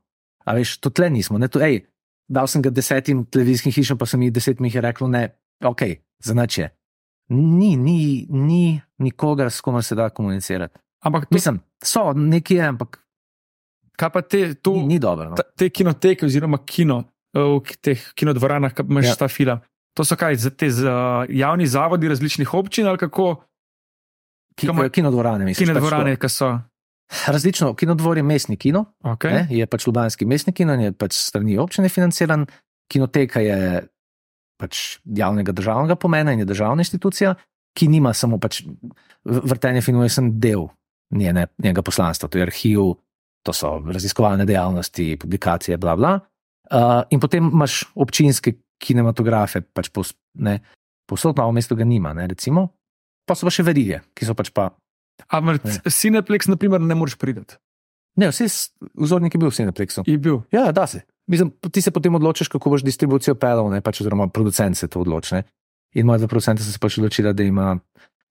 A 0.45 0.53
veš, 0.53 0.77
to 0.77 0.89
tle 0.89 1.09
nismo. 1.09 1.37
Ne, 1.37 1.47
to, 1.47 1.59
ej, 1.59 1.81
dal 2.27 2.47
sem 2.47 2.61
ga 2.61 2.69
desetim 2.69 3.25
televizijskim 3.25 3.71
hišam, 3.71 3.97
pa 3.97 4.05
sem 4.05 4.21
jih 4.21 4.31
deset 4.31 4.59
mi 4.59 4.69
je 4.69 4.81
reklo, 4.81 5.07
ne, 5.07 5.29
ok, 5.63 5.81
zanače. 6.19 6.69
Ni, 7.29 7.75
ni, 7.77 8.27
ni 8.29 8.81
nikogar, 8.97 9.51
s 9.51 9.61
komer 9.61 9.83
se 9.83 9.95
da 9.95 10.09
komunicirati. 10.09 10.77
Ampak 11.01 11.25
to, 11.25 11.33
Mislim, 11.35 11.59
so 11.83 12.13
neki, 12.13 12.55
je, 12.55 12.67
ampak 12.67 12.99
kaj 13.97 14.09
pa 14.09 14.21
te, 14.21 14.53
to, 14.53 14.73
ni, 14.73 14.85
ni 14.87 14.99
dobro. 14.99 15.29
No. 15.29 15.35
te 15.57 15.69
kinoteke 15.69 16.25
oziroma 16.25 16.57
kino 16.65 17.03
v 17.33 17.61
teh 17.81 17.99
kinodvoranah, 18.13 18.73
ki 18.73 18.83
imaš 18.83 19.05
Ja. 19.05 19.15
ta 19.15 19.27
film. 19.27 19.59
To 19.93 20.03
so 20.03 20.15
kaj, 20.15 20.35
za 20.37 20.49
te 20.49 20.69
za 20.69 20.93
javni 21.29 21.67
zavodi 21.67 22.07
različnih 22.07 22.53
občin 22.53 22.87
ali 22.87 22.97
kako? 22.97 23.43
Ki, 24.55 24.67
Kamor- 24.67 24.89
kinodvorane, 24.89 25.45
mislim. 25.45 25.67
Kinodvorane, 25.67 26.15
ki 26.15 26.29
so. 26.29 26.59
Različno, 27.27 27.73
kinodvor 27.73 28.17
je 28.17 28.23
mestni 28.23 28.55
kino, 28.55 28.85
Okay. 29.03 29.31
ne, 29.33 29.47
je 29.49 29.65
pač 29.67 29.87
Ljubljanski 29.87 30.25
mestni 30.25 30.53
kino 30.53 30.73
in 30.73 30.79
je 30.81 30.91
pač 30.93 31.13
strani 31.13 31.57
občine 31.57 31.89
financiran, 31.89 32.45
kinoteka 32.87 33.39
je 33.39 33.83
pač 34.57 34.99
javnega 35.05 35.51
državnega 35.51 35.95
pomena 35.95 36.31
in 36.31 36.39
je 36.39 36.45
državna 36.45 36.81
institucija, 36.81 37.35
ki 37.73 37.87
nima 37.87 38.13
samo 38.13 38.37
pač 38.37 38.63
vrtenje 39.23 39.81
filmov, 39.81 40.03
je 40.03 40.09
sem 40.09 40.39
del 40.39 40.67
njene, 41.11 41.47
njenega 41.57 41.81
poslanstva, 41.81 42.29
to 42.29 42.37
je 42.37 42.41
arhiv, 42.41 42.79
to 43.43 43.53
so 43.53 43.81
raziskovalne 43.81 44.45
dejavnosti, 44.45 45.17
publikacije, 45.17 45.77
bla 45.77 45.95
bla. 45.95 46.19
Uh, 46.71 47.03
in 47.11 47.19
potem 47.19 47.49
imaš 47.51 47.83
občinske 47.99 48.55
kinematografe, 48.81 49.59
pač 49.75 49.91
pos, 49.91 50.13
ne, 50.39 50.61
posod 51.09 51.35
na 51.35 51.49
mestu 51.51 51.75
ga 51.75 51.83
nima, 51.83 52.13
ne, 52.15 52.29
recimo. 52.31 52.69
Pa 53.27 53.35
so 53.35 53.45
pa 53.45 53.51
še 53.53 53.65
verige, 53.67 53.99
ki 54.15 54.25
so 54.25 54.33
pač 54.37 54.49
pa. 54.55 54.71
Ampak 55.29 55.67
Ne. 55.67 55.77
Cineplex, 55.85 56.47
na 56.47 56.57
primer, 56.57 56.81
ne 56.81 56.95
moreš 56.97 57.19
priti. 57.19 57.59
Ne, 58.17 58.31
vse 58.31 58.47
vzornik 58.97 59.35
je 59.35 59.39
bil 59.39 59.51
v 59.51 59.55
Cineplexu. 59.55 60.03
Je 60.07 60.17
bil. 60.17 60.41
Ja, 60.51 60.71
da 60.75 60.87
se. 60.87 61.03
Mislim, 61.27 61.53
ti 61.71 61.81
se 61.81 61.91
potem 61.91 62.15
odločiš, 62.15 62.49
kako 62.51 62.73
boš 62.73 62.83
distribucijo 62.83 63.35
pelal, 63.39 63.69
ne, 63.71 63.79
pač, 63.81 64.01
oziroma 64.01 64.27
producent 64.27 64.77
se 64.77 64.87
to 64.87 64.99
odloči. 64.99 65.35
ne. 65.35 65.43
In 65.95 66.07
moja 66.07 66.23
dva 66.23 66.27
producenta 66.27 66.63
so 66.63 66.71
se 66.71 66.79
pač 66.79 66.97
odločila, 66.99 67.33
da 67.35 67.43
ima, 67.43 67.75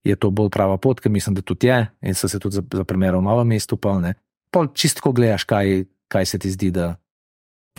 je 0.04 0.16
to 0.16 0.30
bolj 0.30 0.50
prava 0.52 0.76
pot, 0.80 1.00
ker 1.00 1.12
mislim, 1.12 1.36
da 1.36 1.44
tudi 1.44 1.68
je, 1.68 1.80
in 2.02 2.16
so 2.16 2.28
se 2.28 2.40
tudi 2.40 2.56
za, 2.56 2.64
za 2.64 2.84
primer 2.84 3.16
v 3.16 3.22
novem 3.24 3.52
mestu 3.52 3.76
polne. 3.76 4.14
Pol 4.52 4.72
čistko 4.72 5.12
gledaš, 5.12 5.44
kaj, 5.44 5.84
kaj 6.08 6.26
se 6.26 6.38
ti 6.40 6.50
zdi, 6.50 6.70
da. 6.72 6.96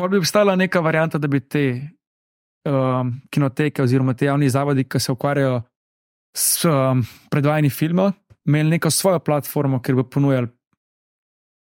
Pol 0.02 0.10
bi 0.10 0.18
obstala 0.18 0.56
neka 0.56 0.80
varianta, 0.80 1.18
da 1.18 1.28
bi 1.28 1.40
te 1.42 1.66
um, 2.66 3.12
kinoteke 3.30 3.84
oziroma 3.84 4.14
te 4.14 4.26
javni 4.26 4.50
zavodi, 4.50 4.84
ki 4.84 5.00
se 5.00 5.12
ukvarjajo 5.12 5.60
s 6.34 6.66
um, 6.66 7.04
predvajanjem 7.30 7.70
filma, 7.72 8.08
imeli 8.44 8.70
neko 8.72 8.90
svojo 8.90 9.20
platformo, 9.20 9.78
kjer 9.80 9.96
bi 9.96 10.04
ponujali 10.06 10.48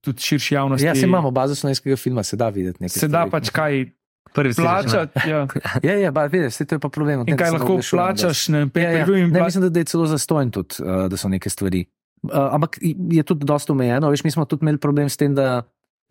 tudi 0.01 0.21
širši 0.21 0.55
javnosti. 0.55 0.87
Ja, 0.87 0.95
se 0.95 1.05
imamo 1.05 1.31
bazo 1.31 1.55
slovenskega 1.55 1.97
filma, 1.97 2.23
se 2.23 2.37
da 2.37 2.49
videti 2.49 2.81
nekaj. 2.81 2.97
Se 2.97 3.09
da 3.09 3.19
stvari. 3.19 3.31
pač 3.33 3.51
kaj 3.51 3.85
Prvi 4.33 4.55
plačati. 4.55 5.29
Ja. 5.29 5.47
Ja, 5.83 5.93
ja, 5.97 6.11
ba, 6.11 6.25
vidiš, 6.25 6.55
saj 6.55 6.67
to 6.67 6.75
je 6.75 6.81
pa 6.81 6.89
problem. 6.89 7.21
o 7.21 7.25
tem 7.25 7.33
In 7.33 7.39
kaj 7.39 7.47
se 7.47 7.53
lahko 7.53 7.77
da- 7.77 7.89
plačaš, 7.93 8.49
ne 8.49 8.59
vem, 8.59 8.71
Ja, 8.75 8.91
ja. 8.91 9.05
in 9.07 9.31
Ne, 9.31 9.39
plač- 9.39 9.45
mislim, 9.47 9.69
da, 9.69 9.79
je 9.79 9.85
celo 9.87 10.07
zastojn 10.07 10.51
tudi, 10.51 10.75
uh, 10.81 11.07
da 11.07 11.17
so 11.17 11.29
neke 11.29 11.47
stvari. 11.47 11.85
Uh, 12.25 12.31
ampak 12.51 12.79
je 13.11 13.23
tudi 13.23 13.45
dosta 13.45 13.73
omejeno. 13.73 14.11
Veš, 14.11 14.25
mi 14.25 14.31
smo 14.31 14.45
tudi 14.45 14.65
imeli 14.65 14.79
problem 14.79 15.09
s 15.09 15.17
tem, 15.17 15.35
da, 15.35 15.63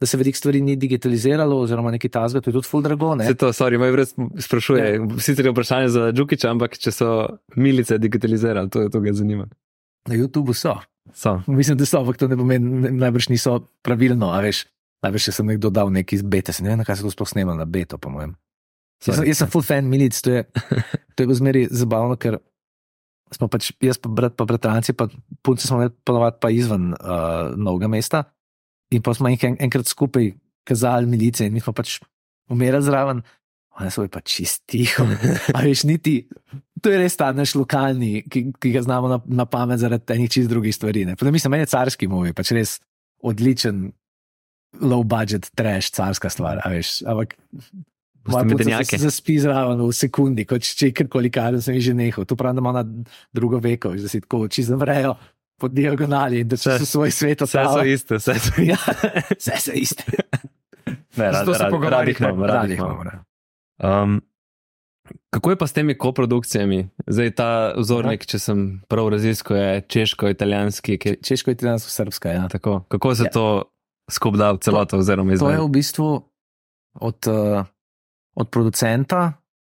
da 0.04 0.08
se 0.10 0.20
veliko 0.20 0.38
stvari 0.38 0.60
ni 0.62 0.76
digitaliziralo, 0.80 1.62
oziroma 1.64 1.94
nekaj 1.96 2.12
tazga, 2.12 2.42
to 2.44 2.52
je 2.52 2.58
tudi 2.60 2.68
full 2.68 2.84
drago. 2.84 3.14
Ne? 3.16 3.30
Se 3.32 3.38
to, 3.40 3.54
sorry, 3.56 3.80
moj 3.80 3.94
vred 3.96 4.12
sprašuje. 4.44 4.84
Ja. 4.84 5.02
Sicer 5.24 5.48
je 5.48 5.54
vprašanje 5.56 5.94
za 5.96 6.10
Džukiča, 6.12 6.52
ampak 6.52 6.76
če 6.78 6.92
so 6.92 7.10
milice 7.56 7.98
digitalizirali, 8.04 8.68
to 8.74 8.84
je 8.84 8.92
to, 8.92 9.02
kar 9.04 9.16
zanima. 9.16 9.48
Na 10.12 10.20
YouTubu 10.20 10.52
so. 10.52 10.76
So. 11.16 11.38
Mislim, 11.48 11.78
da 11.80 11.88
so, 11.88 12.04
ampak 12.04 12.20
to 12.20 12.28
ne 12.28 12.36
pomeni, 12.40 12.92
najbrž 13.00 13.32
niso 13.32 13.62
pravilno. 13.84 14.32
a 14.36 14.40
Veš, 14.44 14.66
najbrž 15.04 15.30
sem 15.36 15.48
nekdo 15.48 15.72
dal 15.72 15.92
neki 15.92 16.20
iz 16.20 16.24
beta, 16.24 16.52
ne 16.64 16.74
vem, 16.76 16.84
kaj 16.88 17.00
se 17.00 17.08
to 17.08 17.12
sploh 17.12 17.28
snema 17.28 17.56
na 17.56 17.66
beto, 17.68 17.98
po 18.00 18.12
mojem. 18.12 18.36
Jaz, 19.04 19.18
sem- 19.20 19.28
jaz 19.28 19.42
sem 19.44 19.52
full 19.52 19.64
fan 19.68 19.88
milic, 19.92 20.16
to 20.24 20.32
je, 20.32 20.44
to 21.16 21.24
je 21.24 21.28
bilo 21.28 21.36
zmeri 21.36 21.68
zabavno, 21.72 22.16
ker 22.16 22.40
smo 23.34 23.50
pač, 23.52 23.72
jaz 23.84 23.98
pa 24.00 24.12
brat, 24.14 24.36
pa 24.40 24.46
bratranci, 24.48 24.94
pa 24.96 25.08
punce 25.44 25.68
smo 25.68 25.80
imeli 25.82 25.92
ponovadi 26.06 26.38
pa 26.40 26.52
izven 26.54 26.94
uh, 26.94 27.52
novega 27.58 27.90
mesta. 27.92 28.24
In 28.92 29.02
pa 29.02 29.14
smo 29.16 29.32
jih 29.32 29.46
en, 29.48 29.56
enkrat 29.64 29.88
skupaj 29.88 30.34
kazali 30.68 31.08
milice 31.10 31.48
in 31.48 31.54
mi 31.54 31.64
smo 31.64 31.74
pač 31.74 32.00
umirali 32.52 32.86
zraven. 32.86 33.24
Oni 33.80 33.90
so 33.90 34.06
pa 34.12 34.22
čist 34.22 34.68
tiho. 34.70 35.06
A 35.56 35.64
veš, 35.66 35.86
niti, 35.90 36.20
to 36.84 36.92
je 36.94 37.00
res 37.02 37.18
ta 37.18 37.32
naš 37.34 37.56
lokalni, 37.58 38.22
ki, 38.30 38.52
ki 38.62 38.74
ga 38.76 38.84
znamo 38.86 39.10
na, 39.10 39.18
na 39.26 39.48
pamet 39.50 39.82
zaradi 39.82 40.14
enih 40.14 40.30
čist 40.30 40.52
drugih 40.52 40.76
stvari. 40.76 41.08
Ne. 41.10 41.18
Da 41.18 41.34
mislim, 41.34 41.56
meni 41.56 41.66
je 41.66 41.74
carski 41.74 42.10
movie, 42.12 42.36
pač 42.38 42.54
res 42.54 42.78
odličen, 43.24 43.88
low 44.84 45.02
budget, 45.08 45.50
trash, 45.58 45.90
carska 45.96 46.30
stvar. 46.30 46.62
ampak 46.64 47.34
se 48.88 48.98
zaspi 48.98 49.40
zraven 49.44 49.82
v 49.84 49.92
sekundi, 49.96 50.46
kot 50.48 50.64
če 50.64 50.94
karkoli 50.96 51.32
kar 51.34 51.58
sem 51.62 51.80
že 51.84 51.96
nehal. 51.98 52.28
Tu 52.30 52.38
pravim, 52.40 52.56
da 52.56 52.64
ima 52.64 52.72
na 52.78 52.84
drugo 53.36 53.60
veko, 53.64 53.96
da 54.00 54.12
si 54.12 54.22
tako 54.24 54.46
oči 54.48 54.64
zavrejo 54.64 55.18
po 55.58 55.68
diagonali 55.68 56.44
da 56.44 56.58
so 56.58 56.78
svoj 56.80 57.12
svet 57.12 57.42
Vse 57.42 57.48
so 57.48 57.62
opravili. 57.62 57.94
iste, 57.96 58.16
vse 58.16 58.34
so 58.34 58.52
iste. 58.52 58.64
Ja, 58.64 58.78
vse 59.32 59.56
so 59.60 59.72
iste. 59.74 60.04
Ne, 61.16 61.32
Zato 61.32 61.54
se 61.54 61.60
rad- 61.60 61.70
pogovarjamo. 61.70 62.12
rad 62.20 62.40
rad 62.40 62.50
Radi 62.52 62.74
imamo. 62.74 63.04
Um, 63.80 64.22
kako 65.30 65.50
je 65.50 65.56
pa 65.56 65.68
s 65.68 65.74
temi 65.74 65.94
koprodukcijami? 65.94 66.80
Zdaj 67.08 67.32
ta 67.32 67.50
vzornik, 67.74 68.26
če 68.26 68.40
sem 68.40 68.60
prav 68.88 69.10
raziskal, 69.10 69.58
je 69.58 69.82
češko-italijanski. 69.84 70.98
ki- 70.98 71.18
Češko 71.20 71.50
je 71.50 71.54
italijansko 71.54 71.90
srpska. 71.92 72.30
Ja. 72.30 72.48
Tako, 72.48 72.80
kako 72.82 73.16
se 73.16 73.24
Ja. 73.24 73.30
to 73.30 73.64
skup 74.08 74.36
da 74.36 74.52
v 74.52 74.58
celoto, 74.58 74.98
oziroma 74.98 75.36
To 75.36 75.50
je 75.50 75.60
v 75.60 75.70
bistvu 75.70 76.24
od, 76.96 77.20
uh, 77.26 77.66
od 78.34 78.50
producenta 78.50 79.34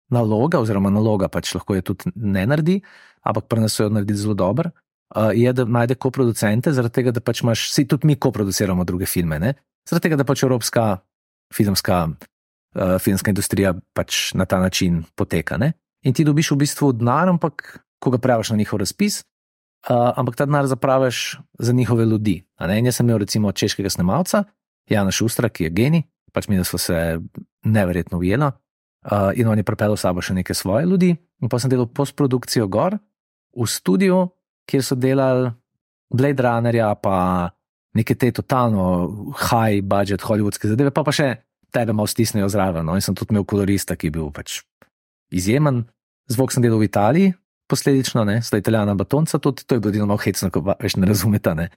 naloga, 0.07 0.59
oziroma 0.59 0.89
naloga 0.89 1.27
pač 1.27 1.53
lahko 1.53 1.75
je 1.75 1.81
tudi 1.83 2.03
ne 2.15 2.45
naredi, 2.45 2.81
ampak 3.21 3.45
pri 3.45 3.59
nas 3.59 3.75
jo 3.75 3.89
naredili 3.89 4.17
zelo 4.17 4.33
dobro. 4.33 4.69
Uh, 5.13 5.29
je, 5.37 5.53
da 5.53 5.65
najde 5.69 5.95
koproducente, 6.01 6.71
zaradi 6.73 6.93
tega, 6.97 7.11
da 7.13 7.21
pač 7.21 7.43
imaš, 7.43 7.67
vsi 7.69 7.85
tudi 7.87 8.07
mi 8.09 8.15
koproduciramo 8.17 8.83
druge 8.83 9.05
filme, 9.05 9.37
ne? 9.39 9.53
zaradi 9.85 10.07
tega, 10.07 10.17
da 10.17 10.25
pač 10.25 10.41
evropska 10.43 10.85
filmska, 11.53 11.99
uh, 12.09 12.95
filmska 12.99 13.29
industrija 13.29 13.75
pač 13.93 14.33
na 14.33 14.47
ta 14.49 14.59
način 14.59 15.03
poteka. 15.15 15.59
Ne? 15.61 15.75
In 16.09 16.13
ti 16.17 16.25
dobiš 16.25 16.51
v 16.55 16.57
bistvu 16.65 16.89
denar, 16.97 17.29
ampak 17.29 17.85
ko 18.01 18.15
ga 18.15 18.17
praviš 18.17 18.49
na 18.49 18.57
njihov 18.57 18.81
razpis, 18.81 19.21
uh, 19.85 20.09
ampak 20.17 20.41
ta 20.41 20.49
denar 20.49 20.65
zapraviš 20.67 21.37
za 21.59 21.73
njihove 21.73 22.05
ljudi. 22.05 22.41
jaz 22.59 22.95
sem 22.95 23.05
imel 23.05 23.17
recimo 23.17 23.51
češkega 23.51 23.89
snemalca, 23.89 24.43
Jana 24.89 25.11
Šustra, 25.11 25.49
ki 25.49 25.63
je 25.63 25.69
genij, 25.69 26.03
pač 26.33 26.47
mi, 26.47 26.63
smo 26.63 26.79
se 26.79 27.19
neverjetno 27.63 28.17
ujeli. 28.17 28.45
Uh, 28.45 29.31
in 29.35 29.47
on 29.47 29.57
je 29.57 29.63
pripeljal 29.63 29.97
s 29.97 30.01
sabo 30.01 30.21
še 30.21 30.33
neke 30.33 30.53
svoje 30.53 30.85
ljudi, 30.85 31.15
in 31.41 31.49
pa 31.49 31.59
sem 31.59 31.69
delal 31.69 31.85
postprodukcijo 31.85 32.67
gor 32.67 32.97
v 33.53 33.67
studiu, 33.69 34.29
kjer 34.69 34.83
so 34.83 34.97
delali 34.97 35.51
Blade 36.13 36.43
Runnerja, 36.43 36.93
pa 37.01 37.49
neke 37.95 38.15
te 38.19 38.31
totalno 38.35 38.85
high 39.49 39.81
budget 39.81 40.23
hollywoodske 40.25 40.69
zadeve, 40.71 40.91
pa 40.91 41.03
pa 41.03 41.13
še 41.15 41.31
tebe 41.73 41.95
malo 41.95 42.07
stisnejo 42.07 42.49
zraven. 42.51 42.85
No? 42.87 42.95
In 42.95 43.03
sem 43.03 43.15
tudi 43.15 43.33
imel 43.33 43.47
kolorista, 43.47 43.97
ki 43.99 44.09
je 44.09 44.15
bil 44.17 44.31
pač 44.35 44.61
izjemen. 45.35 45.83
Zvok 46.31 46.53
sem 46.53 46.63
delal 46.63 46.81
v 46.81 46.89
Italiji, 46.89 47.33
posledično, 47.69 48.25
sta 48.41 48.57
italijana 48.57 48.95
batonca, 48.95 49.39
tudi 49.39 49.65
to 49.65 49.77
je 49.77 49.81
bilo 49.81 50.05
malo 50.05 50.21
hecno, 50.21 50.49
ko 50.49 50.61
več 50.65 50.95
ne 50.97 51.09
razumete. 51.09 51.53
Ne? 51.57 51.69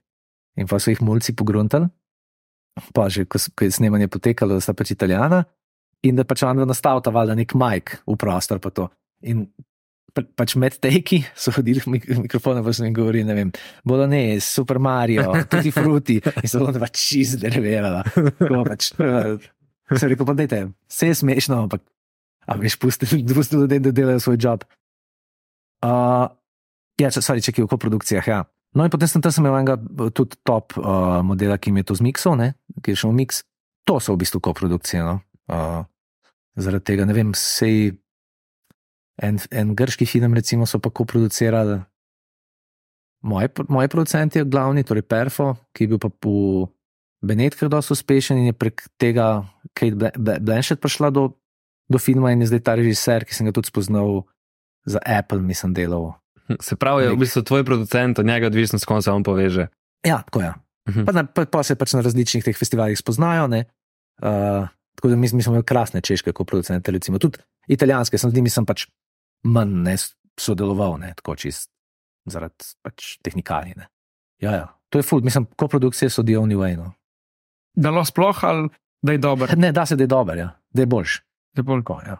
In 0.57 0.67
pa 0.69 0.79
so 0.79 0.93
jih 0.93 1.01
mulci 1.05 1.35
pogruntali, 1.37 1.89
pa 2.93 3.09
že 3.09 3.25
ko, 3.25 3.37
ko 3.37 3.65
je 3.65 3.71
snemanje 3.71 4.07
potekalo, 4.07 4.57
da 4.57 4.63
sta 4.63 4.73
pač 4.73 4.93
italijana 4.95 5.43
in 6.05 6.15
da 6.15 6.23
pač 6.23 6.43
on 6.47 6.63
nastavlja 6.63 7.11
valjda 7.11 7.35
nek 7.35 7.53
majk 7.53 7.99
v 8.07 8.15
prostor. 8.19 8.61
In 9.21 9.49
pač 10.13 10.55
med 10.59 10.77
teki 10.81 11.21
so 11.41 11.53
hodili 11.55 11.83
mik 11.89 12.07
mikrofone, 12.25 12.63
pa 12.65 12.73
so 12.73 12.85
jim 12.85 12.95
govorili, 12.95 13.27
ne 13.27 13.37
vem, 13.37 13.53
Bolognese, 13.87 14.45
Super 14.47 14.79
Mario, 14.79 15.31
Tutti 15.45 15.71
Frutti 15.75 16.19
in 16.19 16.49
so 16.49 16.63
onda 16.65 16.81
pač 16.81 16.97
čist 16.99 17.39
derverala. 17.43 18.03
Pač, 18.67 18.91
eh, 18.99 19.49
sem 19.95 20.11
rekel, 20.11 20.27
pa 20.27 20.37
dajte, 20.37 20.65
vse 20.89 21.11
je 21.11 21.21
smešno, 21.21 21.63
ampak 21.67 21.85
veš, 22.57 22.79
pustite 22.81 23.15
ljudem, 23.59 23.83
da 23.83 23.91
delajo 23.91 24.19
svoj 24.19 24.39
job. 24.41 24.65
Uh, 25.85 26.27
ja, 26.99 27.09
ki 27.09 27.61
je 27.61 27.65
v 27.65 27.69
koprodukcijah, 27.69 28.27
ja. 28.27 28.43
No, 28.75 28.85
in 28.85 28.91
potem 28.93 29.09
sem 29.09 29.21
tam 29.21 29.33
imel 29.41 29.55
enega 29.61 29.77
tudi 30.13 30.37
top 30.45 30.75
uh, 30.77 31.21
modela, 31.25 31.57
ki 31.57 31.71
mi 31.73 31.81
je 31.81 31.89
to 31.89 31.97
zmiksal, 31.97 32.37
ne, 32.37 32.53
ki 32.83 32.93
je 32.93 33.01
šel 33.01 33.13
v 33.13 33.23
mix. 33.23 33.41
To 33.89 33.97
so 33.97 34.13
v 34.13 34.21
bistvu 34.21 34.41
koprodukcije. 34.45 35.01
No. 35.01 35.15
Uh, 35.49 35.87
zaradi 36.59 36.85
tega 36.91 37.07
ne 37.09 37.15
vem, 37.17 37.33
sej 37.33 37.95
en, 39.21 39.39
en 39.51 39.75
grški 39.75 40.05
film, 40.07 40.33
recimo, 40.33 40.65
so 40.65 40.79
pa 40.79 40.89
koproducirali. 40.89 41.79
Moj, 43.21 43.49
moj 43.67 43.87
producent 43.91 44.35
je 44.35 44.45
glavni, 44.47 44.83
torej 44.87 45.03
Perfo, 45.03 45.57
ki 45.75 45.83
je 45.83 45.91
bil 45.91 45.99
pa 45.99 46.07
v 46.07 46.67
Benetkah 47.19 47.67
dosti 47.67 47.91
uspešen 47.97 48.39
in 48.39 48.51
je 48.51 48.55
prek 48.55 48.85
tega 48.95 49.43
Kate 49.75 49.95
Bla- 49.99 50.15
Bla- 50.15 50.39
Blanchett 50.39 50.79
prišla 50.79 51.11
do, 51.11 51.35
do 51.91 51.99
filma 51.99 52.31
in 52.31 52.39
je 52.45 52.47
zdaj 52.53 52.63
ta 52.63 52.77
režiser, 52.79 53.27
ki 53.27 53.35
sem 53.35 53.49
ga 53.49 53.51
tudi 53.51 53.67
spoznal 53.67 54.23
za 54.87 55.03
Apple, 55.03 55.43
mislim, 55.43 55.75
delal. 55.75 56.15
Se 56.63 56.79
pravi, 56.79 57.03
je 57.03 57.11
v 57.11 57.19
bistvu 57.19 57.43
tvoj 57.43 57.67
producent, 57.67 58.19
od 58.19 58.25
njega 58.25 58.47
odvisno, 58.47 58.79
s 58.79 58.87
kom 58.87 59.01
se 59.03 59.11
on 59.11 59.23
poveže. 59.23 59.67
Ja, 60.07 60.23
tako 60.23 60.47
je. 60.47 60.53
Mhm. 60.89 61.03
Pa, 61.05 61.11
na, 61.11 61.23
pa, 61.27 61.43
pa 61.45 61.59
se 61.63 61.75
pač 61.75 61.93
na 61.93 62.01
različnih 62.01 62.43
teh 62.43 62.55
festivalih 62.57 62.97
spoznajo. 62.97 63.51
ne. 63.51 63.67
Uh, 64.23 64.65
tako 64.95 65.11
da 65.11 65.15
mi, 65.15 65.27
mi 65.33 65.43
smo 65.43 65.51
imeli 65.53 65.63
krasne 65.67 66.01
češke 66.01 66.31
koproducente, 66.31 66.91
recimo 66.91 67.19
tudi 67.19 67.37
italijanske, 67.67 68.17
sem 68.17 68.31
z 68.31 68.35
njimi 68.35 68.49
sem 68.49 68.65
pač 68.65 68.87
manj 69.43 69.75
ne, 69.83 69.95
sodeloval, 70.39 70.97
ne, 70.99 71.13
tako 71.15 71.35
čist 71.35 71.71
zaradi 72.29 72.73
pač 72.83 73.17
tehnikalije. 73.23 73.75
ne. 73.77 73.89
Ja, 74.39 74.51
ja, 74.51 74.67
to 74.89 74.99
je 74.99 75.03
ful, 75.03 75.21
mislim, 75.21 75.47
koprodukcije 75.55 76.09
so 76.09 76.23
the 76.23 76.37
only 76.39 76.55
way. 76.55 76.77
No. 76.77 76.93
Da 77.75 77.91
lahko 77.91 78.05
sploh 78.05 78.43
ali 78.43 78.69
da 79.01 79.11
je 79.11 79.17
dober. 79.17 79.57
Ne, 79.57 79.71
da 79.71 79.85
se 79.85 79.95
da 79.95 80.03
je 80.03 80.07
dober, 80.07 80.37
ja. 80.37 80.51
da 80.73 80.81
je 80.81 80.85
boljš. 80.85 81.21
Da 81.55 81.59
je 81.59 81.63
bolj. 81.63 81.81
Tako, 81.81 82.01
ja. 82.07 82.17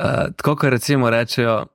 Uh, 0.00 0.32
tako 0.36 0.56
kot 0.56 0.70
recimo 0.70 1.10
rečejo, 1.10 1.66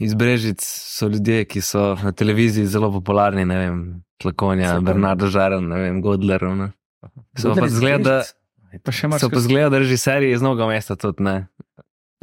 iz 0.00 0.14
Brežic 0.14 0.62
so 0.64 1.08
ljudje, 1.08 1.44
ki 1.44 1.60
so 1.60 1.94
na 2.02 2.12
televiziji 2.12 2.66
zelo 2.66 2.92
popularni, 2.92 3.44
ne 3.44 3.58
vem, 3.58 4.02
Tlakonja. 4.22 4.80
Bernardo 4.80 5.26
Žaren, 5.26 5.68
ne 5.68 5.80
vem, 5.80 6.00
Godler. 6.02 6.42
Ne. 6.42 6.70
So 7.36 7.48
pa 7.48 7.48
Godler 7.48 7.66
iz 7.66 7.72
zgleda, 7.72 8.10
da-. 8.10 8.22
Pa 8.84 8.92
So 8.92 9.30
pa 9.30 9.40
zgleda, 9.40 9.68
da 9.68 9.78
režiserji 9.78 10.32
iz 10.32 10.42
mnogo 10.42 10.66
mesta 10.68 10.96
tudi 10.96 11.22
ne. 11.22 11.46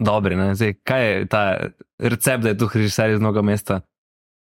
Dobri? 0.03 0.37
Zdaj, 0.55 0.73
kaj 0.83 1.07
je 1.07 1.25
ta 1.31 1.43
recept, 1.99 2.43
da 2.43 2.51
je 2.51 2.57
tu 2.57 2.69
režiser 2.73 3.15
iz 3.15 3.19
mnogo 3.19 3.41
mesta? 3.41 3.81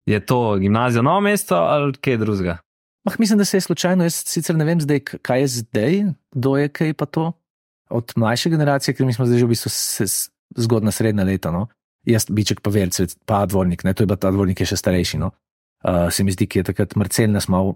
Je 0.08 0.20
to 0.26 0.56
gimnazija 0.58 1.02
novo 1.02 1.20
mesto 1.20 1.56
ali 1.56 1.92
kaj 1.92 2.16
drugega? 2.16 2.58
Mah, 3.04 3.20
mislim, 3.20 3.38
da 3.38 3.44
se 3.44 3.56
je 3.56 3.60
slučajno, 3.60 4.04
jaz 4.04 4.22
sicer 4.26 4.56
ne 4.56 4.64
vem, 4.64 4.80
zdaj, 4.80 5.00
kaj 5.00 5.40
je 5.40 5.46
zdaj, 5.46 6.02
kdo 6.34 6.56
je 6.56 6.68
kaj 6.68 6.94
pa 6.94 7.06
to. 7.06 7.32
Od 7.90 8.12
mlajše 8.16 8.50
generacije, 8.50 8.94
ker 8.94 9.06
mi 9.06 9.12
smo 9.12 9.26
zdaj 9.26 9.38
že 9.38 9.44
v 9.44 9.48
bistvu 9.48 9.70
zgodna 10.56 10.92
srednja 10.92 11.24
leta. 11.24 11.50
No? 11.50 11.66
Jaz, 12.06 12.28
biček 12.30 12.60
pa 12.60 12.70
verc, 12.70 13.00
pa 13.26 13.44
dvornik, 13.46 13.84
ne? 13.84 13.94
to 13.94 14.04
je 14.04 14.08
pa 14.08 14.16
ta 14.16 14.30
dvornik, 14.30 14.60
je 14.60 14.68
še 14.72 14.76
starejši. 14.76 15.20
No? 15.20 15.32
Uh, 15.84 16.08
se 16.12 16.24
mi 16.24 16.32
zdi, 16.32 16.46
ki 16.46 16.60
je 16.60 16.70
takrat 16.72 16.96
Marcel 16.96 17.32
nas 17.32 17.48
mal. 17.48 17.74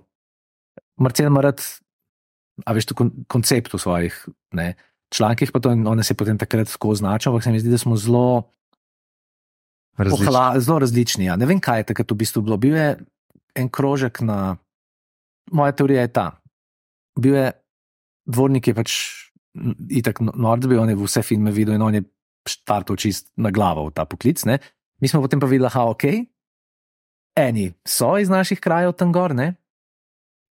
Marcel 1.00 1.32
ima 1.32 1.40
rad, 1.44 1.64
a 2.66 2.74
veš, 2.76 2.92
to 2.92 2.98
kon, 2.98 3.10
koncept 3.28 3.72
v 3.74 3.80
svojih 3.80 4.18
ne? 4.54 4.74
Člankih, 5.14 5.52
pa 5.54 5.62
to 5.62 5.70
on 5.70 6.02
se 6.02 6.12
je 6.12 6.18
potem 6.18 6.38
takrat 6.38 6.68
tako 6.74 6.90
označil, 6.96 7.32
ampak 7.32 7.46
se 7.46 7.52
mi 7.54 7.62
zdi, 7.62 7.70
da 7.70 7.78
smo 7.78 7.96
zelo 7.96 8.50
Različno. 9.96 10.26
Pohla, 10.26 10.60
zelo 10.60 10.78
različni. 10.78 11.24
Ja. 11.24 11.36
Ne 11.36 11.46
vem, 11.46 11.60
kaj 11.62 11.84
je 11.84 11.88
takrat 11.92 12.10
v 12.10 12.18
bistvu 12.18 12.42
bilo. 12.42 12.56
Bil 12.58 12.74
je 12.76 12.96
en 13.54 13.68
krožek 13.70 14.20
na. 14.26 14.56
Moja 15.52 15.72
teorija 15.72 16.02
je 16.02 16.12
ta. 16.12 16.26
Bil 17.20 17.34
je 17.34 17.52
dvornik, 18.26 18.66
je 18.66 18.74
pač 18.74 18.90
itak 19.90 20.20
no- 20.20 20.34
nord, 20.34 20.66
bil 20.66 20.82
je 20.88 20.96
vse 20.98 21.22
filme 21.22 21.52
videl 21.54 21.76
in 21.76 21.82
on 21.82 21.94
je 21.94 22.02
štartal 22.48 22.96
čist 22.96 23.30
na 23.36 23.50
glavo 23.54 23.86
v 23.86 23.94
ta 23.94 24.04
poklic. 24.04 24.42
Ne. 24.44 24.58
Mi 25.00 25.08
smo 25.08 25.22
potem 25.22 25.40
pa 25.40 25.46
videli, 25.46 25.70
da 25.70 25.84
ok, 25.84 26.04
eni 27.38 27.70
so 27.86 28.16
iz 28.18 28.28
naših 28.28 28.60
krajev 28.60 28.96
tam 28.98 29.12
gor, 29.12 29.34
ne. 29.34 29.54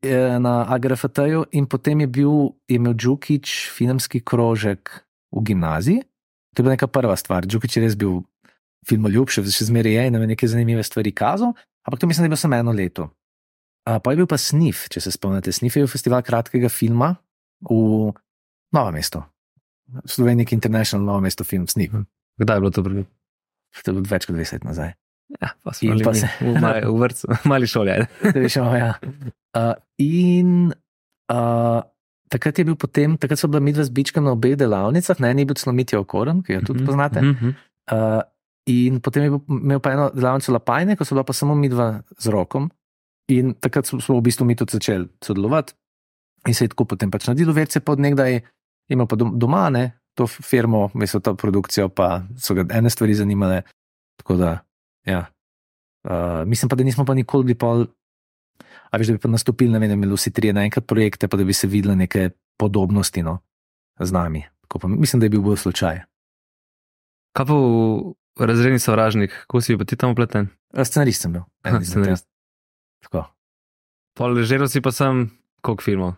E, 0.03 0.39
Na 0.39 0.65
AGRFT-ju, 0.75 1.45
in 1.51 1.65
potem 1.65 2.03
je 2.03 2.07
bil, 2.07 2.53
je 2.67 2.75
imel 2.75 2.93
Džukič 2.93 3.71
filmski 3.71 4.19
krožek 4.19 4.91
v 5.31 5.41
gimnaziji. 5.41 6.03
To 6.53 6.61
je 6.61 6.63
bila 6.63 6.75
neka 6.75 6.87
prva 6.87 7.15
stvar. 7.15 7.47
Džukič 7.47 7.77
je 7.77 7.83
res 7.83 7.95
bil 7.97 8.21
filmoljub, 8.87 9.31
še, 9.31 9.43
še 9.47 9.69
zmeraj 9.71 9.95
je 9.95 10.07
in 10.07 10.15
nam 10.15 10.25
je 10.25 10.33
neke 10.35 10.47
zanimive 10.47 10.83
stvari 10.83 11.13
kazal. 11.15 11.55
Ampak 11.87 11.99
to 11.99 12.07
mislim, 12.07 12.23
da 12.23 12.31
je 12.31 12.35
bil 12.35 12.41
samo 12.41 12.59
eno 12.59 12.75
leto. 12.75 13.09
Uh, 13.83 13.99
pa 13.99 14.13
je 14.13 14.21
bil 14.21 14.27
pa 14.29 14.39
Snif, 14.39 14.85
če 14.91 15.01
se 15.03 15.11
spomnite. 15.11 15.51
Snif 15.51 15.75
je 15.75 15.83
bil 15.83 15.91
festival 15.91 16.23
kratkega 16.23 16.71
filma 16.71 17.15
v 17.67 18.13
Novem 18.73 18.95
mestu. 18.97 19.21
Slovenik 20.07 20.53
International 20.55 21.05
Novo 21.05 21.21
mesto 21.21 21.43
film 21.43 21.67
Snif. 21.67 21.91
Kdaj 22.39 22.57
je 22.57 22.61
bilo 22.63 22.71
to 22.73 22.83
prvi? 22.83 23.03
To 23.83 23.91
je 23.91 23.95
bilo 23.97 24.07
več 24.07 24.25
kot 24.25 24.37
20 24.37 24.55
let 24.55 24.67
nazaj. 24.67 24.93
Ja, 25.33 25.49
pa 25.57 25.71
smo 25.71 25.95
pa 25.99 26.13
se- 26.13 26.29
v, 26.41 26.53
mali, 26.55 26.81
v 26.83 26.95
vrtu, 26.97 27.25
mali 27.45 27.65
šoli. 27.65 27.95
veš, 28.33 28.55
ja. 28.55 28.93
uh, 29.57 29.73
in 29.97 30.69
uh, 31.29 31.79
takrat 32.27 32.53
je 32.53 32.65
bil 32.65 32.75
potem, 32.75 33.15
takrat 33.15 33.35
so 33.35 33.47
bila 33.47 33.59
midva 33.59 33.81
z 33.81 33.89
Bičkom 33.89 34.21
na 34.21 34.31
obeh 34.31 34.53
delavnicah, 34.53 35.17
na 35.17 35.29
eni 35.29 35.41
je 35.41 35.47
bil 35.47 35.55
celo 35.55 35.71
Mitja 35.71 35.97
Okoren, 35.97 36.41
ki 36.41 36.53
jo 36.53 36.61
tudi 36.63 36.79
Mhm, 36.79 36.85
poznate. 36.85 37.19
mhm. 37.21 37.49
Uh, 37.85 38.21
in 38.65 38.99
potem 38.99 39.23
je 39.23 39.29
bil, 39.29 39.41
imel 39.49 39.79
pa 39.79 39.91
eno 39.91 40.07
delavnico 40.09 40.49
Lapajne, 40.49 40.95
ko 40.95 41.03
so 41.03 41.13
bila 41.13 41.23
pa 41.23 41.33
samo 41.33 41.53
midva 41.53 41.87
z 42.13 42.27
rokom. 42.27 42.69
In 43.27 43.53
takrat 43.53 43.85
smo, 43.85 43.99
smo 43.99 44.15
v 44.15 44.23
bistvu 44.23 44.43
mi 44.43 44.53
tudi 44.53 44.71
začeli 44.73 45.07
sodelovati. 45.17 45.73
In 46.43 46.53
se 46.53 46.63
je 46.63 46.69
tako 46.69 46.85
potem 46.85 47.07
pač 47.07 47.23
naredilo, 47.23 47.51
več 47.51 47.71
se 47.71 47.79
pa 47.79 47.91
od 47.91 47.99
nekdaj 48.01 48.39
imel 48.89 49.03
pa 49.05 49.15
dom- 49.15 49.33
doma, 49.33 49.69
ne, 49.69 49.83
to 50.13 50.27
firmo, 50.27 50.91
mislim, 50.93 51.21
to 51.21 51.31
produkcijo, 51.33 51.87
pa 51.89 52.07
so 52.35 52.53
ga 52.53 52.67
ene 52.69 52.89
stvari 52.89 53.13
zanimale. 53.13 53.61
Tako 54.15 54.35
da, 54.35 54.51
ja. 55.05 55.25
Uh, 56.03 56.11
mislim 56.43 56.69
pa, 56.69 56.75
da 56.75 56.83
nismo 56.83 57.05
pa 57.05 57.13
nikoli 57.13 57.43
bili 57.45 57.55
pol. 57.55 57.85
A 58.89 58.97
veš, 58.97 59.07
da 59.07 59.13
bi 59.13 59.19
pa 59.19 59.27
nastopili, 59.27 59.71
ne 59.71 59.79
vem, 59.79 59.91
imeli 59.91 60.13
vsi 60.13 60.31
trije 60.31 60.53
naenkrat 60.53 60.85
projekte, 60.85 61.27
pa 61.27 61.37
da 61.37 61.43
bi 61.43 61.53
se 61.53 61.67
videli 61.67 61.95
neke 61.95 62.29
podobnosti 62.55 63.23
no, 63.23 63.39
z 63.97 64.11
nami. 64.11 64.43
Tako 64.61 64.79
Pa, 64.79 64.87
mislim, 64.89 65.19
da 65.19 65.25
je 65.25 65.29
bil 65.29 65.41
bolj 65.41 65.57
slučaj. 65.57 66.01
Kaj 67.33 67.45
pa 67.45 67.53
v 67.53 68.13
razredni 68.39 68.79
sovražnik, 68.79 69.31
kako 69.41 69.61
si 69.61 69.77
pa 69.77 69.85
ti 69.85 69.95
tam 69.95 70.11
upleten? 70.11 70.49
A 70.71 70.81
Scenarist 70.81 71.21
sem 71.21 71.33
bil. 71.33 71.41
Ja. 71.63 71.81
scenarist. 71.81 72.27
Tako. 73.01 73.25
Pol 74.13 74.33
ležeral 74.33 74.67
si 74.67 74.81
pa 74.81 74.91
sem, 74.91 75.29
koliko 75.61 75.83
filmov? 75.83 76.11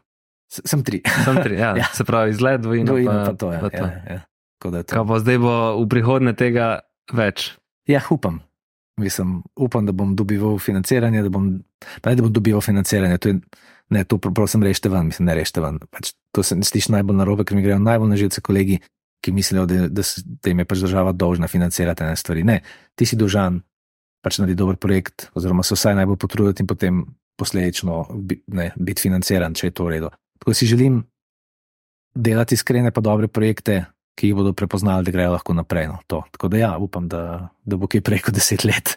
S- 0.46 0.64
Sem 0.66 0.84
tri. 0.84 1.00
Sem 1.24 1.36
tri, 1.38 1.56
ja. 1.56 1.76
Ja. 1.80 1.88
Se 1.92 2.04
pravi, 2.04 2.32
izgled, 2.32 2.62
dvojina. 2.62 2.86
Dvojino 2.86 3.12
pa, 3.14 3.24
pa 3.26 3.34
to 3.34 3.48
je. 3.52 3.60
pa 3.60 3.68
Ja, 3.68 3.72
to. 3.72 3.86
ja, 3.86 4.00
ja. 4.10 4.20
Tako 4.54 4.68
da 4.70 4.78
je 4.78 4.84
to. 4.84 4.92
Kaj 4.94 5.04
pa 5.06 5.16
zdaj 5.20 5.38
bo 5.40 5.54
v 5.76 5.86
prihodnje 5.88 6.34
tega 6.34 6.66
več? 7.12 7.56
Ja, 7.86 8.02
upam. 8.10 8.40
Mislim, 8.98 9.44
upam, 9.60 9.86
da 9.86 9.92
bom 9.92 10.16
dobival 10.16 10.60
financiranje, 10.60 11.24
da 11.24 11.30
bom, 11.30 11.50
pa 12.02 12.10
ne 12.10 12.16
da 12.16 12.24
bom 12.24 12.34
dobival 12.34 12.62
financiranje. 12.62 13.18
To 13.18 13.30
je, 13.30 13.40
ne, 13.90 14.04
to 14.04 14.18
pro- 14.18 14.32
prosim, 14.34 14.64
rešite 14.64 14.90
ven, 14.90 15.06
mislim, 15.12 15.26
ne 15.26 15.36
rešite 15.36 15.62
ven. 15.62 15.80
Pač, 15.92 16.14
to 16.32 16.44
se 16.44 16.56
sliši 16.64 16.94
najbolj 16.96 17.18
narobe, 17.20 17.44
ker 17.44 17.58
mi 17.58 17.64
grejo 17.66 17.80
najbolj 17.80 18.10
na 18.10 18.16
živce 18.16 18.42
kolegi, 18.42 18.80
ki 19.22 19.32
mislijo, 19.36 19.66
da, 19.66 19.88
da, 19.90 20.04
s- 20.04 20.24
da 20.24 20.50
jim 20.50 20.60
je 20.64 20.66
pač 20.66 20.80
država 20.86 21.12
dolžna 21.12 21.48
financirati 21.52 22.04
ene 22.04 22.16
stvari. 22.16 22.44
Ne, 22.48 22.62
ti 22.96 23.06
si 23.06 23.20
dolžan 23.20 23.60
pač 24.24 24.40
narediti 24.40 24.58
dober 24.64 24.78
projekt, 24.80 25.28
oziroma 25.36 25.64
se 25.64 25.76
vsaj 25.76 25.96
najbolj 26.00 26.18
potruditi 26.18 26.64
in 26.64 26.68
potem 26.68 27.04
posledično 27.38 28.06
biti 28.76 29.02
financiran, 29.02 29.54
če 29.54 29.68
je 29.68 29.72
to 29.76 29.86
v 29.86 29.98
redu. 29.98 30.10
Tako 30.40 30.54
si 30.56 30.66
želim 30.72 31.02
delati 32.16 32.56
iskrene 32.56 32.92
pa 32.96 33.02
dobre 33.02 33.28
projekte, 33.28 33.86
ki 34.16 34.32
jih 34.32 34.36
bodo 34.36 34.54
prepoznali, 34.56 35.06
da 35.06 35.12
grejo 35.12 35.34
lahko 35.36 35.54
naprej. 35.54 35.88
No, 35.92 36.00
to. 36.08 36.24
Tako 36.32 36.48
da 36.48 36.58
ja, 36.58 36.72
upam, 36.78 37.08
da, 37.12 37.50
da 37.66 37.78
bo 37.78 37.88
kaj 37.92 38.02
prej 38.02 38.24
kot 38.28 38.36
deset 38.36 38.64
let. 38.64 38.96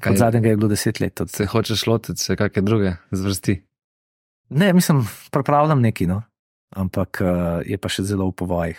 Kaj- 0.00 0.12
Od 0.12 0.18
zadnjega 0.18 0.48
je 0.52 0.56
bilo 0.56 0.68
deset 0.68 1.00
let. 1.00 1.20
Od... 1.20 1.30
Se 1.30 1.46
hočeš 1.46 1.86
lotiti 1.86 2.20
se 2.20 2.36
kakšne 2.36 2.62
druge 2.62 2.96
zvrsti? 3.10 3.62
Ne, 4.54 4.72
mislim, 4.76 5.02
pripravljam 5.32 5.80
nekaj, 5.80 6.06
no. 6.06 6.22
ampak 6.74 7.22
uh, 7.22 7.62
je 7.62 7.78
pa 7.78 7.88
še 7.88 8.02
zelo 8.02 8.28
v 8.28 8.34
povojih. 8.34 8.78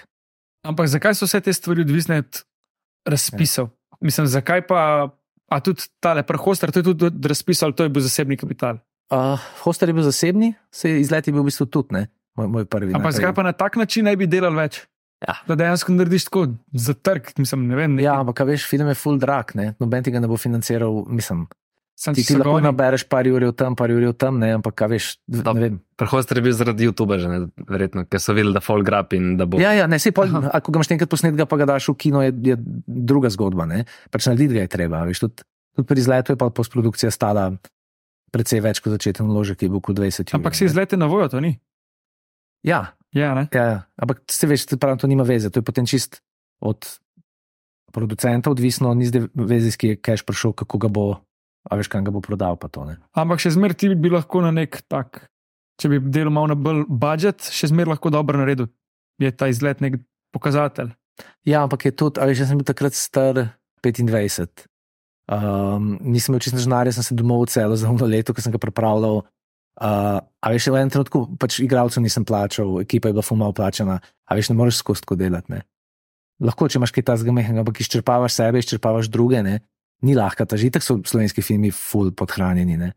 Ampak 0.67 0.89
zakaj 0.91 1.15
so 1.15 1.25
vse 1.29 1.39
te 1.41 1.53
stvari 1.53 1.85
odvisne 1.85 2.19
od 2.25 2.41
razpisov? 3.07 3.69
Mislim, 4.03 4.27
zakaj 4.27 4.65
pa, 4.67 5.07
a 5.47 5.55
tudi 5.63 5.87
tale 6.03 6.25
prehostar, 6.27 6.73
to 6.75 6.83
je 6.83 6.91
tudi 6.91 7.07
ali 7.63 7.73
to 7.73 7.87
je 7.87 7.89
bil 7.89 8.03
zasebni 8.03 8.37
kapital. 8.37 8.81
Uh, 9.13 9.39
Hoster 9.63 9.89
je 9.89 9.93
bil 9.93 10.03
zasebni, 10.03 10.53
se 10.73 10.89
je 10.89 11.01
izlet 11.01 11.27
je 11.27 11.33
bil 11.33 11.45
v 11.45 11.49
bistvu 11.53 11.69
tudi, 11.69 11.93
ne, 11.93 12.03
moj, 12.35 12.47
moj 12.49 12.65
prvi. 12.65 12.91
Ampak 12.91 13.13
najprej- 13.13 13.17
zakaj 13.21 13.33
pa 13.37 13.43
na 13.45 13.53
tak 13.53 13.77
način 13.77 14.05
ne 14.05 14.15
bi 14.17 14.27
delali 14.27 14.57
več? 14.57 14.83
Ja. 15.21 15.35
Da 15.45 15.55
dejansko 15.55 15.93
narediš 15.93 16.25
tako 16.25 16.41
za 16.73 16.93
trg, 16.93 17.31
mislim, 17.37 17.67
ne 17.67 17.75
vem. 17.75 17.91
neki- 17.93 18.03
Ja, 18.03 18.19
ampak 18.19 18.39
veš, 18.41 18.65
film 18.65 18.87
je 18.87 18.95
full 18.95 19.17
drag, 19.17 19.55
ne? 19.55 19.75
noben 19.79 20.03
ti 20.03 20.11
ga 20.11 20.19
ne 20.19 20.27
bo 20.27 20.35
financiral. 20.35 21.05
Mislim, 21.07 21.47
Sam 21.95 22.11
ti, 22.13 22.23
ti 22.23 22.35
lahko 22.35 22.51
goni- 22.51 22.65
nabereš 22.65 23.05
par 23.05 23.23
ur 23.25 23.53
tam, 23.53 23.73
par 23.73 23.87
ur 23.89 24.13
tam, 24.13 24.35
ne? 24.37 24.51
ampak 24.51 24.75
a 24.75 24.87
veš. 24.87 25.15
Prehoster 25.95 26.35
je 26.35 26.43
bil 26.43 26.51
zaradi 26.51 26.83
YouTube, 26.83 27.15
že 27.15 27.25
ne, 27.25 27.39
verjetno, 27.57 28.03
ker 28.03 28.19
so 28.19 28.33
videli, 28.33 28.51
da 28.51 28.59
folk 28.59 28.83
grab 28.83 29.13
in 29.13 29.37
da 29.37 29.45
bo. 29.45 29.55
Ja, 29.57 29.71
ja, 29.71 29.87
ne, 29.87 29.95
sej 29.95 30.11
pol, 30.11 30.27
ako 30.27 30.67
ga 30.69 30.77
imaš 30.77 30.91
enkrat 30.91 31.07
posnetka, 31.07 31.45
pa 31.45 31.55
ga 31.55 31.65
daš 31.69 31.87
v 31.87 31.95
kino, 31.95 32.19
je, 32.19 32.35
je 32.35 32.55
druga 32.85 33.29
zgodba. 33.29 33.63
Ne? 33.65 33.85
Pač 34.11 34.27
narediti 34.27 34.53
ga 34.53 34.61
je 34.61 34.67
treba. 34.69 35.05
Veš, 35.05 35.19
tudi, 35.21 35.47
tudi 35.71 35.87
pri 35.87 35.97
izletu 35.97 36.29
je 36.29 36.37
pa 36.37 36.51
postprodukcija 36.51 37.07
stala 37.09 37.55
precej 38.29 38.59
več 38.59 38.79
kot 38.79 38.91
začeten 38.91 39.23
vložek, 39.23 39.55
ki 39.55 39.65
je 39.65 39.71
bil 39.71 39.79
kot 39.79 39.95
20 39.95 40.27
ur. 40.27 40.35
Ampak 40.35 40.51
si 40.51 40.65
izlete 40.65 40.97
na 40.97 41.07
vojo, 41.07 41.29
to 41.29 41.39
ni. 41.39 41.55
Ja, 42.61 42.91
Ja, 43.15 43.31
ne. 43.37 43.47
ja, 43.55 43.63
ja, 43.63 43.79
ampak 43.95 44.25
se 44.31 44.47
veš, 44.47 44.65
se 44.67 44.77
pravi, 44.77 44.99
to 44.99 45.07
nima 45.07 45.23
veze, 45.23 45.49
to 45.49 45.61
je 45.61 45.65
potem 45.65 45.87
čist 45.87 46.19
od 46.59 46.83
producenta 47.95 48.51
odvisno, 48.51 48.91
ni 48.93 49.07
zdaj 49.07 49.29
veze, 49.39 49.71
ki 49.79 49.93
je 49.93 49.99
cash 50.03 50.25
prišel, 50.27 50.51
kako 50.59 50.81
ga 50.83 50.89
bo, 50.91 51.05
a 51.63 51.79
veš, 51.79 51.87
kam 51.91 52.03
ga 52.03 52.11
bo 52.11 52.19
prodal. 52.23 52.59
To, 52.59 52.83
ne. 52.83 52.99
Ampak 53.15 53.39
še 53.39 53.53
zmeraj 53.55 53.79
ti 53.79 53.93
bi 53.95 54.11
lahko 54.11 54.43
na 54.43 54.51
nek 54.51 54.81
tak, 54.91 55.29
če 55.79 55.93
bi 55.93 56.01
delal 56.03 56.35
malo 56.35 56.51
na 56.51 56.59
bolj 56.59 56.83
budžet, 56.91 57.47
še 57.55 57.71
zmeraj 57.71 57.95
lahko 57.95 58.11
dobro 58.11 58.41
naredil. 58.41 58.67
Je 59.23 59.31
ta 59.31 59.47
izlet 59.47 59.79
nek 59.79 60.01
pokazatelj. 60.35 60.91
ja, 61.47 61.63
ampak 61.63 61.87
je 61.87 61.95
tudi, 61.95 62.19
a 62.19 62.27
veš, 62.27 62.43
jaz 62.43 62.51
sem 62.51 62.59
bil 62.59 62.67
takrat 62.67 62.99
star 62.99 63.45
25. 63.79 64.67
Um, 65.25 65.95
nisem 66.03 66.35
imel 66.35 66.43
čisto 66.43 66.59
žnarja, 66.61 66.91
sem 66.93 67.05
se 67.07 67.15
domov 67.17 67.47
celo 67.49 67.79
za 67.79 67.87
eno 67.87 68.05
leto, 68.05 68.35
ko 68.35 68.43
sem 68.43 68.51
ga 68.51 68.59
pripravljal. 68.61 69.23
Uh, 69.75 70.23
a 70.23 70.45
veš, 70.55 70.69
v 70.71 70.79
enem 70.79 70.91
trenutku 70.91 71.35
pač 71.35 71.59
igralcev 71.59 71.99
nisem 71.99 72.23
plačal, 72.23 72.79
ekipa 72.79 73.11
je 73.11 73.15
bila 73.17 73.25
fuma 73.25 73.49
plačana, 73.51 73.99
a 73.99 74.31
veš, 74.37 74.53
ne 74.53 74.55
moreš 74.55 74.79
skozi 74.79 75.03
tako 75.03 75.17
delati. 75.19 75.51
Ne? 75.51 75.65
Lahko, 76.43 76.69
če 76.71 76.79
imaš 76.79 76.93
kaj 76.95 77.03
tazga 77.11 77.35
mehnega, 77.35 77.63
ampak 77.63 77.81
izčrpavaš 77.83 78.37
sebe, 78.39 78.61
izčrpavaš 78.63 79.11
druge, 79.11 79.43
ne? 79.43 79.59
ni 80.05 80.15
lahka 80.15 80.47
ta 80.47 80.59
žitek, 80.59 80.83
so 80.83 80.99
slovenski 81.07 81.43
filmi 81.43 81.73
full 81.75 82.13
podhranjeni. 82.15 82.79
Ne? 82.79 82.93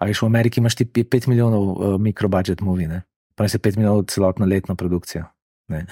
A 0.00 0.08
veš, 0.08 0.24
v 0.24 0.28
Ameriki 0.28 0.60
imaš 0.60 0.76
ti 0.80 0.88
5 0.88 1.28
milijonov 1.32 1.64
uh, 1.72 1.96
mikrobudget 2.00 2.60
movie, 2.64 2.88
ne? 2.88 3.04
pa 3.36 3.48
se 3.48 3.56
5 3.56 3.80
milijonov 3.80 4.04
celotna 4.12 4.48
letna 4.48 4.76
produkcija. 4.76 5.24
Ne? 5.72 5.86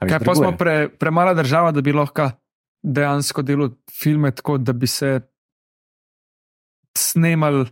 Veš, 0.00 0.08
Kaj 0.08 0.24
pa 0.24 0.34
smo 0.40 0.56
pre, 0.56 0.88
premala 0.88 1.36
država, 1.36 1.72
da 1.72 1.84
bi 1.84 1.92
lahko 1.92 2.30
dejansko 2.84 3.44
delal 3.44 3.76
filme 3.92 4.32
tako, 4.32 4.58
da 4.58 4.72
bi 4.72 4.88
se 4.88 5.20
snemali 6.98 7.64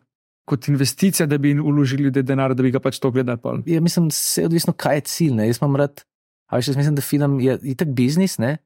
kot 0.44 0.68
investicija, 0.68 1.26
da 1.26 1.38
bi 1.38 1.54
uložili 1.60 2.02
ljudje 2.08 2.22
denar, 2.22 2.54
da 2.54 2.62
bi 2.62 2.70
ga 2.70 2.80
pač 2.82 2.98
to 2.98 3.10
gledali. 3.10 3.38
pol. 3.38 3.62
Ja, 3.66 3.80
mislim, 3.80 4.10
se 4.10 4.42
je 4.42 4.46
odvisno, 4.46 4.72
kaj 4.72 4.96
je 4.96 5.00
cilj. 5.00 5.34
Ne? 5.34 5.46
Jaz 5.46 5.60
imam 5.62 5.76
rad, 5.76 6.02
a 6.50 6.56
veš, 6.58 6.72
jaz 6.72 6.76
mislim, 6.76 6.94
da 6.94 7.02
film 7.02 7.40
je 7.40 7.58
itak 7.62 7.88
biznis, 7.88 8.38
ne? 8.38 8.56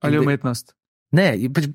Ali 0.00 0.16
Zdaj- 0.16 0.24
umetnost. 0.26 0.74
Ne, 1.12 1.32
je 1.40 1.48
pač 1.52 1.68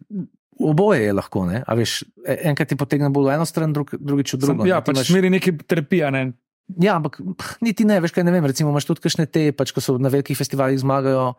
oboje 0.60 1.04
je 1.04 1.14
lahko, 1.14 1.45
ne? 1.45 1.64
A 1.68 1.76
veš, 1.76 2.04
e- 2.26 2.39
enkrat 2.49 2.70
ti 2.70 2.76
potegne 2.78 3.10
bolj 3.10 3.32
v 3.32 3.36
eno 3.36 3.45
stran, 3.45 3.74
drug, 3.74 3.93
drugič 3.99 4.34
v 4.34 4.38
drugo. 4.38 4.62
Sem, 4.64 4.70
ja, 4.70 4.80
ne. 4.82 4.86
Pač 4.86 4.95
imaš- 4.95 5.12
smeri 5.12 5.30
neki 5.30 5.58
terapija. 5.66 6.10
Ne? 6.12 6.34
ja, 6.80 6.95
ampak 6.95 7.20
niti 7.62 7.86
ne, 7.86 7.99
veš 7.99 8.14
kaj 8.16 8.24
ne 8.24 8.32
vem. 8.32 8.45
Recimo, 8.45 8.70
imaš 8.72 8.86
tudi 8.86 9.01
kakšne 9.04 9.26
te, 9.26 9.51
pač, 9.51 9.74
ko 9.74 9.82
so 9.82 9.97
na 9.97 10.10
velikih 10.10 10.38
festivalih 10.38 10.80
zmagajo, 10.80 11.34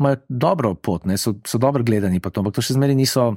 imajo 0.00 0.16
dobro 0.28 0.74
pot, 0.74 1.04
ne? 1.06 1.16
so, 1.16 1.36
so 1.46 1.58
dobro 1.58 1.84
gledani, 1.86 2.20
to, 2.20 2.40
ampak 2.40 2.54
to 2.54 2.64
še 2.64 2.74
zmeri 2.74 2.94
niso. 2.98 3.36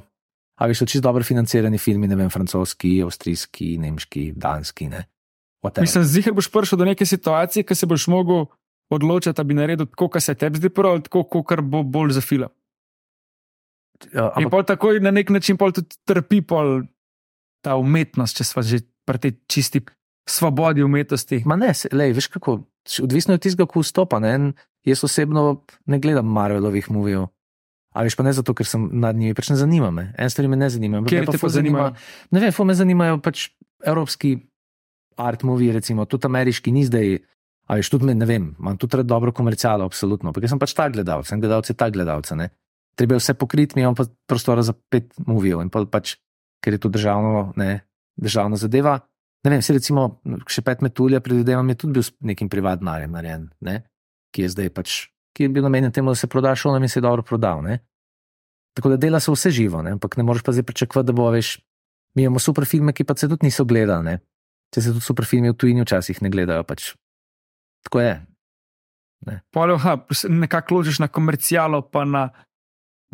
A 0.58 0.66
veš, 0.66 0.82
so 0.82 0.88
čisto 0.90 1.06
dobro 1.06 1.24
financirani 1.24 1.78
filmi, 1.78 2.08
ne 2.10 2.16
vem, 2.18 2.30
francoski, 2.30 2.98
avstrijski, 3.02 3.76
nemški, 3.78 4.32
danski. 4.36 4.88
Ne? 4.90 5.04
Whatever. 5.62 5.86
Mislim, 5.86 6.04
zihar 6.04 6.34
boš 6.34 6.50
prišel 6.50 6.78
do 6.78 6.88
neke 6.88 7.06
situacije, 7.06 7.62
ki 7.66 7.74
se 7.74 7.86
boš 7.86 8.06
mogel 8.10 8.46
odločiti, 8.90 9.36
da 9.36 9.44
bi 9.44 9.54
naredil 9.54 9.86
tako, 9.86 10.08
kar 10.08 10.22
se 10.22 10.34
tebi 10.34 10.58
zdi 10.58 10.70
prav, 10.74 10.96
ali 10.96 11.04
tako, 11.06 11.24
kot 11.24 11.60
bo 11.62 11.82
bolj 11.82 12.16
za 12.18 12.24
film. 12.24 12.50
Ja, 14.12 14.30
In 14.38 14.46
ampak, 14.46 14.50
pol 14.50 14.64
takoj 14.64 15.00
na 15.02 15.10
nek 15.10 15.30
način 15.34 15.58
pol 15.58 15.72
tudi 15.74 15.98
trpi 16.06 16.40
pol 16.46 16.84
ta 17.66 17.74
umetnost, 17.76 18.38
če 18.38 18.46
smo 18.46 18.62
že 18.62 18.84
pri 19.06 19.18
tej 19.18 19.32
čisti 19.50 19.82
svobodi 20.28 20.84
umetnosti. 20.84 21.42
Ma 21.48 21.56
ne, 21.58 21.72
lej, 21.92 22.14
veš 22.14 22.28
kako, 22.36 22.60
odvisno 23.02 23.34
je 23.34 23.40
od 23.40 23.42
tistega, 23.42 23.66
ko 23.66 23.82
vstopa. 23.82 24.20
Ne? 24.22 24.52
Jaz 24.86 25.02
osebno 25.04 25.64
ne 25.86 25.98
gledam 25.98 26.30
Marvelovih 26.30 26.90
movijev. 26.90 27.26
A 27.96 28.04
veš 28.04 28.18
pa 28.18 28.24
ne 28.26 28.34
zato, 28.36 28.52
ker 28.54 28.68
sem 28.68 28.84
nad 29.00 29.16
njimi, 29.16 29.34
pač 29.34 29.48
ne 29.52 29.56
zanima 29.56 29.88
me. 29.94 30.10
En 30.20 30.30
stvari 30.30 30.50
me 30.52 30.58
ne 30.60 30.68
zanima. 30.70 31.00
Kjer 31.08 31.26
te 31.30 31.40
pa 31.40 31.48
zanimajo? 31.50 31.94
Ne 32.36 32.42
vem, 32.42 32.52
me 32.68 32.76
zanimajo 32.76 33.18
pač 33.24 33.48
evropski 33.80 34.36
art 35.18 35.42
movie, 35.42 35.72
recimo, 35.74 36.06
tudi 36.06 36.28
ameriški, 36.28 36.72
ni 36.74 36.84
zdaj. 36.86 37.18
A 37.68 37.76
veš, 37.76 37.90
tudi 37.92 38.08
me, 38.08 38.14
ne 38.16 38.28
vem, 38.28 38.52
imam 38.60 38.78
tudi 38.80 39.02
dobro 39.04 39.32
komercialo, 39.36 39.84
absolutno. 39.88 40.30
Ampak 40.30 40.46
jaz 40.46 40.54
sem 40.54 40.60
pač 40.60 40.72
tak 40.76 40.94
gledalec, 40.94 41.28
en 41.32 41.42
gledalec 41.42 41.72
tak 41.76 41.92
gledalec. 41.96 42.32
Treba 42.98 43.14
je 43.14 43.22
vse 43.22 43.34
pokriti, 43.38 43.76
mi 43.76 43.84
imamo 43.84 43.98
pa 43.98 44.08
prostora 44.26 44.62
za 44.64 44.72
pet 44.72 45.12
movijev 45.26 45.60
in 45.62 45.68
pol 45.70 45.86
pač, 45.86 46.16
ker 46.64 46.74
je 46.74 46.80
to 46.82 46.90
državno, 46.90 47.52
ne, 47.60 47.84
državna 48.18 48.58
zadeva. 48.58 48.96
Ne 49.46 49.52
vem, 49.52 49.62
se 49.62 49.76
recimo 49.76 50.18
še 50.50 50.64
pet 50.66 50.82
metulja, 50.82 51.20
predvidevam, 51.22 51.68
je 51.70 51.78
tudi 51.78 51.98
bil 51.98 52.06
s 52.08 52.10
nekim 52.26 52.50
privatnarjem 52.50 53.14
narejen, 53.14 53.44
ne, 53.62 53.76
ki 54.34 54.46
je 54.46 54.50
zdaj 54.56 54.72
pač, 54.74 54.96
ki 55.38 55.46
je 55.46 55.52
bil 55.54 55.62
namenjen 55.62 55.94
temu, 55.94 56.10
da 56.10 56.18
se 56.18 56.26
proda 56.26 56.50
šolam 56.58 56.82
in 56.82 56.90
se 56.90 56.98
je 56.98 57.06
dobro 57.06 57.22
prodal. 57.22 57.62
Ne. 57.62 57.78
Tako 58.74 58.90
da 58.92 58.98
dela 58.98 59.20
se 59.22 59.30
vse 59.30 59.50
živo, 59.54 59.82
ne, 59.82 59.94
ampak 59.94 60.18
ne 60.18 60.26
moreš 60.26 60.42
pa 60.42 60.52
zdaj 60.52 60.66
pričakovati, 60.66 61.06
da 61.06 61.14
bo 61.14 61.30
veš 61.30 61.54
Mi 62.18 62.22
imamo 62.22 62.38
super 62.38 62.66
filme, 62.66 62.92
ki 62.92 63.04
pa 63.04 63.14
se 63.14 63.28
tudi 63.28 63.46
niso 63.46 63.64
gledali. 63.64 64.04
Ne? 64.04 64.16
Če 64.74 64.82
se 64.82 64.92
tudi 64.96 65.04
super 65.04 65.26
filme 65.28 65.52
v 65.52 65.56
tujini 65.60 65.84
včasih 65.84 66.18
ne 66.24 66.30
gledajo. 66.34 66.64
Pač. 66.66 66.92
Tako 67.86 68.00
je. 68.02 68.14
Polja, 69.54 69.78
nekako 70.26 70.80
ložiš 70.80 70.98
na 70.98 71.08
komercijalo, 71.08 71.82
pa 71.92 72.02
na 72.04 72.28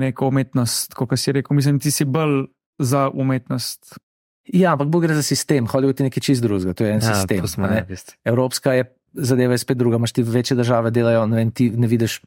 neko 0.01 0.29
umetnost, 0.33 0.95
kot 0.97 1.12
si 1.20 1.35
rekel. 1.37 1.57
Mislim, 1.57 1.81
ti 1.81 1.93
si 1.93 2.07
bolj 2.09 2.47
za 2.81 3.11
umetnost. 3.12 3.99
Ja, 4.53 4.72
ampak 4.72 4.89
bo 4.93 5.01
gre 5.01 5.14
za 5.16 5.25
sistem. 5.25 5.68
Hollywood 5.68 6.01
je 6.01 6.09
nekaj 6.09 6.25
čist 6.25 6.45
drugega, 6.45 6.75
to 6.77 6.85
je 6.85 6.97
en 6.97 7.01
Ja, 7.01 7.14
sistem. 7.14 7.45
to 7.45 7.49
smo 7.49 7.68
ne. 7.68 7.85
ne. 7.89 7.97
Evropska 8.25 8.72
je 8.77 8.89
zadeva 9.15 9.55
je 9.55 9.59
spet 9.59 9.79
druga. 9.79 9.97
Imaš 9.97 10.12
ti 10.12 10.23
večje 10.23 10.57
države 10.57 10.91
delajo, 10.91 11.27
ne 11.27 11.37
vem, 11.37 11.51
ti 11.51 11.71
ne 11.71 11.87
vidiš. 11.87 12.21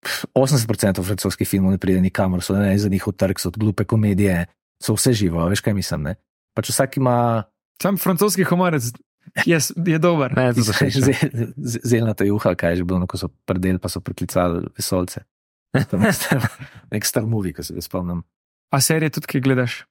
pf, 0.00 0.24
80% 0.34 1.04
francoskih 1.04 1.48
filmov 1.48 1.72
ne 1.72 1.78
pride 1.78 2.00
nikamor, 2.00 2.42
so 2.42 2.54
ne 2.54 2.78
za 2.78 2.88
njihov 2.88 3.12
trg, 3.14 3.38
so 3.38 3.50
glupe 3.50 3.84
komedije, 3.84 4.46
so 4.78 4.94
vse 4.94 5.12
živo, 5.12 5.48
veš 5.48 5.60
kaj 5.60 5.74
mislim. 5.74 6.02
Ne? 6.02 6.14
Pač 6.54 6.70
vsak 6.70 6.96
ima 6.96 7.44
Sam 7.76 7.96
francoski 7.96 8.44
humorec 8.44 8.82
je, 9.44 9.58
je 9.86 9.98
dober. 9.98 10.32
Ne, 10.32 10.54
to 10.54 10.64
so 10.64 10.72
še 10.72 10.88
zel- 11.08 11.52
z- 11.56 11.80
zeljnata 11.84 12.24
juha, 12.24 12.54
kaj 12.54 12.70
je 12.72 12.76
že 12.76 12.84
bilo, 12.84 12.98
no, 12.98 13.06
ko 13.06 13.18
so 13.18 13.28
predel, 13.44 13.76
pa 13.78 13.88
so 13.88 14.00
priklicali 14.00 14.64
vesolce. 14.76 15.26
Je 15.74 15.84
star- 15.84 16.46
Nek 16.92 17.04
star 17.04 17.26
movie, 17.26 17.52
ko 17.52 17.60
se 17.60 17.74
ga 17.74 17.84
spomnim. 17.84 18.22
A 18.72 18.80
serije 18.80 19.10
tudi, 19.10 19.26
ki 19.26 19.40
gledaš? 19.40 19.84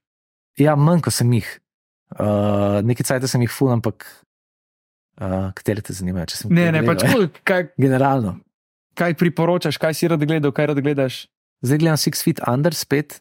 Ja, 0.57 0.73
manj 0.75 1.03
kot 1.05 1.13
sem 1.13 1.29
jih. 1.33 1.45
Uh, 2.15 2.81
nekaj 2.81 3.05
cajt 3.05 3.27
sem 3.29 3.41
jih 3.43 3.51
ful, 3.51 3.69
ampak 3.69 4.05
uh, 5.21 5.51
katere 5.57 5.83
te 5.85 5.93
zanimajo? 5.95 6.29
če 6.31 6.37
sem 6.37 6.53
Ne, 6.53 6.71
ne, 6.71 6.81
gledal, 6.81 6.89
pač 6.91 7.05
eh? 7.05 7.13
kul, 7.13 7.29
kaj, 7.47 7.61
Generalno. 7.79 8.35
kaj 8.99 9.15
priporočaš, 9.19 9.79
kaj 9.81 9.93
si 9.97 10.09
rad 10.11 10.23
gledal, 10.23 10.51
kaj 10.55 10.71
rad 10.73 10.81
gledaš. 10.81 11.25
Zdaj 11.65 11.81
gledam 11.81 11.99
Six 11.99 12.23
Feet 12.25 12.39
Under 12.47 12.75
spet, 12.75 13.19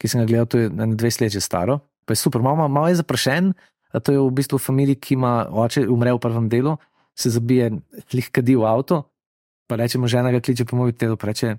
ki 0.00 0.08
sem 0.10 0.22
ga 0.22 0.26
gledal, 0.30 0.46
to 0.48 0.62
je 0.62 0.70
na 0.70 0.86
dve 0.86 1.10
sleče 1.10 1.42
staro. 1.42 1.80
Pa 2.06 2.16
je 2.16 2.22
super, 2.22 2.42
malo, 2.42 2.66
malo 2.68 2.90
je 2.90 2.98
zaprašen. 2.98 3.52
To 3.92 4.08
je 4.08 4.18
v 4.18 4.30
bistvu 4.32 4.58
familija, 4.58 4.96
ki 4.96 5.14
ima 5.18 5.46
oče, 5.50 5.84
umre 5.92 6.14
v 6.16 6.20
prvem 6.22 6.48
delu, 6.48 6.78
se 7.12 7.28
zabije, 7.30 7.68
lih 8.16 8.28
kadi 8.32 8.56
v 8.56 8.64
avto, 8.64 9.02
pa 9.68 9.76
reče 9.76 10.00
mu 10.00 10.08
žena, 10.08 10.32
ga 10.32 10.40
kliče 10.40 10.64
po 10.64 10.78
mobitelu, 10.80 11.18
pa 11.20 11.28
reče. 11.28 11.58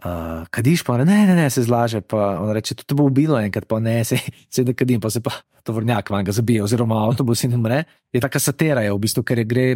Uh, 0.00 0.46
kadiš 0.48 0.80
pa, 0.86 0.96
ne, 0.96 1.04
ne, 1.04 1.34
ne, 1.36 1.46
se 1.52 1.62
zlaže. 1.66 2.00
Pa 2.00 2.38
on 2.40 2.54
reče, 2.56 2.74
to 2.80 2.86
te 2.88 2.96
bo 2.96 3.04
ubilo 3.10 3.36
enkrat, 3.36 3.66
pa 3.68 3.80
ne, 3.84 3.98
se, 4.04 4.16
se 4.52 4.64
da 4.64 4.72
kadim, 4.72 5.00
pa 5.00 5.10
se 5.12 5.20
pa 5.20 5.34
tovornjak 5.68 6.08
van 6.10 6.24
ga 6.24 6.32
zabije, 6.32 6.62
oziroma 6.64 7.02
avtobus 7.04 7.44
in 7.44 7.58
umre. 7.58 7.84
Je 8.12 8.22
taka 8.24 8.40
satira, 8.40 8.80
je 8.86 8.94
v 8.94 9.02
bistvu, 9.02 9.24
ker 9.28 9.42
je 9.42 9.44
gre, 9.44 9.66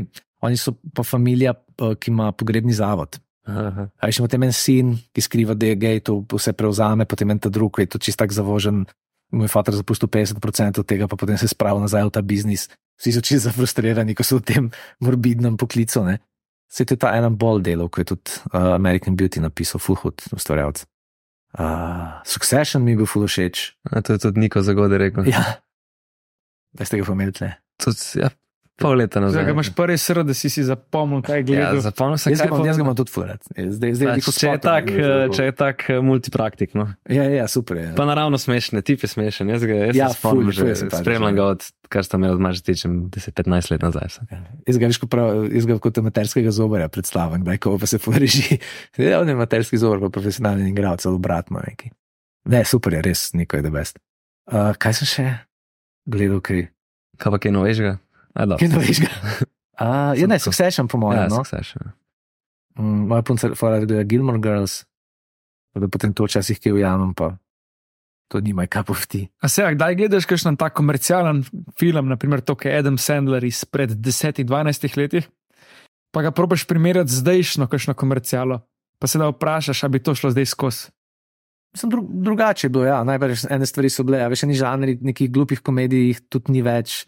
oni 0.45 0.57
so 0.61 0.73
pa 0.97 1.05
familija, 1.05 1.53
ki 1.77 2.13
ima 2.13 2.33
pogrebni 2.33 2.73
zavod. 2.73 3.21
Aha. 3.45 3.91
A 4.01 4.09
še 4.09 4.25
potem 4.25 4.47
en 4.47 4.55
sin, 4.57 4.95
ki 5.13 5.25
skriva, 5.25 5.53
da 5.53 5.69
je 5.69 5.77
gej, 5.77 6.01
to 6.09 6.23
vse 6.33 6.55
prevzame, 6.57 7.05
potem 7.09 7.35
en 7.35 7.41
ta 7.45 7.53
drug, 7.53 7.83
je 7.83 7.93
to 7.93 8.01
čist 8.01 8.21
tak 8.21 8.33
zavožen. 8.33 8.87
Moj 9.35 9.51
oče 9.51 9.75
zapustil 9.77 10.09
50% 10.09 10.81
od 10.81 10.89
tega, 10.89 11.09
pa 11.11 11.19
potem 11.21 11.37
se 11.41 11.51
spravil 11.51 11.83
nazaj 11.83 12.07
v 12.07 12.13
ta 12.15 12.23
biznis. 12.25 12.69
Vsi 13.01 13.17
so 13.17 13.21
čisto 13.25 13.51
zafrustrirani, 13.51 14.15
ko 14.15 14.25
so 14.25 14.39
v 14.39 14.47
tem 14.47 14.65
morbidnem 15.03 15.59
poklicu. 15.61 16.05
Ne? 16.07 16.23
Se 16.75 16.83
je 16.83 16.97
ta 16.99 17.13
ena 17.15 17.31
bolj 17.31 17.63
delov, 17.63 17.93
ko 17.95 18.03
je 18.03 18.09
tudi 18.11 18.41
uh, 18.51 18.75
American 18.75 19.15
Beauty 19.17 19.41
napisal, 19.41 19.79
Fulhood, 19.79 20.25
ustvarjalec. 20.35 20.83
Uh, 21.55 22.19
Succession 22.27 22.83
mi 22.83 22.97
je 22.97 22.97
bil 22.97 23.07
ful 23.07 23.27
všeč. 23.31 23.69
To 23.95 24.17
je 24.17 24.19
tudi 24.19 24.43
Niko 24.43 24.63
zagode 24.63 24.99
rekel. 24.99 25.29
Ja. 25.31 25.63
Da 26.75 26.85
ste 26.85 26.99
ga 26.99 27.07
pomenili. 27.07 27.53
Tudi, 27.79 28.19
ja, 28.19 28.31
pol 28.75 28.97
leta 28.97 29.21
nazaj. 29.21 29.43
Zdaj, 29.43 29.53
imaš 29.53 29.71
prvi 29.71 29.95
srd, 29.95 30.27
da 30.27 30.35
si 30.35 30.49
si 30.49 30.63
zapomnil, 30.63 31.21
kaj 31.21 31.37
Ja, 31.37 31.43
gledaš. 31.43 31.85
zapomnil 31.85 32.19
sem, 32.19 32.33
Jaz 32.33 32.41
kaj 32.41 32.49
ga 32.49 32.55
imam- 32.55 32.67
jaz 32.67 32.77
ga 32.77 32.83
imam 32.83 32.97
tudi 32.97 33.11
ful 33.11 33.25
rad. 33.25 33.41
Zdaj, 33.49 33.91
zdaj 33.93 34.07
veliko 34.09 34.33
če 34.33 34.47
je 34.47 34.59
tak, 34.61 34.85
je 34.89 35.05
eh, 35.05 35.29
če 35.31 35.43
je 35.43 35.53
tak 35.53 35.77
eh, 35.87 36.01
multipraktik. 36.01 36.75
No. 36.75 36.85
Ja, 37.07 37.23
ja, 37.25 37.47
super 37.47 37.77
je. 37.77 37.93
Pa 37.95 38.05
naravno 38.05 38.35
smešne, 38.35 38.83
tip 38.83 39.01
je 39.01 39.09
smešen. 39.09 39.49
Jaz 39.49 39.63
ga 39.63 39.75
jaz 39.85 39.95
Ja, 39.95 40.05
ja, 40.05 40.09
spomnim, 40.11 40.49
je 40.49 40.75
že 40.75 40.91
spremljam 40.93 41.35
ga 41.35 41.45
od, 41.47 41.61
kar 41.89 42.03
sta 42.03 42.17
imela 42.17 42.35
od 42.35 42.41
Mažetičem 42.41 43.11
10-15 43.11 43.71
let 43.71 43.83
nazaj. 43.83 44.07
vsaj. 44.09 44.27
Jaz 44.67 44.77
ga, 44.77 44.91
ko 44.91 45.07
prav, 45.07 45.27
jaz 45.49 45.65
ga 45.65 45.79
kot 45.79 45.99
amaterskega 45.99 46.51
zobarja 46.51 46.89
predstavljam, 46.89 47.43
kdaj 47.43 47.59
ko 47.59 47.79
pa 47.79 47.87
se 47.87 47.99
poreži. 47.99 48.59
Ja, 48.97 49.21
on 49.21 49.29
je 49.29 49.35
amaterski 49.35 49.79
zobar, 49.79 50.01
pa 50.01 50.09
profesionalni 50.11 50.71
igralec, 50.71 51.01
celo 51.01 51.15
obratno 51.15 51.63
neki. 51.63 51.91
Ne, 52.45 52.65
super 52.65 52.93
je, 52.93 53.03
res, 53.03 53.31
neko 53.33 53.57
je 53.57 53.63
da 53.63 53.71
best. 53.71 53.99
Uh, 54.45 54.75
kaj 54.77 54.93
sem 54.95 55.07
še 55.07 55.25
gledal, 56.05 56.41
kaj, 56.41 56.69
Kaj 57.15 57.31
pa 57.31 57.39
kaj 57.39 57.53
novejšega? 57.53 57.99
A, 58.35 58.47
dobro. 58.47 58.59
kaj 58.59 58.69
novejšega? 58.75 59.11
Uh, 59.79 60.13
ja, 60.21 60.27
ne, 60.27 60.39
Succession, 60.43 60.91
po 60.91 60.99
mojem. 60.99 61.23
Ja, 61.23 61.31
no? 61.31 61.45
Succession. 61.45 61.95
Mm, 62.79 63.07
Moja 63.11 63.23
punca 63.23 63.51
rada 63.55 63.87
gleda 63.87 64.03
Gilmore 64.03 64.43
Girls, 64.43 64.83
da 65.75 65.89
potem 65.89 66.15
to 66.15 66.27
včasih 66.27 66.59
kaj 66.59 66.75
ujamem, 66.75 67.15
pa 67.15 67.37
to 68.29 68.41
nima 68.43 68.67
kaj 68.67 68.83
povti. 68.89 69.23
A 69.39 69.49
se, 69.49 69.63
a 69.63 69.71
kdaj 69.75 69.95
gledaš 69.95 70.27
kakšen 70.27 70.59
tak 70.59 70.75
komercialen 70.75 71.45
film, 71.79 72.11
naprimer 72.11 72.43
to, 72.43 72.57
ki 72.59 72.69
je 72.69 72.83
Adam 72.83 72.99
Sandler 72.99 73.45
izpred 73.47 73.95
10-12 73.95 74.99
letih, 74.99 75.31
pa 76.11 76.27
ga 76.27 76.35
probaš 76.35 76.67
primerjati 76.67 77.13
z 77.13 77.23
zdajšnjo 77.23 77.71
kakšno 77.71 77.95
komercialo, 77.95 78.59
pa 78.99 79.07
se 79.07 79.23
da 79.23 79.31
vprašaš, 79.31 79.85
ali 79.85 79.99
bi 79.99 80.03
to 80.03 80.15
šlo 80.19 80.35
zdaj 80.35 80.51
skozi. 80.51 80.91
Sem 81.75 81.91
dru 81.91 82.05
drugače 82.07 82.67
je 82.67 82.71
bilo, 82.71 82.85
ja, 82.87 83.01
najbrž 83.05 83.49
ene 83.51 83.67
stvari 83.67 83.91
so 83.91 84.05
bile, 84.07 84.21
a 84.23 84.31
veš, 84.31 84.45
eni 84.47 84.55
žanri, 84.55 84.95
nekih 85.03 85.31
glupih 85.31 85.59
komedij 85.59 86.15
tudi 86.31 86.55
ni 86.55 86.63
več. 86.63 87.03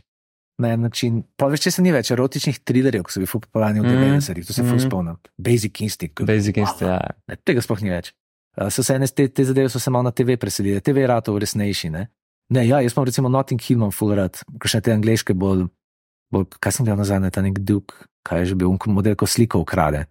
Na 0.59 0.71
en 0.73 0.81
način, 0.81 1.19
pa 1.37 1.47
veš, 1.53 1.61
če 1.67 1.71
se 1.71 1.83
ni 1.85 1.91
več 1.93 2.09
erotičnih 2.11 2.59
trilerjev, 2.65 3.03
ki 3.05 3.13
so 3.13 3.21
bili 3.21 3.29
ful 3.29 3.41
popularni 3.45 3.81
v 3.81 3.85
Mhm. 3.85 3.97
90-ih, 3.97 4.47
to 4.47 4.53
se 4.53 4.63
ful 4.63 4.79
Mhm. 4.79 4.87
spomnim. 4.87 5.17
Basic 5.39 5.81
Instinct. 5.81 6.23
Basic 6.25 6.57
Instinct, 6.57 6.83
ja. 6.83 7.01
Ne, 7.29 7.37
tega 7.37 7.61
sploh 7.61 7.83
ni 7.83 7.91
več. 7.91 8.15
Uh, 8.57 8.71
so 8.73 8.81
se 8.83 8.95
ene, 8.95 9.05
te, 9.07 9.29
te 9.29 9.45
zadeve 9.45 9.69
so 9.69 9.79
se 9.79 9.91
malo 9.91 10.03
na 10.03 10.11
TV 10.11 10.39
preselile, 10.41 10.81
TV 10.81 11.05
je 11.05 11.07
rato 11.07 11.39
resnejši. 11.39 11.91
Ne? 11.91 12.09
ne, 12.51 12.63
ja, 12.67 12.81
jaz 12.81 12.95
imam 12.95 13.05
recimo 13.05 13.29
Notting 13.29 13.61
Hill, 13.61 13.77
imam 13.79 13.91
full 13.93 14.15
rad, 14.15 14.39
kakšne 14.59 14.81
te 14.81 14.93
angliške 14.93 15.35
bolj, 15.35 15.67
bolj 16.33 16.47
kaj 16.61 16.73
sem 16.73 16.87
gledal 16.87 16.99
nazaj, 17.03 17.31
ta 17.31 17.43
nek 17.43 17.59
Duke, 17.59 17.93
kaj 18.23 18.39
je 18.39 18.45
že 18.47 18.55
bil, 18.55 18.71
model, 18.87 19.15
ko 19.15 19.27
sliko 19.27 19.59
ukrade. 19.61 20.07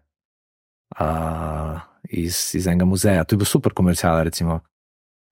Uh, 1.00 1.80
iz, 2.04 2.54
iz 2.54 2.68
enega 2.68 2.86
muzeja, 2.86 3.24
to 3.24 3.34
je 3.34 3.38
bil 3.38 3.46
super 3.46 3.74
komercial, 3.74 4.22
recimo. 4.24 4.62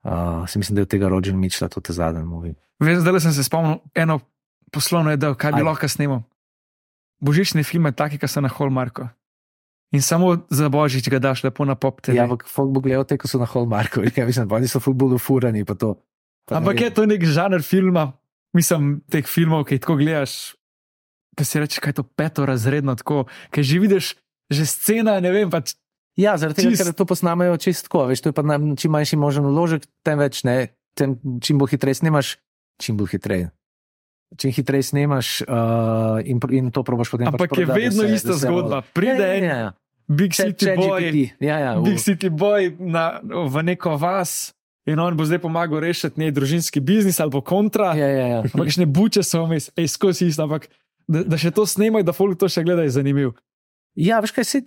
Uh, 0.03 0.47
se 0.49 0.59
mislim, 0.59 0.76
da 0.76 0.80
je 0.82 0.84
od 0.84 0.89
tega 0.89 1.07
Roger 1.07 1.34
Mitchell, 1.36 1.70
to 1.70 1.80
je 1.80 1.93
zadnji 1.93 2.24
movie. 2.24 2.55
Veš, 2.80 2.97
zdaj 2.99 3.20
sem 3.20 3.34
se 3.34 3.43
spomnil 3.43 3.78
eno 3.95 4.20
poslovno 4.74 5.13
idejo, 5.13 5.38
kaj 5.38 5.53
bi 5.55 5.65
lahko 5.65 5.88
snimal. 5.88 6.24
Božični 7.24 7.63
film 7.63 7.88
je 7.88 7.95
taki, 7.95 8.17
ki 8.19 8.28
so 8.28 8.41
na 8.43 8.51
Hallmarku. 8.51 9.07
In 9.93 10.01
samo 10.01 10.34
za 10.49 10.67
božič 10.74 11.05
ga 11.05 11.21
daš 11.21 11.45
lepo 11.45 11.63
na 11.69 11.78
pop 11.78 12.01
TV. 12.01 12.17
Ja, 12.17 12.26
ampak 12.26 12.49
folk 12.49 12.74
bo 12.74 12.82
gledal 12.82 13.05
te, 13.05 13.15
ko 13.21 13.30
so 13.30 13.38
na 13.38 13.45
Hallmarku, 13.45 14.01
ja, 14.09 14.26
mislim, 14.26 14.49
oni 14.49 14.67
so 14.67 14.82
full 14.82 14.97
bolj 14.97 15.21
ufurani, 15.21 15.61
pa 15.69 15.78
to. 15.78 15.93
Pa 16.49 16.57
Ampak 16.59 16.82
je 16.82 16.89
to 16.89 17.05
nek 17.05 17.21
žanr 17.21 17.61
filma, 17.61 18.17
mislim, 18.57 19.05
teh 19.07 19.24
filmov, 19.30 19.69
ki 19.69 19.78
jih 19.78 19.84
tako 19.86 19.95
gledaš, 20.01 20.57
ki 21.38 21.45
si 21.45 21.61
rečeš, 21.61 21.80
kaj 21.80 21.93
je 21.93 21.97
to 22.01 22.05
peto 22.09 22.49
razredno, 22.49 22.97
tako, 22.97 23.30
ki 23.53 23.61
že 23.63 23.80
vidiš, 23.80 24.05
že 24.49 24.65
scena, 24.65 25.21
ne 25.21 25.32
vem, 25.32 25.47
pač 25.53 25.78
Ja, 26.13 26.38
zaradi 26.38 26.61
tega, 26.61 26.69
Čist- 26.69 26.86
ker 26.86 26.93
to 26.93 27.05
posnamejo 27.09 27.57
čistko, 27.57 28.05
veš, 28.05 28.21
to 28.21 28.30
je 28.30 28.38
pa 28.38 28.45
naj, 28.45 28.78
čim 28.78 28.93
manjši 28.93 29.17
možen 29.17 29.45
vložek, 29.49 29.88
tem 30.05 30.19
več 30.21 30.43
ne, 30.45 30.69
tem, 30.93 31.17
čim 31.41 31.57
bolj 31.57 31.74
hitreje 31.74 32.05
snemaš, 32.05 32.38
čim 32.78 32.97
bolj 32.97 33.17
hitreje. 33.17 33.49
Čim 34.34 34.51
hitreje 34.51 34.84
snemaš 34.86 35.41
uh, 35.41 35.53
in, 36.23 36.39
in 36.51 36.69
to 36.69 36.81
probaš 36.81 37.09
potem. 37.09 37.27
Ampak 37.27 37.39
pač 37.43 37.53
je 37.53 37.65
prodati, 37.65 37.69
da 37.69 37.86
vedno 37.86 38.03
se- 38.03 38.15
ista 38.15 38.34
zgodba. 38.36 38.81
Pride 38.89 39.19
ja, 39.19 39.34
en 39.34 39.43
ja, 39.43 39.57
ja. 39.57 39.69
Big 40.05 40.31
Chat- 40.31 40.51
City 40.51 40.65
chat 40.65 40.77
Boy, 40.77 41.01
Ja, 41.39 41.55
ja, 41.59 41.71
Big 41.77 41.95
v- 41.95 42.01
City 42.01 42.29
Boy 42.29 42.73
na, 42.77 43.19
v 43.23 43.63
neko 43.63 43.95
vas 43.95 44.51
in 44.84 44.97
on 44.97 45.13
bo 45.13 45.23
zdaj 45.23 45.39
pomagal 45.39 45.79
rešiti 45.79 46.19
njej 46.19 46.31
družinski 46.31 46.79
biznis 46.79 47.17
ali 47.17 47.31
kontra. 47.41 47.93
ja, 47.93 48.03
ja, 48.05 48.25
ja. 48.27 48.39
Ampak 48.43 48.67
še 48.67 48.79
ne 48.79 48.86
buče 48.86 49.21
so 49.21 49.45
vmes, 49.45 49.69
ej, 49.71 49.88
skozi 49.88 50.27
isto, 50.27 50.43
ampak 50.43 50.67
da, 51.05 51.23
da 51.23 51.36
še 51.36 51.49
to 51.49 51.63
snemajo, 51.63 52.01
da 52.01 52.11
folk 52.11 52.36
to 52.36 52.47
še 52.47 52.61
gleda, 52.61 52.81
je 52.81 52.91
zanimiv. 52.91 53.31
Ja, 53.95 54.17
veš 54.19 54.31
kaj, 54.31 54.43
sit, 54.45 54.65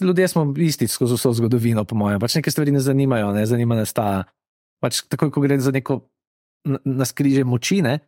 ljudje 0.00 0.28
smo 0.28 0.42
isti 0.52 0.84
skozi 0.84 1.14
vso 1.14 1.30
zgodovino, 1.32 1.84
po 1.84 1.94
mojem. 1.94 2.18
Pač 2.18 2.34
neke 2.34 2.50
stvari 2.50 2.70
ne 2.70 2.80
zanimajo, 2.80 3.30
ne 3.30 3.46
zanima 3.46 3.72
nas 3.74 3.92
ta. 3.92 4.26
Pač 4.80 5.06
takoj, 5.06 5.30
ko 5.30 5.38
gre 5.38 5.54
za 5.56 5.70
neko 5.70 6.02
naskrižje 6.84 7.44
moči, 7.44 7.80
ne, 7.80 7.98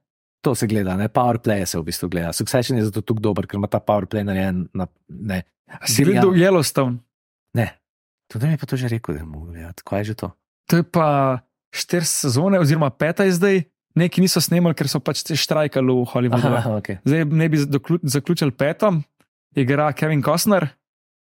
to 0.40 0.54
se 0.54 0.66
gleda, 0.66 0.96
ne, 0.96 1.08
powerplay 1.08 1.64
se 1.64 1.78
v 1.78 1.82
bistvu 1.82 2.08
gleda. 2.08 2.32
Succession 2.32 2.78
je 2.78 2.84
zato 2.84 3.00
tako 3.00 3.20
dober, 3.20 3.46
ker 3.46 3.56
ima 3.56 3.66
ta 3.66 3.80
powerplay 3.80 4.22
narejen 4.22 4.68
na. 4.72 4.86
Ne, 5.08 5.42
Si 5.84 6.04
gledal 6.04 6.30
Yellowstone? 6.32 6.98
ne. 7.54 7.78
Tudi 8.26 8.46
mi 8.46 8.52
je 8.52 8.58
pa 8.58 8.66
to 8.66 8.76
že 8.76 8.88
rekel, 8.88 9.14
da 9.14 9.20
je 9.20 9.26
mu 9.26 9.40
gledati. 9.44 9.82
Kaj 9.82 10.00
je 10.00 10.04
že 10.04 10.14
to? 10.14 10.28
To 10.66 10.76
je 10.76 10.82
pa 10.82 11.38
štiri 11.70 12.04
sezone, 12.04 12.58
oziroma 12.58 12.90
peta 12.90 13.24
je 13.24 13.32
zdaj. 13.32 13.56
Neki 13.94 14.20
niso 14.20 14.40
snemali, 14.40 14.74
ker 14.74 14.88
so 14.88 15.00
pač 15.00 15.24
štrajkali 15.24 15.88
v 15.88 16.04
Hollywoodu. 16.04 16.52
Aha, 16.52 16.70
okay. 16.76 16.98
Zdaj 17.00 17.24
ne 17.24 17.46
bi 17.48 17.56
zaključili 18.02 18.52
petom, 18.52 19.00
igra 19.56 19.88
Kevin 19.92 20.20
Costner, 20.22 20.68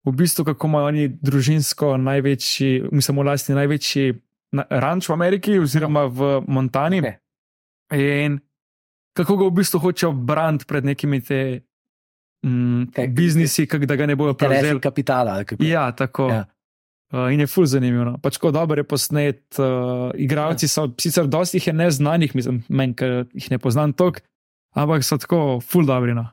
v 0.05 0.11
bistvu 0.13 0.45
kako 0.45 0.67
imajo 0.67 0.85
oni 0.85 1.07
družinsko 1.09 1.97
največji, 1.97 2.91
mislim, 2.93 3.17
v 3.17 3.25
lasti 3.25 3.57
največji 3.57 4.05
na- 4.53 4.67
ranč 4.69 5.09
v 5.09 5.13
Ameriki, 5.13 5.57
oziroma 5.57 6.05
v 6.05 6.43
Montani. 6.47 7.01
Okay. 7.01 7.17
In 8.25 8.37
kako 9.19 9.37
ga 9.37 9.49
v 9.49 9.57
bistvu 9.59 9.79
hočejo 9.83 10.11
braniti 10.15 10.65
pred 10.65 10.85
nekimi 10.87 11.19
te 11.21 11.61
mm, 12.45 12.93
Kaj- 12.95 13.11
biznisi, 13.15 13.67
kak, 13.67 13.85
da 13.85 13.95
ga 13.99 14.07
ne 14.07 14.15
bojo 14.15 14.33
prevzeli. 14.33 14.79
kapitala. 14.79 15.43
kako? 15.43 15.63
Ja, 15.63 15.91
tako. 15.91 16.29
Ja. 16.31 16.45
Uh, 17.09 17.33
in 17.33 17.39
je 17.41 17.47
ful 17.49 17.65
zanimivo. 17.65 18.05
No. 18.05 18.17
Pač 18.21 18.37
ko 18.37 18.51
dobro 18.53 18.77
je 18.77 18.85
posnet, 18.85 19.41
uh, 19.57 20.13
igravci 20.13 20.67
so, 20.69 20.91
sicer 21.01 21.25
dosti 21.27 21.57
jih 21.57 21.67
je 21.67 21.73
neznanih, 21.73 22.35
mislim, 22.37 22.61
meni, 22.69 22.93
ker 22.93 23.25
jih 23.33 23.47
ne 23.51 23.57
poznam 23.57 23.93
toliko, 23.97 24.21
ampak 24.77 25.01
so 25.03 25.17
tako 25.17 25.57
ful 25.57 25.87
dobri. 25.89 26.13
No. 26.13 26.27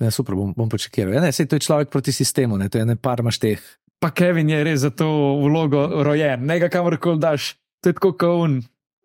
Ja, 0.00 0.08
super, 0.10 0.34
bom, 0.34 0.54
bom 0.56 0.68
počekiral. 0.72 1.12
Ja, 1.14 1.20
ne, 1.20 1.28
sej, 1.32 1.46
to 1.46 1.60
je 1.60 1.66
človek 1.68 1.92
proti 1.92 2.12
sistemu, 2.12 2.56
ne, 2.56 2.70
to 2.72 2.80
je 2.80 2.88
ne 2.88 2.96
par 2.96 3.20
maš 3.22 3.36
teh. 3.38 3.60
Pa 4.00 4.10
Kevin 4.16 4.48
je 4.48 4.64
res 4.64 4.80
za 4.80 4.90
to 4.90 5.06
vlogo 5.44 6.02
rojen, 6.02 6.42
ne 6.48 6.56
ga 6.58 6.72
kamorkoli 6.72 7.20
daš, 7.20 7.54
to 7.84 7.92
je 7.92 7.96
tako 8.00 8.16
kot 8.16 8.40
on 8.48 8.52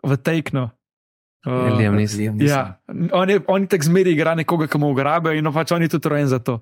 v 0.03 0.17
teknu. 0.17 0.69
Uh, 1.41 1.71
Liam 1.73 1.95
Neeson. 1.95 2.19
Liam 2.19 2.35
Neeson. 2.35 2.49
ja, 2.49 2.79
on 3.13 3.29
je, 3.29 3.39
on 3.47 3.63
tako 3.65 3.83
zmeri 3.85 4.11
igra 4.11 4.35
nekoga, 4.35 4.67
ki 4.67 4.77
mu 4.77 4.89
ugrabijo 4.89 5.31
in 5.31 5.43
no, 5.43 5.51
pač 5.51 5.71
on 5.71 5.81
je 5.81 5.89
tudi 5.89 6.09
rojen 6.09 6.27
za 6.27 6.39
to. 6.39 6.59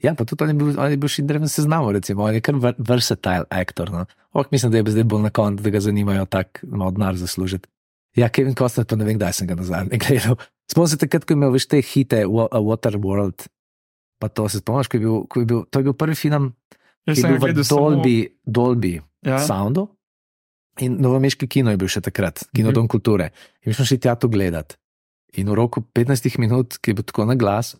Ja, 0.00 0.12
pa 0.12 0.24
tudi 0.24 0.42
on 0.42 0.50
je 0.50 0.54
bil, 0.54 0.72
on 0.74 0.90
je 0.90 0.96
bil 0.96 1.08
še 1.08 1.22
dreven 1.22 1.48
seznam, 1.48 1.86
recimo, 1.88 2.24
on 2.24 2.34
je 2.34 2.40
kar 2.40 2.54
ver- 2.56 2.74
versatile 2.76 3.46
aktor. 3.48 3.90
No. 3.90 4.02
Ok, 4.32 4.50
mislim, 4.50 4.70
da 4.70 4.78
je 4.78 4.90
zdaj 4.90 5.06
bolj 5.06 5.22
na 5.22 5.30
koncu, 5.30 5.62
da 5.62 5.70
ga 5.70 5.80
zanimajo 5.80 6.26
tako 6.26 6.66
malo 6.68 6.90
denar 6.90 7.14
zaslužiti. 7.14 7.70
Ja, 8.14 8.28
Kevin 8.28 8.54
Costner, 8.54 8.84
pa 8.84 8.94
ne 8.94 9.04
vem, 9.04 9.14
kdaj 9.14 9.32
sem 9.32 9.46
ga 9.46 9.54
nazadnje 9.54 9.98
gledal. 10.00 10.36
Spomnim 10.66 10.88
se 10.88 10.98
takrat, 10.98 11.22
ko 11.22 11.32
je 11.32 11.36
imel 11.36 11.52
več 11.52 11.66
te 11.66 11.80
hite, 11.80 12.24
Waterworld. 12.26 13.46
Pa 14.18 14.28
to 14.28 14.48
se 14.48 14.58
spomniš, 14.58 14.86
ko 14.86 14.96
je 14.96 15.00
bil, 15.00 15.16
ko 15.26 15.36
je 15.36 15.46
bil, 15.46 15.64
to 15.64 15.78
je 15.78 15.84
bil 15.84 15.94
prvi 15.94 16.14
film, 16.16 16.50
ki 17.04 17.14
je 17.14 17.24
bil 17.24 17.36
v 17.36 17.42
gledal 17.44 17.64
samo- 17.64 17.80
Dolby, 17.92 18.16
Dolby 18.44 18.94
Ja. 19.22 19.38
Soundu. 19.40 19.88
In 20.82 20.96
novomeški 20.98 21.46
kino 21.46 21.70
je 21.70 21.78
bil 21.78 21.88
še 21.88 22.00
takrat, 22.02 22.46
kino 22.54 22.70
Mhm. 22.70 22.74
Dom 22.74 22.88
kulture. 22.88 23.30
In 23.62 23.70
mi 23.70 23.74
smo 23.74 23.84
šli 23.84 23.98
tja 23.98 24.14
to 24.14 24.28
gledati. 24.28 24.74
In 25.38 25.48
v 25.48 25.54
roku 25.54 25.82
15 25.94 26.38
minut, 26.38 26.78
ki 26.78 26.90
je 26.90 26.94
bil 26.94 27.04
tako 27.04 27.26
na 27.26 27.34
glas, 27.34 27.76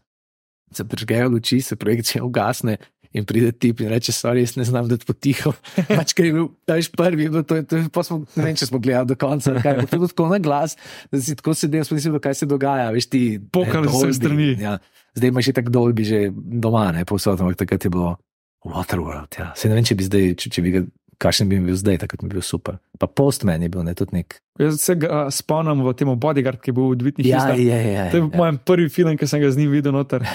se 0.73 0.85
prižgejo 0.85 1.29
luči, 1.31 1.61
se 1.61 1.77
projekcija 1.77 2.25
ugasne. 2.25 2.79
In 3.15 3.23
pride 3.25 3.53
tip 3.53 3.79
in 3.81 3.89
reče: 3.89 4.11
Sorry, 4.11 4.43
jaz 4.43 4.57
ne 4.57 4.65
znam, 4.67 4.89
da 4.91 4.97
ti 4.99 5.07
potiho. 5.07 5.53
Pač, 5.99 6.15
ker 6.19 6.27
je 6.27 6.33
bil 6.35 6.49
taš 6.67 6.89
prvi, 6.91 7.23
je 7.23 7.31
bilo 7.31 7.43
to, 7.47 7.63
to, 7.63 7.79
to 7.87 8.03
smo, 8.03 8.17
ne 8.35 8.43
vem, 8.43 8.57
če 8.59 8.67
smo 8.67 8.81
gledali 8.83 9.07
do 9.07 9.15
konca. 9.15 9.55
Kaj, 9.63 9.87
je 9.87 9.87
bilo 9.87 10.09
tako 10.11 10.27
na 10.35 10.39
glas, 10.43 10.75
da 11.15 11.21
si 11.23 11.37
tako 11.39 11.55
sedel, 11.55 11.87
sploh 11.87 11.95
nisi 11.95 12.11
vedel, 12.11 12.23
kaj 12.27 12.35
se 12.35 12.47
dogaja. 12.51 12.91
Veš, 12.91 13.07
ti, 13.07 13.39
ne, 13.39 13.47
z 13.47 13.87
vseh 13.87 13.87
Dolby, 13.87 14.19
strani. 14.19 14.49
Ja. 14.59 14.79
Zdaj 15.15 15.31
imaš 15.31 15.51
tako 15.55 15.71
dolbi, 15.71 16.03
že 16.03 16.19
doma, 16.35 16.91
ne 16.91 17.07
povsod, 17.07 17.39
ampak 17.39 17.63
takrat 17.63 17.87
je 17.87 17.91
bilo 17.95 18.19
Waterworld. 18.67 19.31
Ja. 19.39 19.53
Se 19.55 19.71
ne 19.71 19.79
vem, 19.79 19.87
če 19.87 19.95
bi 19.95 20.11
zdaj, 20.11 20.35
če, 20.35 20.51
če 20.51 20.63
bi 20.65 20.75
ga, 20.75 20.83
kakšen 21.19 21.49
bi 21.49 21.61
bil 21.63 21.77
zdaj, 21.79 21.99
takrat 22.03 22.23
bi 22.25 22.35
bil 22.35 22.45
super. 22.45 22.79
Pa 22.99 23.07
Postman 23.07 23.63
je 23.63 23.69
bil 23.69 23.85
ne 23.87 23.95
tudi 23.95 24.21
nek. 24.21 24.39
Jaz 24.61 24.81
se 24.83 24.97
ga 24.99 25.27
spomnim 25.35 25.83
v 25.85 25.95
tem 25.99 26.11
Bodyguard, 26.19 26.61
ki 26.63 26.73
je 26.73 26.77
bil 26.77 26.91
v 26.93 26.99
Dvitnih 27.03 27.27
Ja, 27.27 27.45
listah. 27.45 27.59
ja, 27.61 27.79
ja. 27.81 28.05
To 28.11 28.17
je 28.19 28.25
ja. 28.27 28.31
moj 28.35 28.59
prvi 28.67 28.89
film, 28.93 29.17
ki 29.19 29.27
sem 29.31 29.43
ga 29.43 29.51
z 29.51 29.63
njim 29.63 29.73
videl 29.75 29.95
noter. 29.95 30.27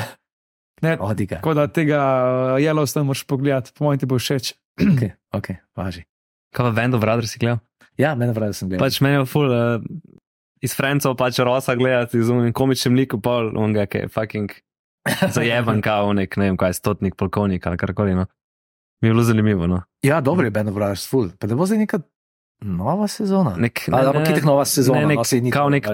Ne, 0.79 0.93
Odiga. 0.95 1.41
tako 1.43 1.51
da 1.53 1.67
tega 1.67 1.99
Yellowstone 2.55 3.03
moraš 3.03 3.25
pogledati, 3.27 3.71
po 3.75 3.83
mojem 3.83 3.99
ti 3.99 4.07
bo 4.07 4.15
všeč. 4.15 4.53
Ok, 4.79 5.01
ok, 5.35 5.47
važi. 5.75 6.05
Kaj 6.55 6.71
pa 6.71 6.85
of 6.95 7.01
Brothers 7.03 7.35
si 7.35 7.39
gledal? 7.39 7.59
Ja, 7.99 8.15
pravi, 8.15 8.47
da 8.47 8.55
sem 8.55 8.69
gledal. 8.69 8.85
Pač 8.87 9.01
meni 9.03 9.19
je 9.19 9.25
ful, 9.27 9.51
uh, 9.51 9.83
iz 10.63 10.71
Francov 10.71 11.17
pač 11.19 11.39
rosa 11.43 11.75
gledati, 11.75 12.23
z 12.23 12.31
unim 12.31 12.53
komičnim 12.55 12.95
likom, 12.95 13.19
pol, 13.19 13.51
on 13.59 13.75
ga 13.75 13.83
je 13.91 14.07
fucking 14.07 14.55
zajeban, 15.35 15.83
kao 15.83 16.13
nek, 16.15 16.37
ne 16.39 16.47
vem, 16.47 16.57
kaj 16.59 16.71
je 16.71 16.79
stotnik, 16.79 17.19
polkovnik 17.19 17.67
ali 17.67 17.79
karkoli. 17.79 18.15
No. 18.15 18.29
Mi 19.01 19.07
je 19.07 19.13
bilo 19.13 19.23
zanimivo. 19.23 19.67
No. 19.67 19.81
Ja, 20.01 20.21
dobro 20.21 20.45
je 20.45 20.51
Band 20.51 20.69
of 20.69 20.75
Brothers, 20.75 21.09
full. 21.09 21.29
Pa 21.39 21.47
da 21.47 21.55
bo 21.55 21.65
zdaj 21.65 21.77
neka 21.77 21.99
nova 22.61 23.07
sezona. 23.07 23.55
Nek, 23.57 23.81
Ali 23.91 24.13
pa 24.13 24.23
kitek 24.23 24.43
nova 24.43 24.65
sezona, 24.65 24.99
ne, 24.99 25.07
nek, 25.07 25.17
no, 25.17 25.23
saj 25.23 25.41
ni 25.41 25.51
kao 25.51 25.65
to, 25.65 25.69
nek 25.69 25.85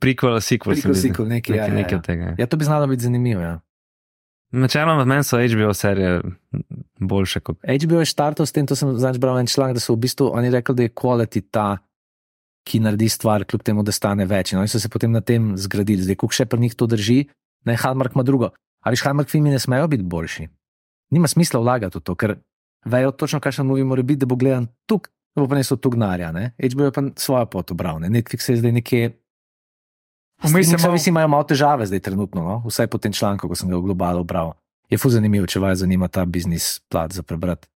prequel, 0.00 0.36
sequel. 0.40 0.40
se 0.40 0.58
Prequel, 0.58 0.88
mi 0.88 0.94
zdi. 0.94 1.08
sequel, 1.08 1.28
nekaj, 1.28 1.56
ja, 1.56 1.62
nekaj, 1.62 1.76
ja, 1.76 1.82
nekaj 1.82 1.96
ja. 1.96 2.02
tega. 2.02 2.24
ja. 2.24 2.34
Ja, 2.38 2.46
to 2.46 2.56
bi 2.56 2.64
znalo 2.64 2.86
biti 2.86 3.02
zanimivo. 3.02 3.40
Ja. 3.40 3.60
Načeloma 4.52 5.04
meni 5.04 5.24
so 5.24 5.38
HBO 5.40 5.74
serije 5.74 6.20
boljše 7.00 7.40
kot. 7.40 7.58
HBO 7.64 7.98
je 7.98 8.06
štartal 8.06 8.46
s 8.46 8.52
tem, 8.52 8.66
to 8.66 8.76
sem 8.76 8.92
zadnjič 8.98 9.20
bral 9.20 9.38
en 9.38 9.46
članek, 9.46 9.74
da 9.74 9.80
so 9.80 9.96
v 9.96 10.04
bistvu 10.04 10.30
oni 10.34 10.50
rekli, 10.50 10.74
da 10.74 10.82
je 10.82 10.92
quality 10.94 11.42
ta, 11.50 11.78
ki 12.68 12.80
naredi 12.80 13.08
stvar, 13.08 13.44
kljub 13.44 13.62
temu, 13.62 13.82
da 13.82 13.92
stane 13.92 14.26
več. 14.26 14.52
In 14.52 14.60
oni 14.60 14.68
so 14.68 14.78
se 14.80 14.88
potem 14.88 15.12
na 15.12 15.20
tem 15.20 15.56
zgradili. 15.56 16.04
Zdaj, 16.04 16.16
koliko 16.20 16.36
še 16.36 16.46
pri 16.46 16.60
njih 16.60 16.76
to 16.78 16.86
drži, 16.86 17.24
ne 17.64 17.76
Hallmark 17.76 18.14
ima 18.14 18.22
drugo. 18.22 18.52
Ali 18.84 19.00
Hallmark 19.00 19.28
filmi 19.32 19.50
ne 19.50 19.58
smejo 19.58 19.88
biti 19.88 20.04
boljši? 20.04 20.48
Nima 21.14 21.26
smisla 21.26 21.60
vlagati 21.60 21.94
v 21.94 22.02
to, 22.02 22.14
ker 22.14 22.34
vejo 22.84 23.12
točno, 23.12 23.38
kakšen 23.38 23.62
movie 23.62 23.84
mora 23.84 24.02
biti, 24.02 24.18
da 24.18 24.26
bo 24.26 24.34
gledan 24.34 24.66
tukaj, 24.84 25.08
da 25.30 25.38
bo 25.38 25.46
pa 25.46 25.54
nesel 25.54 25.78
tu 25.78 25.88
gnarja. 25.88 26.32
Ne? 26.32 26.50
HBO 26.58 26.84
je 26.84 26.92
pa 26.92 27.02
svojo 27.16 27.46
pot 27.46 27.70
obral, 27.70 27.98
ne? 27.98 28.10
Netflix 28.10 28.44
je 28.44 28.56
zdaj 28.56 28.72
nekje. 28.72 29.02
Je 30.42 30.50
malo- 30.76 30.94
Vsi 30.94 31.08
imajo 31.08 31.28
malo 31.28 31.44
težave 31.44 31.86
zdaj 31.86 32.00
trenutno, 32.02 32.42
no? 32.42 32.54
vsaj 32.64 32.86
po 32.86 32.98
tem 32.98 33.12
članku, 33.12 33.46
ko 33.46 33.54
sem 33.54 33.68
ga 33.68 33.76
v 33.76 33.82
globalu 33.84 34.24
bral. 34.24 34.52
Je 34.90 34.98
fu 34.98 35.08
zanimivo, 35.08 35.46
če 35.46 35.58
vas 35.58 35.78
zanima 35.78 36.08
ta 36.08 36.24
biznis 36.24 36.82
plat 36.84 37.08
za 37.08 37.22
prebrati. 37.22 37.68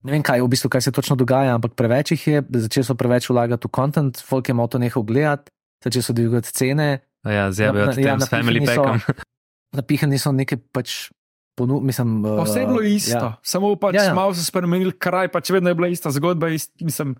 Ne 0.00 0.12
vem, 0.12 0.22
kaj, 0.22 0.40
v 0.40 0.48
bistvu, 0.48 0.70
kaj 0.70 0.80
se 0.80 0.90
točno 0.90 1.12
dogaja, 1.14 1.52
ampak 1.52 1.74
preveč 1.74 2.10
jih 2.10 2.22
je, 2.24 2.38
začeli 2.58 2.84
so 2.84 2.94
preveč 2.94 3.28
vlagati 3.28 3.60
v 3.60 3.70
content, 3.70 4.16
folk 4.16 4.48
je 4.48 4.54
malo 4.54 4.64
to 4.66 4.78
nehal 4.78 5.02
gledati, 5.02 5.52
začeli 5.84 6.02
so 6.02 6.12
dvigati 6.12 6.48
cene, 6.48 6.88
Ja, 7.20 7.52
Na- 7.52 7.52
ja, 7.52 7.68
ja, 7.76 7.92
tem 7.92 8.16
s 8.16 8.30
family 8.30 8.64
packom. 8.64 8.96
napihani 9.76 10.16
so 10.16 10.32
neke 10.32 10.56
pač 10.56 11.12
ponu, 11.60 11.80
mislim. 11.82 12.22
Pa 12.22 12.42
vse 12.42 12.58
je 12.58 12.66
bilo 12.66 12.82
isto, 12.82 13.12
Ja. 13.12 13.22
ja. 13.22 13.32
samo 13.44 13.74
pač 13.76 13.94
Ja, 13.94 14.00
ja, 14.00 14.04
ja. 14.04 14.08
ja. 14.08 14.14
malo 14.16 14.32
so 14.32 14.42
spremenili 14.42 14.92
kraj, 14.94 15.28
pač 15.28 15.50
vedno 15.50 15.68
je 15.68 15.76
bila 15.76 15.88
ista 15.88 16.10
zgodba, 16.10 16.48
ist, 16.50 16.72
mislim, 16.80 17.14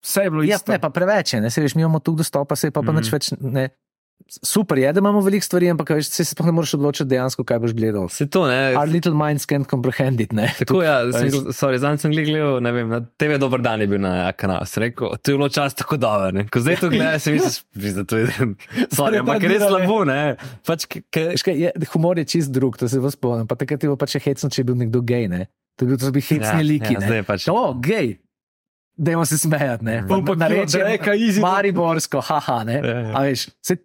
vse 0.00 0.20
je 0.20 0.30
bilo 0.30 0.42
Ja, 0.42 0.56
isto. 0.56 0.68
ne, 0.68 0.78
pa 0.78 0.90
preveč 0.90 1.32
je, 1.32 1.40
ne, 1.40 1.48
se 1.48 1.60
veš, 1.60 1.74
mi 1.74 1.82
imamo 1.82 1.98
tu 2.00 2.14
dostopa, 2.14 2.54
se 2.54 2.70
pa, 2.70 2.80
pa 2.80 2.88
Mhm. 2.88 2.98
nič 2.98 3.08
več 3.10 3.30
ne. 3.38 3.68
Super 4.30 4.78
je, 4.78 4.92
da 4.92 5.02
imamo 5.02 5.20
veliko 5.20 5.44
stvari, 5.44 5.70
ampak 5.72 5.90
veš, 5.90 6.08
se 6.14 6.24
sploh 6.24 6.46
ne 6.46 6.52
moreš 6.54 6.76
odločiti 6.78 7.08
dejansko, 7.10 7.44
kaj 7.44 7.58
boš 7.64 7.72
gledal. 7.74 8.08
Se 8.08 8.28
to 8.30 8.44
ne. 8.46 8.76
Our 8.78 8.86
little 8.88 9.14
minds 9.18 9.46
can't 9.50 9.66
comprehend 9.70 10.20
it, 10.22 10.32
ne. 10.32 10.46
Tako 10.58 10.82
ja, 10.84 11.00
sorry, 11.56 11.80
zdaj 11.82 11.98
sem 12.04 12.14
gledal, 12.14 12.60
ne 12.62 12.72
vem, 12.72 12.92
na 12.94 13.00
TV 13.18 13.40
Dober 13.42 13.62
dan 13.64 13.82
je 13.82 13.88
bil 13.90 14.02
na 14.02 14.14
ja, 14.20 14.30
kanalu. 14.32 14.68
Sem 14.70 14.86
rekel, 14.86 15.16
to 15.18 15.34
je 15.34 15.40
bilo 15.40 15.50
čas 15.50 15.74
tako 15.74 15.98
dobro, 15.98 16.30
ne. 16.36 16.46
Ko 16.46 16.62
zdaj 16.62 16.78
to 16.84 16.92
gledaš, 16.92 17.26
se 17.26 17.34
misliš, 17.34 17.96
da 17.98 18.06
to 18.06 18.22
je, 18.22 18.30
sorry, 18.96 19.18
ampak 19.24 19.48
res 19.50 19.66
slabo, 19.66 20.04
ne. 20.06 20.20
Pač, 20.66 20.86
kaj, 21.10 21.34
je, 21.50 21.74
humor 21.90 22.22
je 22.22 22.28
čist 22.36 22.54
drug, 22.54 22.78
to 22.78 22.88
se 22.88 23.02
vas 23.02 23.18
spomnim. 23.18 23.50
Pa 23.50 23.58
takrat 23.58 23.82
je 23.82 23.90
bilo 23.90 23.98
pač 23.98 24.20
hecno, 24.22 24.50
če 24.50 24.62
je 24.62 24.70
bil 24.70 24.78
nekdo 24.78 25.02
gej. 25.02 25.26
Ne? 25.32 25.50
To 25.80 25.86
je 25.86 25.90
bil 25.90 25.98
to 25.98 26.14
bili 26.14 26.26
hecni 26.28 26.62
ja, 26.62 26.66
liki. 26.66 26.94
ja, 26.94 27.02
zdaj 27.02 27.26
pač. 27.26 27.50
O, 27.50 27.74
gej. 27.82 28.18
Dajmo 29.00 29.24
se 29.24 29.38
smejati. 29.38 29.84
Ne? 29.84 30.02
Bom 30.04 30.24
pa 30.24 30.34
Narečem 30.36 30.84
reka 30.84 31.14
easy. 31.16 31.40
Mariborsko, 31.40 32.20
haha. 32.20 32.64
Ne? 32.68 32.80
Ja, 32.84 32.98
ja. 33.00 33.12
A 33.16 33.22
veš, 33.24 33.46
se, 33.64 33.78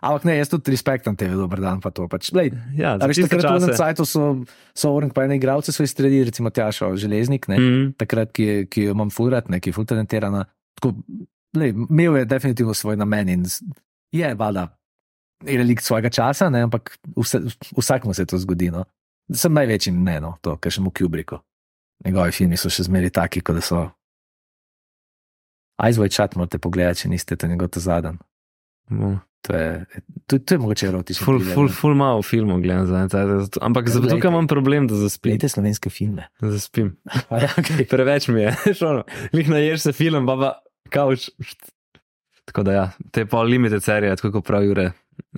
ampak 0.00 0.24
ne, 0.24 0.36
jaz 0.36 0.48
tudi 0.48 0.72
respektam 0.72 1.16
tebe, 1.16 1.34
dober 1.36 1.60
dan. 1.60 1.80
Pa 1.80 1.90
to, 1.90 2.08
pač, 2.08 2.32
lej, 2.32 2.50
Ja, 2.74 2.96
veš, 2.96 3.22
takrat 3.26 3.44
v 3.44 3.56
enem 3.58 3.76
cajtu 3.76 4.04
so, 4.04 4.44
so 4.74 4.92
orang 4.92 5.12
pa 5.12 5.24
ene 5.24 5.36
igralce 5.36 5.72
so 5.72 5.82
izstrelili, 5.82 6.24
recimo 6.24 6.50
Tjašo 6.50 6.96
Železnik, 6.96 7.48
ne? 7.48 7.56
Mm, 7.58 7.92
takrat, 7.96 8.32
ki, 8.32 8.42
je- 8.42 8.66
ki 8.66 8.82
jo 8.82 8.92
imam 8.92 9.10
furat, 9.10 9.48
ne, 9.48 9.60
ki 9.60 9.70
je 9.70 9.72
ful 9.72 9.84
talentirana. 9.84 10.44
Tako, 10.74 10.94
lej, 11.54 11.70
imel 11.70 12.16
je 12.16 12.24
definitivno 12.24 12.74
svoj 12.74 12.96
namen 12.96 13.28
in 13.28 13.44
je, 14.12 14.34
valjda, 14.34 14.68
je 15.44 15.58
relikt 15.58 15.84
svojega 15.84 16.10
časa, 16.10 16.50
ne, 16.50 16.62
ampak 16.62 16.98
vse, 17.16 17.40
vsakmu 17.76 18.14
se 18.14 18.26
to 18.26 18.38
zgodi. 18.38 18.70
No. 18.70 18.84
Sem 19.32 19.52
največji 19.52 19.92
ne, 19.92 20.18
no, 20.20 20.36
to, 20.40 20.56
kar 20.56 20.72
še 20.72 20.80
mu 20.80 20.90
Kubriku. 20.90 21.38
Njegovi 22.00 22.32
filmi 22.32 22.56
so 22.56 22.68
še 22.68 22.82
zmeraj 22.82 23.10
taki, 23.12 23.40
kot 23.40 23.60
so. 23.62 23.90
Aj 25.80 25.92
zvoj 25.92 26.08
čat 26.08 26.36
morate 26.36 26.58
pogledati, 26.58 27.00
če 27.00 27.08
niste 27.08 27.36
to 27.36 27.46
njegov 27.46 27.68
ta 27.68 27.80
zadnji. 27.80 28.18
no. 28.90 29.20
To 29.48 29.56
je, 29.56 29.84
to, 30.26 30.38
to 30.38 30.54
je 30.54 30.58
mogoče 30.58 30.86
erotično. 30.90 31.24
Ful, 31.24 31.38
ful, 31.40 31.68
ful 31.72 31.94
malo 31.96 32.22
filmov 32.22 32.60
gledam 32.60 32.84
zdaj, 32.86 33.06
zdaj, 33.08 33.60
ampak 33.64 33.88
Ja, 33.88 33.94
zato 33.96 34.10
tukaj 34.12 34.28
imam 34.28 34.48
problem, 34.50 34.88
da 34.90 34.98
zaspim. 35.00 35.32
Gledajte 35.32 35.48
slovenske 35.48 35.90
filme. 35.90 36.28
Da 36.40 36.50
zaspim. 36.52 36.96
Ja, 37.30 37.48
okay. 37.56 37.86
Preveč 37.88 38.28
mi 38.28 38.42
je, 38.42 38.52
šono. 38.80 39.06
Lih 39.32 39.48
naješ 39.48 39.88
se 39.88 39.92
film, 39.96 40.26
baba, 40.28 40.58
kauč. 40.92 41.30
Tako 42.44 42.66
da 42.68 42.72
ja, 42.72 42.84
te 43.14 43.24
pa 43.26 43.42
limited 43.46 43.84
serije, 43.84 44.16
tako 44.20 44.34
kot 44.36 44.46
pravi 44.46 44.68
Jure. 44.68 44.90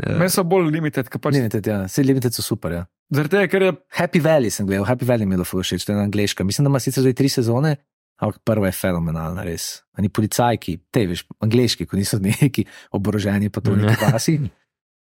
Ja. 0.02 0.16
Meni 0.16 0.30
so 0.32 0.44
bolj 0.46 0.70
limited, 0.72 1.08
ker 1.10 1.20
pač, 1.22 1.36
Limited, 1.36 1.66
ja. 1.66 1.82
Vse 1.86 2.04
limited 2.06 2.34
so 2.34 2.42
super. 2.42 2.74
Ja. 2.74 2.82
zaradi 3.12 3.36
tega, 3.36 3.48
ker 3.50 3.66
je 3.66 3.72
Happy 3.98 4.22
Valley 4.24 4.50
sem 4.54 4.66
gledal, 4.66 4.86
Happy 4.88 5.06
Valley 5.06 5.28
mi 5.28 5.36
je 5.36 5.42
bilo 5.42 5.62
všeč, 5.62 5.84
to 5.86 5.94
je 5.94 5.98
angliška. 6.00 6.46
Mislim, 6.48 6.66
da 6.66 6.72
ima 6.72 6.80
sicer 6.80 7.04
zdaj 7.04 7.16
tri 7.18 7.28
sezone, 7.28 7.76
ampak 8.22 8.38
prva 8.40 8.68
je 8.68 8.72
fenomenalna, 8.74 9.42
res. 9.42 9.82
Oni 9.98 10.08
policajki, 10.08 10.76
te 10.88 11.06
veš, 11.06 11.24
angliški, 11.40 11.86
ko 11.86 11.96
niso 11.96 12.20
neki 12.22 12.62
oboroženi, 12.92 13.50
pa 13.50 13.60
to 13.60 13.74
neki 13.74 13.98
pasi, 14.00 14.36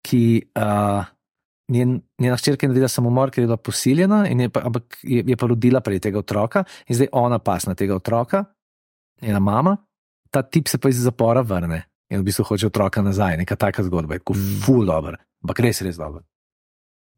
ki 0.01 0.23
uh, 0.55 1.03
njen, 1.69 1.97
njena 2.17 2.37
hčerka 2.37 2.65
je 2.65 2.71
naredila 2.71 2.89
samomor, 2.89 3.31
ker 3.31 3.43
je 3.43 3.47
bila 3.47 3.59
posiljena, 3.59 4.23
in 4.27 4.41
je 4.41 4.49
pa, 4.49 4.63
ampak 4.63 5.01
je, 5.03 5.25
je 5.25 5.37
pa 5.37 5.47
rodila 5.47 5.81
prej 5.81 6.01
tega 6.01 6.19
otroka 6.19 6.63
in 6.87 6.95
zdaj 6.95 7.11
ona 7.13 7.39
pas 7.41 7.67
na 7.67 7.75
tega 7.75 7.95
otroka, 7.95 8.45
njena 9.21 9.39
mama, 9.41 9.77
ta 10.31 10.43
tip 10.43 10.69
se 10.69 10.79
pa 10.79 10.89
iz 10.89 11.03
zapora 11.03 11.43
vrne 11.43 11.83
in 12.09 12.19
v 12.19 12.25
bistvu 12.25 12.45
hoče 12.45 12.67
otroka 12.67 13.03
nazaj, 13.03 13.37
neka 13.37 13.57
taka 13.57 13.83
zgodba, 13.83 14.15
je 14.15 14.19
tako 14.19 14.35
Mm. 14.35 14.61
ful 14.63 14.85
dobro, 14.85 15.17
ampak 15.43 15.61
res, 15.61 15.83
res 15.83 15.97
dobro. 15.97 16.23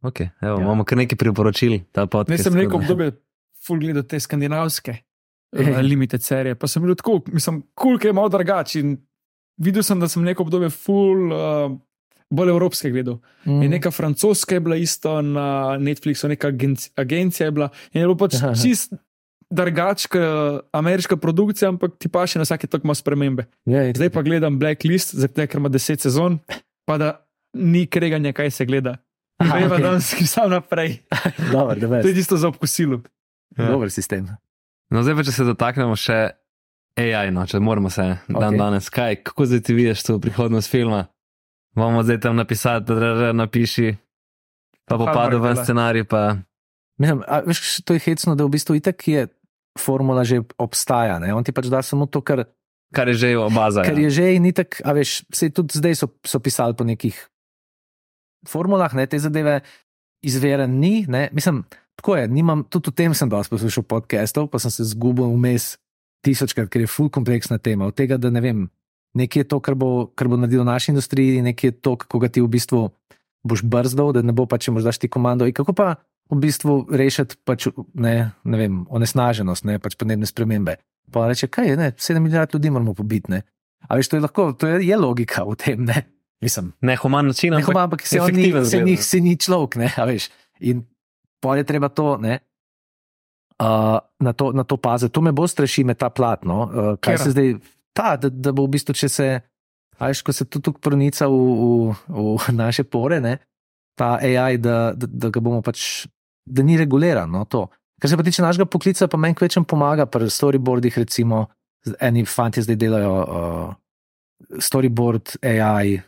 Okay, 0.03 0.31
evo, 0.41 0.59
Ja. 0.59 0.63
Imamo 0.63 0.85
kar 0.85 0.99
nekaj 0.99 1.17
priporočil, 1.17 1.79
ta 1.93 2.07
podcast. 2.07 2.29
ne 2.29 2.39
sem 2.41 2.53
tako 2.55 2.71
da- 2.71 2.77
obdobje 2.79 3.13
full 3.57 3.79
gledal 3.79 4.03
te 4.03 4.19
skandinavske. 4.19 4.97
Uh, 5.53 5.79
limited 5.85 6.23
serije, 6.23 6.55
pa 6.55 6.69
sem 6.69 6.83
bil 6.83 6.95
tako, 6.99 7.21
mislim, 7.33 7.63
kul, 7.75 7.95
cool, 7.95 7.99
ki 7.99 8.11
je 8.11 8.17
malo 8.17 8.33
drugačen. 8.33 8.97
Videl 9.63 9.85
sem, 9.87 10.01
da 10.01 10.09
sem 10.09 10.25
neko 10.25 10.47
obdobje 10.47 10.71
full. 10.71 11.33
Uh, 11.33 11.79
Bolj 12.33 12.49
evropske 12.49 12.89
gledal. 12.89 13.19
Mm. 13.45 13.63
In 13.63 13.75
neka 13.75 13.91
francoska 13.93 14.57
je 14.57 14.61
bila 14.65 14.77
isto 14.81 15.19
na 15.21 15.77
Netflixu, 15.77 16.31
neka 16.33 16.49
agenci, 16.49 16.89
agencija 16.97 17.45
je 17.45 17.53
bila. 17.53 17.69
In 17.93 18.01
je 18.01 18.07
bilo 18.07 18.17
pač 18.17 18.39
Aha. 18.39 18.55
čist 18.57 18.95
drugačka 19.53 20.21
ameriška 20.73 21.17
produkcija, 21.17 21.69
ampak 21.69 21.99
ti 22.01 22.09
pa 22.09 22.25
še 22.27 22.41
na 22.41 22.47
vsake 22.49 22.71
tako 22.73 22.89
ima 22.89 22.97
spremembe. 22.97 23.45
Ja, 23.69 23.85
Zdaj 23.93 24.11
pa 24.15 24.25
gledam 24.25 24.57
Blacklist, 24.59 25.13
zdaj 25.13 25.45
ker 25.45 25.61
ima 25.61 25.69
10 25.69 26.07
sezon, 26.07 26.39
pa 26.89 26.97
da 26.97 27.11
ni 27.53 27.85
kreganja, 27.87 28.33
kaj 28.33 28.51
se 28.51 28.65
gleda. 28.65 28.97
Aha, 29.43 29.59
Veva, 29.59 29.77
okej. 29.77 29.85
da 29.87 29.93
sem 30.01 30.27
sam 30.27 30.51
naprej. 30.55 31.03
Dobar, 31.53 31.81
To 31.81 32.09
je 32.09 32.15
tisto 32.17 32.41
za 32.41 32.49
obkosilo. 32.49 33.03
Ja. 33.59 33.69
Dober 33.69 33.93
sistem. 33.93 34.31
No, 34.93 35.01
zdaj 35.01 35.17
pa 35.17 35.25
če 35.25 35.33
se 35.33 35.45
dotaknemo 35.49 35.97
še 35.97 36.19
AI, 37.01 37.31
no, 37.33 37.47
če 37.49 37.63
moramo 37.65 37.89
se 37.91 38.05
dan 38.29 38.53
Okej. 38.53 38.59
danes. 38.61 38.89
Kaj, 38.93 39.23
kako 39.25 39.49
zdaj 39.49 39.63
ti 39.65 39.77
vidiš 39.77 40.05
to 40.05 40.19
prihodnost 40.21 40.69
filma? 40.69 41.07
Bomo 41.77 42.03
zdaj 42.05 42.21
tam 42.21 42.37
napisati, 42.37 42.93
da 42.93 43.15
da 43.17 43.31
napiši, 43.33 43.95
pa 44.85 44.99
bo 45.01 45.07
Hardware 45.09 45.17
padel 45.17 45.41
ven 45.41 45.55
dela. 45.57 45.65
scenarij, 45.65 46.05
pa 46.05 46.23
Mislim, 47.01 47.23
a, 47.25 47.41
veš, 47.47 47.81
to 47.89 47.97
je 47.97 48.03
hecno, 48.05 48.35
da 48.37 48.45
v 48.45 48.53
bistvu 48.53 48.77
itak 48.77 49.01
je 49.09 49.27
formula 49.81 50.23
že 50.29 50.43
obstaja. 50.61 51.17
Ne? 51.19 51.33
On 51.33 51.45
ti 51.45 51.55
pač 51.55 51.71
da 51.73 51.81
samo 51.83 52.07
to, 52.07 52.21
kar, 52.21 52.45
kar 52.93 53.09
je 53.09 53.17
že 53.17 53.29
baza. 53.49 53.83
kar 53.83 53.97
ja. 53.97 54.07
je 54.07 54.11
že 54.11 54.27
in 54.37 54.47
itak, 54.47 54.83
a 54.85 54.93
veš, 54.93 55.25
se 55.33 55.49
tudi 55.51 55.81
zdaj 55.81 55.97
so, 55.97 56.13
so 56.21 56.39
pisali 56.39 56.77
po 56.77 56.85
nekih 56.85 57.17
formulah, 58.45 58.93
ne, 58.93 59.07
te 59.09 59.19
zadeve 59.19 59.63
izveren 60.23 60.79
ni. 60.79 61.09
Ne? 61.09 61.31
Mislim, 61.33 61.65
tako 62.03 62.17
je, 62.19 62.29
nimam, 62.29 62.65
tudi 62.67 62.91
o 62.91 62.93
tem 62.93 63.15
sem 63.15 63.31
dosti 63.31 63.55
poslušal 63.55 63.87
podcastov, 63.87 64.49
pa 64.51 64.59
sem 64.59 64.75
se 64.75 64.91
zgubil 64.91 65.31
vmes 65.31 65.77
tisočkrat, 66.27 66.67
ker 66.67 66.83
je 66.83 66.91
full 66.91 67.07
kompleksna 67.15 67.63
tema. 67.63 67.87
Od 67.87 67.95
tega, 67.95 68.19
da 68.19 68.27
ne 68.35 68.43
vem, 68.43 68.65
nekaj 69.15 69.47
je 69.47 69.49
to, 69.49 69.61
kar 69.63 69.79
bo, 69.79 70.11
kar 70.19 70.27
bo 70.27 70.35
naredilo 70.35 70.67
naši 70.67 70.91
industriji, 70.91 71.45
nekaj 71.47 71.71
je 71.71 71.77
to, 71.79 71.95
kako 72.03 72.19
ga 72.19 72.29
ti 72.29 72.43
v 72.43 72.51
bistvu 72.51 72.91
boš 73.47 73.63
brzdal, 73.63 74.11
da 74.19 74.23
ne 74.27 74.35
bo 74.35 74.49
pa, 74.51 74.59
če 74.59 74.75
moraš 74.75 74.91
daš 74.91 74.99
ti 74.99 75.11
komando. 75.11 75.47
In 75.47 75.55
kako 75.55 75.77
pa 75.79 75.95
v 76.27 76.41
bistvu 76.43 76.77
rešiti 76.91 77.39
pač, 77.47 77.69
ne, 77.95 78.33
ne 78.43 78.59
vem, 78.59 78.83
onesnaženost, 78.91 79.67
ne, 79.71 79.79
pač 79.79 79.95
podnebne 79.95 80.27
spremembe. 80.27 80.79
Pa 81.15 81.31
reče, 81.31 81.47
kaj 81.55 81.71
je, 81.71 81.79
ne, 81.79 81.91
7 81.95 82.19
milijard 82.19 82.55
ljudi 82.55 82.71
moramo 82.75 82.99
pobiti. 82.99 83.31
Ne. 83.31 83.45
A 83.87 83.99
veš, 83.99 84.11
to 84.11 84.19
je 84.19 84.27
lahko, 84.27 84.51
to 84.59 84.75
je, 84.75 84.83
je 84.91 84.99
logika 84.99 85.47
v 85.47 85.55
tem, 85.55 85.87
ne. 85.87 86.03
Mislim, 86.43 86.73
Nehuman 86.83 87.31
način, 87.31 87.55
ne, 87.55 87.63
ampak 87.63 87.77
ampak 87.77 88.07
se 88.07 88.19
on 88.19 88.35
ni, 88.35 88.51
se 88.67 88.81
ni, 88.83 88.97
se 88.99 89.21
ni 89.23 89.37
človek, 89.39 89.79
ne, 89.79 89.93
a 89.95 90.07
veš. 90.09 90.27
In 90.67 90.83
pol 91.43 91.59
je 91.61 91.67
treba 91.67 91.91
to, 91.91 92.17
ne. 92.23 92.39
Uh, 93.63 93.99
na, 94.23 94.33
to, 94.33 94.51
na 94.57 94.65
to 94.65 94.79
paziti. 94.81 95.13
To 95.15 95.21
me 95.23 95.31
bo 95.35 95.47
straši 95.47 95.85
me 95.85 95.95
ta 95.95 96.09
plat. 96.11 96.43
No? 96.47 96.65
Uh, 96.67 96.73
kaj 96.99 97.19
Katera? 97.19 97.25
se 97.25 97.31
zdaj, 97.31 97.53
ta, 97.95 98.17
da, 98.17 98.31
da 98.31 98.55
bo 98.55 98.67
v 98.67 98.75
bistvu, 98.75 98.95
če 98.97 99.09
se, 99.13 99.29
a 99.99 100.11
veš, 100.11 100.23
ko 100.27 100.35
se 100.35 100.47
tu 100.49 100.63
tukaj 100.63 100.83
pronica 100.83 101.29
v, 101.31 101.37
v, 101.39 102.25
v 102.41 102.55
naše 102.57 102.87
pore, 102.89 103.21
ne, 103.23 103.37
ta 103.99 104.17
AI, 104.19 104.59
da, 104.59 104.95
da, 104.97 105.07
da 105.07 105.31
ga 105.31 105.43
bomo 105.45 105.61
pač, 105.63 106.09
da 106.49 106.65
ni 106.67 106.79
reguliran. 106.81 107.31
No, 107.31 107.45
to. 107.47 107.69
Kar 108.03 108.11
se 108.11 108.19
pa 108.19 108.27
tiče 108.27 108.43
našega 108.43 108.67
poklica, 108.67 109.07
pa 109.07 109.21
meni 109.21 109.37
kvečem 109.39 109.67
pomaga 109.69 110.09
pri 110.11 110.27
storyboardih, 110.33 110.97
recimo, 110.99 111.45
eni 112.03 112.25
fanti 112.27 112.65
zdaj 112.65 112.79
delajo 112.81 113.13
uh, 113.21 113.77
storyboard, 114.59 115.37
AI, 115.47 116.01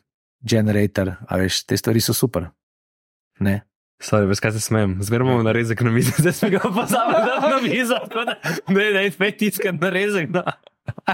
generator, 0.43 1.15
a 1.29 1.39
veš, 1.39 1.63
te 1.69 1.79
stvari 1.79 2.03
so 2.03 2.17
super. 2.17 2.49
Ne? 3.45 3.61
Sorry, 4.05 4.29
veš, 4.29 4.41
kaj 4.45 4.53
se 4.53 4.61
smejem. 4.61 4.99
Zmeraj 5.01 5.25
bomo 5.25 5.43
narezek 5.43 5.81
na 5.81 5.91
mizo, 5.91 6.13
zdaj 6.23 6.33
smo 6.33 6.53
ga 6.53 6.59
pozabili 6.59 7.25
dati 7.25 7.51
na 7.51 7.59
mizo. 7.63 7.95
tako 7.95 8.25
da 8.25 8.37
Ne, 8.69 8.91
ne, 8.93 9.11
spet 9.11 9.39
tiskati 9.39 9.79
narezek. 9.81 10.31
No. 10.31 10.43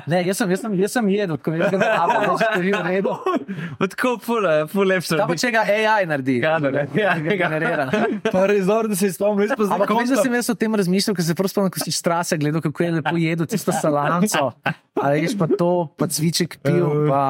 Ne, 0.07 0.21
jaz 0.27 0.39
sem, 0.41 0.51
jaz 0.51 0.61
sem, 0.65 0.73
jaz 0.75 0.95
sem 0.97 1.09
jedel, 1.13 1.37
ko 1.39 1.53
da 1.55 1.69
ne 1.71 1.79
rabim, 1.87 2.33
da 2.41 2.49
je 2.59 2.73
v 2.75 2.81
redu. 2.89 3.13
Tako 3.93 4.17
eh, 4.19 4.65
ful 4.71 4.89
lepše. 4.91 5.19
Ta 5.21 5.29
pa 5.31 5.37
če 5.39 5.53
ga 5.55 5.63
AI 5.63 6.09
naredi, 6.11 6.41
Kadar, 6.43 6.81
ja, 6.99 7.15
ga 7.23 7.37
generira. 7.39 7.87
Pa 8.35 8.45
res 8.51 8.67
dobro, 8.67 8.91
da 8.91 8.99
se 8.99 9.13
spomnim, 9.15 9.45
res 9.47 9.55
pa 9.55 9.69
zdaj 9.69 9.79
Ampak 9.79 9.95
veš, 9.95 10.11
da 10.11 10.27
sem 10.27 10.35
jaz 10.41 10.51
o 10.51 10.59
tem 10.59 10.75
razmišljal, 10.83 11.15
ker 11.19 11.29
se 11.31 11.39
prvo 11.39 11.53
spomnim, 11.53 11.75
ko 11.75 11.83
si 11.87 11.95
strase 11.95 12.39
gledal, 12.43 12.63
kako 12.67 12.87
je 12.87 12.93
lepo 12.99 13.15
jedel 13.23 13.51
tisto 13.51 13.75
salamco. 13.79 14.51
A 14.99 15.15
veš 15.15 15.39
pa 15.39 15.47
to, 15.55 15.73
pa 15.95 16.11
cviček 16.11 16.59
pil, 16.67 17.07
pa... 17.07 17.23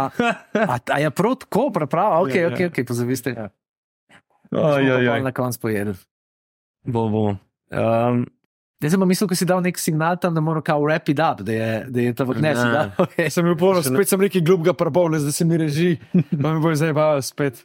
A, 0.57 0.81
a 0.81 1.01
je 1.05 1.13
prav 1.13 1.37
tako, 1.45 1.69
prav, 1.77 2.23
ok, 2.25 2.37
Ja, 2.41 2.49
ok, 2.49 2.61
ja. 2.65 2.73
ok, 2.73 2.85
pozaviste. 2.89 3.37
Oj, 3.37 3.60
oj. 4.53 5.23
Na 5.23 5.33
koncu 5.33 5.61
pojedel. 5.61 5.95
Bo, 6.87 7.09
bo. 7.09 7.25
Um, 7.71 8.27
Jaz 8.81 8.95
sem 8.97 9.01
pa 9.01 9.05
mislil, 9.05 9.29
ko 9.29 9.37
si 9.37 9.45
dal 9.45 9.61
nek 9.61 9.77
signal 9.77 10.17
tam, 10.17 10.33
da 10.33 10.41
mora 10.41 10.63
kao 10.65 10.81
wrap 10.81 11.05
it 11.13 11.21
up, 11.21 11.43
da 11.45 11.53
je, 11.53 11.69
da 11.93 12.01
je 12.01 12.15
ne, 12.17 12.53
si 12.57 12.65
Ne. 12.65 12.73
dal, 12.73 12.89
okay. 12.97 13.29
Sem 13.29 13.45
bil 13.45 13.53
ne- 13.53 13.83
spet 13.85 14.09
sem 14.09 14.21
rekel 14.21 14.41
globga 14.41 14.73
prbovne, 14.73 15.21
zdaj 15.21 15.33
se 15.37 15.45
mi 15.45 15.59
reži, 15.61 15.91
pa 16.43 16.55
mi 16.57 16.63
bo 16.65 16.73
zdaj 16.73 16.97
bavil 16.97 17.21
spet. 17.21 17.61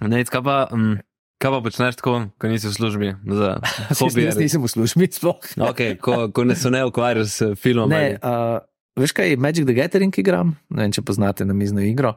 ne, 0.00 0.22
kaj 0.22 0.42
pa, 0.46 0.70
um, 0.70 0.94
kaj 1.42 1.50
pa 1.50 1.58
počneš 1.60 1.98
tako, 1.98 2.30
ko 2.38 2.44
nisi 2.46 2.70
v 2.70 2.74
službi? 2.78 3.08
Za 3.34 3.58
hobi. 3.98 4.30
Jaz 4.30 4.38
nisem 4.38 4.62
v 4.62 4.70
službi, 4.70 5.10
sploh. 5.10 5.42
Okay, 5.58 5.98
ko, 5.98 6.30
ko 6.30 6.46
ne 6.46 6.54
se 6.54 6.70
ne 6.70 6.86
ukvarjaš 6.86 7.26
s 7.26 7.38
filmom. 7.58 7.90
Ne, 7.90 8.14
uh, 8.22 8.62
veš 8.94 9.10
kaj, 9.10 9.34
Magic 9.42 9.66
the 9.66 9.74
Gathering 9.74 10.14
igram, 10.14 10.54
ne 10.70 10.86
vem, 10.86 10.94
če 10.94 11.02
poznate 11.02 11.42
na 11.42 11.50
mizno 11.50 11.82
igro. 11.82 12.14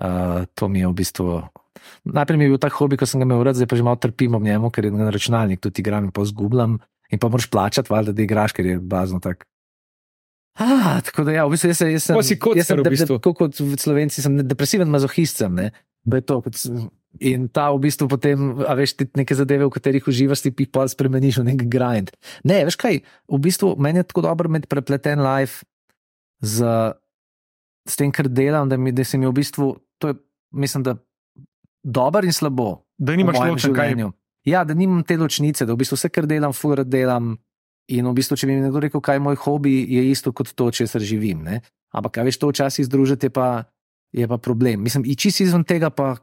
Uh, 0.00 0.48
to 0.56 0.64
mi 0.72 0.80
je 0.80 0.88
v 0.88 0.96
bistvu. 0.96 1.44
Najprej 2.04 2.38
mi 2.38 2.46
je 2.46 2.52
bil 2.54 2.60
ta 2.62 2.70
hobi, 2.72 2.98
ko 3.00 3.08
sem 3.08 3.22
ga 3.22 3.28
imel 3.28 3.44
rad, 3.46 3.58
zdaj 3.58 3.68
pa 3.70 3.78
že 3.78 3.86
malo 3.86 4.00
trpim 4.00 4.34
ob 4.38 4.44
njemu, 4.44 4.70
ker 4.70 4.88
je 4.88 4.92
na 4.94 5.10
računalnik 5.12 5.62
tudi 5.62 5.84
igram 5.84 6.08
in 6.08 6.14
pa 6.14 6.24
zgubljam. 6.24 6.78
In 7.12 7.20
pa 7.20 7.28
moraš 7.28 7.50
plačati, 7.52 7.92
valjda, 7.92 8.12
da 8.16 8.22
igraš, 8.24 8.54
ker 8.56 8.66
je 8.66 8.78
bazno 8.80 9.20
tak. 9.20 9.44
Ah, 10.60 11.00
tako 11.04 11.24
da, 11.24 11.32
ja, 11.32 11.44
v 11.48 11.54
bistvu 11.54 11.72
jaz, 11.72 11.80
jaz 11.80 12.08
sem. 12.08 12.16
Pa 12.16 12.24
si 12.24 12.36
kockar 12.40 12.60
jaz 12.60 12.68
sem 12.68 12.80
v 12.80 12.92
bistvu. 12.92 13.16
Tako 13.20 13.32
kot 13.36 13.56
Slovenci, 13.56 14.24
sem 14.24 14.36
depresiven 14.44 14.88
mazohist. 14.92 15.40
Sem, 15.40 15.54
ne. 15.56 15.72
To 16.28 16.40
kot 16.44 16.56
In 17.20 17.44
ta 17.52 17.68
v 17.76 17.84
bistvu 17.84 18.08
potem, 18.08 18.64
a 18.64 18.72
veš, 18.72 18.96
ti 18.96 19.04
neke 19.12 19.36
zadeve, 19.36 19.68
v 19.68 19.74
katerih 19.74 20.06
uživaš, 20.08 20.48
ti 20.48 20.52
jih 20.56 20.70
pa 20.72 20.86
spremeniš 20.88 21.42
v 21.42 21.52
nek 21.52 21.68
grind. 21.68 22.08
Ne, 22.48 22.62
veš 22.64 22.80
kaj, 22.80 23.04
v 23.04 23.36
bistvu 23.36 23.76
meni 23.76 24.00
je 24.00 24.08
tako 24.08 24.24
dobro 24.24 24.48
imeti 24.48 24.64
prepleten 24.64 25.20
life 25.20 25.60
z, 26.40 26.64
s 27.84 28.00
tem, 28.00 28.08
kar 28.08 28.32
delam, 28.32 28.72
da, 28.72 28.80
mi, 28.80 28.96
da 28.96 29.04
se 29.04 29.20
mi 29.20 29.28
v 29.28 29.36
bistvu, 29.36 29.76
to 30.00 30.08
je, 30.08 30.16
mislim, 30.56 30.88
da 30.88 30.96
dober 31.84 32.24
in 32.24 32.32
slabo. 32.32 32.84
Da 32.98 33.16
nimaš 33.16 33.38
ločen 33.38 33.74
kaj. 33.74 33.94
Ja, 34.44 34.64
da 34.64 34.74
nimam 34.74 35.02
te 35.02 35.14
ločnice, 35.16 35.66
da 35.66 35.72
v 35.72 35.82
bistvu 35.82 35.94
vse, 35.94 36.08
kar 36.10 36.26
delam, 36.26 36.50
furat 36.50 36.88
delam. 36.90 37.36
In 37.88 38.06
v 38.06 38.14
bistvu, 38.14 38.34
če 38.34 38.46
bi 38.46 38.54
mi 38.54 38.62
nekdo 38.62 38.80
rekel, 38.80 39.02
kaj 39.02 39.16
je 39.16 39.22
moj 39.22 39.36
hobi, 39.36 39.74
je 39.86 40.02
isto 40.10 40.32
kot 40.32 40.50
to, 40.54 40.70
če 40.70 40.86
se 40.86 40.98
živim. 40.98 41.42
Ne? 41.42 41.60
Ampak, 41.90 42.14
kaj 42.14 42.24
veš, 42.24 42.38
to 42.38 42.48
včasih 42.48 42.86
združiti 42.86 43.26
je 43.26 43.30
pa, 43.30 43.66
je 44.10 44.26
pa 44.26 44.38
problem. 44.38 44.82
Mislim, 44.82 45.04
in 45.04 45.14
čisto 45.14 45.42
izven 45.42 45.62
tega, 45.62 45.90
pa 45.90 46.14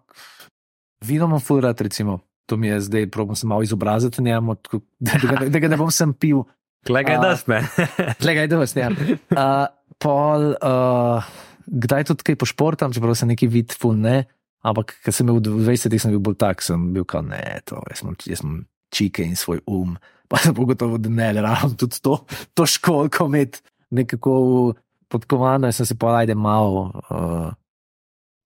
vino 0.99 1.25
imam 1.25 1.39
furat, 1.39 1.81
recimo. 1.81 2.19
To 2.45 2.57
mi 2.57 2.67
je 2.67 2.79
zdaj, 2.81 3.07
probam 3.07 3.35
se 3.35 3.47
malo 3.47 3.61
izobraziti 3.61 4.21
v 4.21 4.25
njem, 4.25 4.55
tako 4.63 4.81
da, 4.99 5.11
da, 5.21 5.35
ga- 5.35 5.49
da 5.49 5.59
ga 5.59 5.67
ne 5.67 5.77
bom 5.77 5.91
sem 5.91 6.13
pil. 6.13 6.43
Kle 6.87 7.03
kaj 7.03 7.15
A- 7.15 7.21
daš, 7.21 7.45
ne? 7.47 7.59
Tlega 8.21 8.41
je 8.41 8.47
dosti, 8.47 8.79
ja. 8.79 8.89
Uh, 8.89 9.67
pol, 9.99 10.55
uh, 10.55 11.23
kdaj 11.67 12.07
tudi 12.07 12.23
kaj 12.23 12.39
pošportam, 12.39 12.95
čeprav 12.95 13.15
sem 13.15 13.29
neki 13.29 13.47
vid, 13.47 13.75
ful 13.75 13.99
ne. 13.99 14.23
Ampak, 14.59 14.97
ker 15.05 15.15
sem 15.15 15.27
bil 15.27 15.39
v 15.39 15.63
20-ih, 15.63 16.01
sem 16.01 16.11
bil 16.11 16.23
bolj 16.23 16.39
tak, 16.41 16.63
sem 16.63 16.89
bil 16.95 17.05
kot 17.07 17.23
ne, 17.29 17.61
to, 17.67 17.79
jaz 17.87 18.01
sem, 18.01 18.15
jaz 18.27 18.41
sem 18.43 18.57
čike 18.91 19.23
in 19.23 19.37
svoj 19.39 19.63
um. 19.69 19.95
Pa 20.29 20.41
sem 20.43 20.53
pogotovo, 20.53 20.99
da 21.01 21.09
ne, 21.09 21.31
rabim 21.41 21.77
tudi 21.79 22.01
to, 22.03 22.19
to 22.53 22.67
školko 22.67 23.29
imeti 23.31 23.63
nekako 23.95 24.75
pod 25.09 25.25
komando, 25.25 25.69
in 25.69 25.73
sem 25.73 25.87
se 25.87 25.97
pa 25.97 26.19
ajde 26.21 26.35
malo. 26.35 26.91
Uh, 27.09 27.49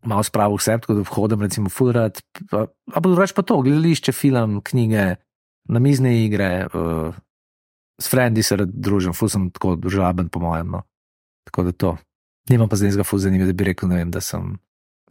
Malo 0.03 0.19
spravil 0.27 0.59
vse, 0.59 0.73
tako 0.83 0.97
da 0.97 1.03
vhodim, 1.07 1.43
recimo, 1.45 1.69
fulrat. 1.71 2.17
A 2.51 2.65
pa 2.99 3.01
drugače 3.07 3.37
pa 3.37 3.43
to, 3.47 3.61
gledališče, 3.63 4.11
film, 4.11 4.57
knjige, 4.59 5.13
namizne 5.71 6.11
igre, 6.25 6.67
uh, 6.67 7.15
s 8.03 8.11
frendi 8.11 8.43
se 8.43 8.57
družim, 8.59 9.15
ful 9.15 9.31
sem 9.31 9.45
tako 9.55 9.77
družaben, 9.79 10.27
po 10.27 10.41
mojem. 10.43 10.75
No. 10.75 10.81
Tako 11.47 11.69
da 11.69 11.71
to. 11.71 11.93
Nimam 12.51 12.67
pa 12.67 12.75
zdaj 12.75 12.91
nekaj 12.91 13.07
ful 13.07 13.23
zanimivo, 13.23 13.47
da 13.47 13.55
bi 13.55 13.69
rekel, 13.69 13.93
vem, 13.95 14.11
da 14.11 14.19
sem 14.19 14.57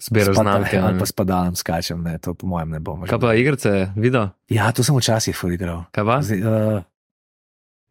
Spadal- 0.03 0.35
znamke. 0.35 0.77
ali 0.77 0.93
ne. 0.93 0.99
pa 0.99 1.07
spadalem, 1.07 1.55
skačem, 1.55 1.99
ne, 2.01 2.19
to 2.19 2.35
po 2.35 2.47
mojem 2.49 2.71
ne 2.71 2.81
bom. 2.81 3.03
Kaj 3.03 3.19
pa 3.19 3.35
igrice, 3.35 3.71
video? 3.95 4.31
Ja, 4.49 4.69
to 4.69 4.83
sem 4.83 4.91
včasih 4.93 5.31
ful 5.33 5.53
igral. 5.53 5.85
Kaj 5.91 6.05
pa? 6.05 6.17
Zdaj, 6.21 6.41
uh, 6.41 6.83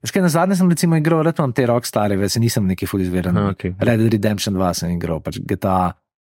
Veš 0.02 0.10
kaj, 0.10 0.22
na 0.22 0.30
zadnje 0.30 0.56
sem 0.56 0.66
recimo 0.66 0.98
igral, 0.98 1.22
rad 1.22 1.38
imam 1.38 1.54
te 1.54 1.62
rockstare, 1.64 2.18
več 2.18 2.34
nisem 2.36 2.66
neki 2.66 2.84
ful 2.86 3.00
izveren. 3.00 3.38
Ah, 3.38 3.52
okay. 3.52 3.72
Red 3.78 4.00
Dead 4.00 4.12
Redemption 4.12 4.56
2 4.56 4.74
sem 4.74 4.90
igral, 4.92 5.22
pač 5.22 5.38
GTA, 5.40 5.94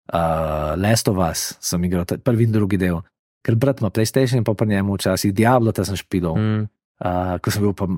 uh, 0.09 0.18
Last 0.77 1.09
of 1.09 1.18
Us 1.20 1.59
sem 1.61 1.83
igral, 1.83 2.05
ta- 2.05 2.16
prvi 2.16 2.45
in 2.45 2.53
drugi 2.53 2.79
del. 2.79 3.03
Ker 3.43 3.57
brat 3.57 3.81
ima 3.81 3.91
PlayStation 3.91 4.39
in 4.39 4.45
pa 4.45 4.55
pri 4.55 4.68
njemu 4.68 4.95
včasih 4.95 5.35
Diablo, 5.35 5.72
ta 5.72 5.83
sem 5.83 5.95
špilal. 5.95 6.35
Mm. 6.35 6.62
Uh, 6.97 7.37
ko 7.39 7.51
sem 7.51 7.61
bil 7.61 7.74
pa. 7.74 7.91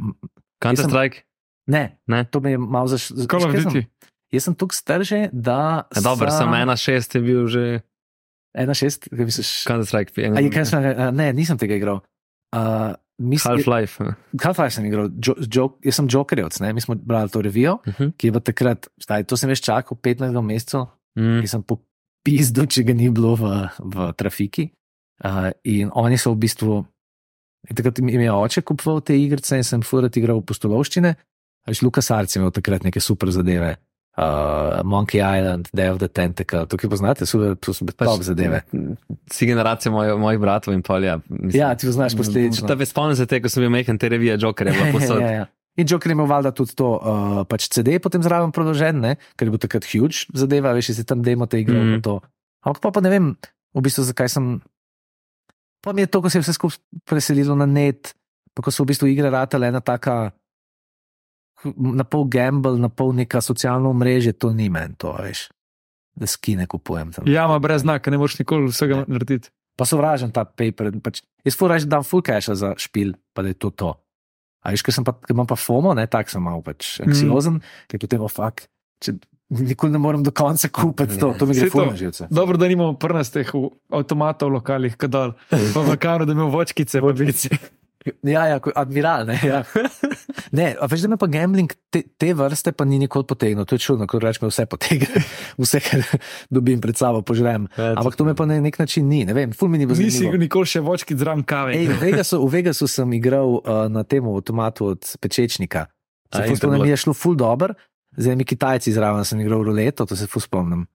Counter 0.58 0.84
Strike? 0.84 1.22
Ne, 1.66 2.00
Ne. 2.06 2.24
to 2.24 2.40
me 2.40 2.50
je 2.50 2.58
malo 2.58 2.88
zaš. 2.88 3.12
Call 3.28 3.44
of 3.44 3.52
veš, 3.52 3.64
Duty. 3.64 3.84
Jaz 4.32 4.44
sem 4.48 4.54
tukaj 4.54 4.76
star 4.76 5.04
že, 5.08 5.28
da. 5.32 5.88
Ja, 5.94 6.02
dobro, 6.04 6.28
sa- 6.30 6.44
sem 6.44 6.54
ena 6.54 6.76
šest 6.76 7.14
je 7.14 7.20
bil 7.24 7.46
že 7.48 7.64
Ena 8.58 8.74
šest, 8.74 9.10
kaj 9.12 9.26
misliš? 9.28 9.50
Counter 9.68 9.86
Strike. 9.86 10.14
A 10.24 10.40
je, 10.40 10.50
kaj 10.50 10.64
sem, 10.66 10.82
a, 10.82 11.10
ne, 11.14 11.28
nisem 11.36 11.58
tega 11.60 11.76
igral. 11.76 12.00
Uh, 12.56 12.96
mislim, 13.20 13.58
Half-Life. 13.58 14.06
Half-Life 14.40 14.74
sem 14.74 14.86
igral, 14.88 15.10
jo, 15.22 15.36
jo, 15.44 15.66
jaz 15.84 15.98
sem 16.00 16.08
Jokerjevc, 16.10 16.56
ne? 16.64 16.72
mi 16.72 16.80
smo 16.80 16.96
brali 16.96 17.30
to 17.30 17.42
revijo, 17.44 17.78
Uh 17.86 17.94
-huh. 17.94 18.12
ki 18.16 18.26
je 18.26 18.30
bilo 18.32 18.40
takrat, 18.40 18.88
staj, 18.98 19.24
to 19.24 19.36
sem 19.36 19.50
več 19.50 19.60
čakal 19.60 19.98
15 19.98 20.42
mesecev, 20.42 20.86
mm. 21.18 21.40
ki 21.40 21.48
sem 21.48 21.62
popizdil, 21.62 22.66
če 22.66 22.82
ga 22.82 22.92
ni 22.94 23.10
bilo 23.10 23.34
v, 23.36 23.68
v 23.78 24.12
trafiki. 24.16 24.70
Uh, 25.24 25.50
in 25.64 25.90
oni 25.94 26.18
so 26.18 26.32
v 26.32 26.38
bistvu 26.38 26.86
takrat 27.74 27.98
mi 27.98 28.12
je 28.12 28.32
oče 28.32 28.62
kupoval 28.62 29.00
te 29.00 29.18
igrice 29.18 29.56
in 29.56 29.64
sem 29.64 29.82
furat 29.82 30.16
igral 30.16 30.40
v 30.40 30.44
postolovščine. 30.44 31.14
Veš, 31.68 31.82
Lukas 31.82 32.10
Arc 32.10 32.36
je 32.36 32.40
imel 32.40 32.50
takrat 32.50 32.84
neke 32.84 33.00
super 33.00 33.30
zadeve. 33.30 33.76
Uh, 34.18 34.82
Monkey 34.82 35.20
Island, 35.22 35.68
Day 35.70 35.86
of 35.92 36.00
the 36.02 36.08
Tentacle, 36.10 36.64
tukaj 36.66 36.90
poznate, 36.90 37.26
so, 37.26 37.38
so, 37.62 37.70
so 37.70 37.86
Pač- 37.86 38.08
top 38.08 38.24
zadeve. 38.26 38.64
Si 39.30 39.46
generacija 39.46 39.92
moj, 39.94 40.16
mojih 40.18 40.40
bratov 40.42 40.74
in 40.74 40.82
polja. 40.82 41.20
Ja, 41.54 41.68
ti 41.78 41.86
poznaš 41.86 42.16
posledično. 42.18 42.66
Spomnim 42.82 43.14
se 43.14 43.28
te, 43.30 43.38
ko 43.38 43.52
sem 43.52 43.62
bil 43.62 43.70
mehen, 43.70 43.94
te 43.94 44.10
revije 44.10 44.34
Joker 44.42 44.66
je 44.66 44.74
bila 44.74 44.88
posod. 44.96 45.22
ja, 45.22 45.30
ja. 45.30 45.46
In 45.78 45.86
Joker 45.86 46.10
je 46.10 46.16
imel 46.18 46.26
valjda 46.26 46.50
tudi 46.50 46.74
to, 46.74 46.88
uh, 46.98 47.44
pač 47.46 47.68
CD 47.70 48.00
potem 48.02 48.18
zraven 48.18 48.50
proložen, 48.50 48.98
ne? 48.98 49.14
ker 49.38 49.46
je 49.46 49.54
bil 49.54 49.62
takrat 49.62 49.86
huge 49.86 50.26
zadeva, 50.34 50.74
veš, 50.74 50.90
si 50.98 51.06
tam 51.06 51.22
demo 51.22 51.46
te 51.46 51.62
igre. 51.62 51.78
Mm. 51.78 52.02
Ampak 52.66 52.82
pa, 52.82 52.90
pa 52.90 53.04
ne 53.04 53.12
vem, 53.14 53.28
v 53.70 53.84
bistvu 53.86 54.02
zakaj 54.08 54.32
sem. 54.34 54.58
Pa 55.78 55.94
mi 55.94 56.02
je 56.02 56.10
to, 56.10 56.18
ko 56.18 56.26
se 56.26 56.40
je 56.40 56.42
vse 56.42 56.58
skupaj 56.58 56.82
preselilo 57.06 57.54
na 57.54 57.70
net, 57.70 58.16
pa 58.50 58.66
ko 58.66 58.74
so 58.74 58.82
v 58.82 58.90
bistvu 58.90 59.12
igre 59.14 59.30
ratale 59.30 59.70
ena 59.70 59.78
taka. 59.78 60.34
Na 61.64 62.06
pol 62.06 62.26
gamble, 62.30 62.78
na 62.78 62.86
pol 62.86 63.10
neka 63.18 63.42
socialna 63.42 63.90
mreža, 63.90 64.32
to 64.32 64.52
ni 64.54 64.68
meni, 64.70 64.94
to 64.94 65.10
veš, 65.18 65.48
da 66.14 66.28
skine 66.30 66.68
kupujem 66.70 67.10
tam. 67.12 67.26
Jama 67.26 67.58
brez 67.58 67.82
znaka, 67.82 68.12
ne 68.14 68.20
moreš 68.20 68.38
nikoli 68.38 68.70
vsega 68.70 69.02
narediti. 69.10 69.50
Pa 69.78 69.86
sovražim 69.86 70.30
ta 70.34 70.42
paper. 70.46 70.90
Pač, 71.02 71.22
jaz 71.46 71.58
furaž 71.58 71.86
dam 71.86 72.06
full 72.06 72.22
cache 72.26 72.54
za 72.58 72.74
špil, 72.78 73.14
pa 73.34 73.46
da 73.46 73.54
je 73.54 73.58
to 73.58 73.70
to. 73.70 73.90
A 74.62 74.74
veš, 74.74 74.82
ker 74.86 75.02
pa, 75.06 75.14
ker 75.18 75.34
imam 75.34 75.46
pa 75.46 75.58
FOMO, 75.58 75.94
ne, 75.94 76.06
tak 76.10 76.30
sem 76.30 76.42
malo 76.42 76.62
pač 76.66 76.98
anksiozen, 77.02 77.60
mm. 77.60 77.86
ker 77.90 78.02
potem 78.02 78.22
o 78.22 78.30
fakt, 78.30 78.66
če 79.02 79.14
nikoli 79.48 79.94
ne 79.94 80.00
morem 80.02 80.22
do 80.26 80.32
konca 80.34 80.68
kupiti 80.68 81.16
to, 81.18 81.32
to 81.38 81.46
mi 81.46 81.56
gre 81.56 81.70
full 81.72 81.86
na 81.88 81.96
živce. 81.96 82.28
Dobro, 82.30 82.58
da 82.60 82.68
nimamo 82.68 82.98
prnastih 83.00 83.50
avtomatov 83.94 84.50
v 84.50 84.58
lokalih, 84.58 84.98
kadar 85.00 85.34
pa 85.48 85.84
v 85.86 85.96
kameru, 86.00 86.28
da 86.28 86.36
imamo 86.36 86.50
vočkice 86.52 87.00
v 87.00 87.14
bici. 87.22 87.50
Ja, 88.22 88.46
ja, 88.46 88.58
admiral, 88.74 89.26
ne. 89.26 89.38
Ja. 89.44 89.62
ne 90.58 90.68
a 90.80 90.86
veš, 90.90 91.04
da 91.04 91.10
me 91.12 91.18
pa 91.20 91.28
gambling 91.30 91.72
te, 91.92 92.02
te 92.20 92.32
vrste 92.36 92.72
pa 92.76 92.86
ni 92.88 92.98
nikoli 93.02 93.26
potegnil, 93.28 93.66
to 93.68 93.78
je 93.78 93.84
čudno, 93.84 94.06
ko 94.10 94.20
rečem, 94.22 94.48
vse 94.48 94.66
potegne, 94.70 95.22
vse, 95.60 95.80
kar 95.84 96.04
dobim 96.50 96.80
pred 96.84 96.98
sabo, 96.98 97.22
požrem. 97.26 97.68
Ja, 97.76 97.94
Ampak 97.98 98.18
to 98.18 98.26
me 98.28 98.36
pa 98.38 98.46
na 98.48 98.60
nek 98.62 98.78
način 98.78 99.08
ni, 99.08 99.24
ne 99.28 99.36
vem, 99.36 99.52
full 99.52 99.72
mi 99.72 99.78
ni 99.78 99.86
bilo 99.86 99.98
Nisi 99.98 100.22
zanimivo. 100.24 100.42
nikoli 100.44 100.72
še 100.72 100.82
vočki 100.84 101.16
zraven 101.18 101.44
kave. 101.48 101.76
Ej, 101.76 101.90
v, 101.92 102.00
Vegasu, 102.06 102.40
v 102.44 102.52
Vegasu 102.58 102.88
sem 102.90 103.12
igral 103.18 103.58
uh, 103.58 103.86
na 103.92 104.04
tem 104.04 104.24
avtomatu 104.28 104.92
od 104.94 105.14
Pečečnika. 105.20 105.88
Ful 106.34 106.52
in 106.52 106.60
to 106.60 106.70
mi 106.72 106.90
je 106.90 106.96
šlo 107.00 107.14
ful 107.16 107.36
dobro, 107.38 107.74
z 108.16 108.32
enimi 108.32 108.44
Kitajci 108.44 108.92
zraven 108.92 109.24
sem 109.24 109.40
igral 109.40 109.64
ruleto, 109.64 110.06
to 110.06 110.16
se 110.16 110.28
ful 110.28 110.44
spomnim. 110.44 110.86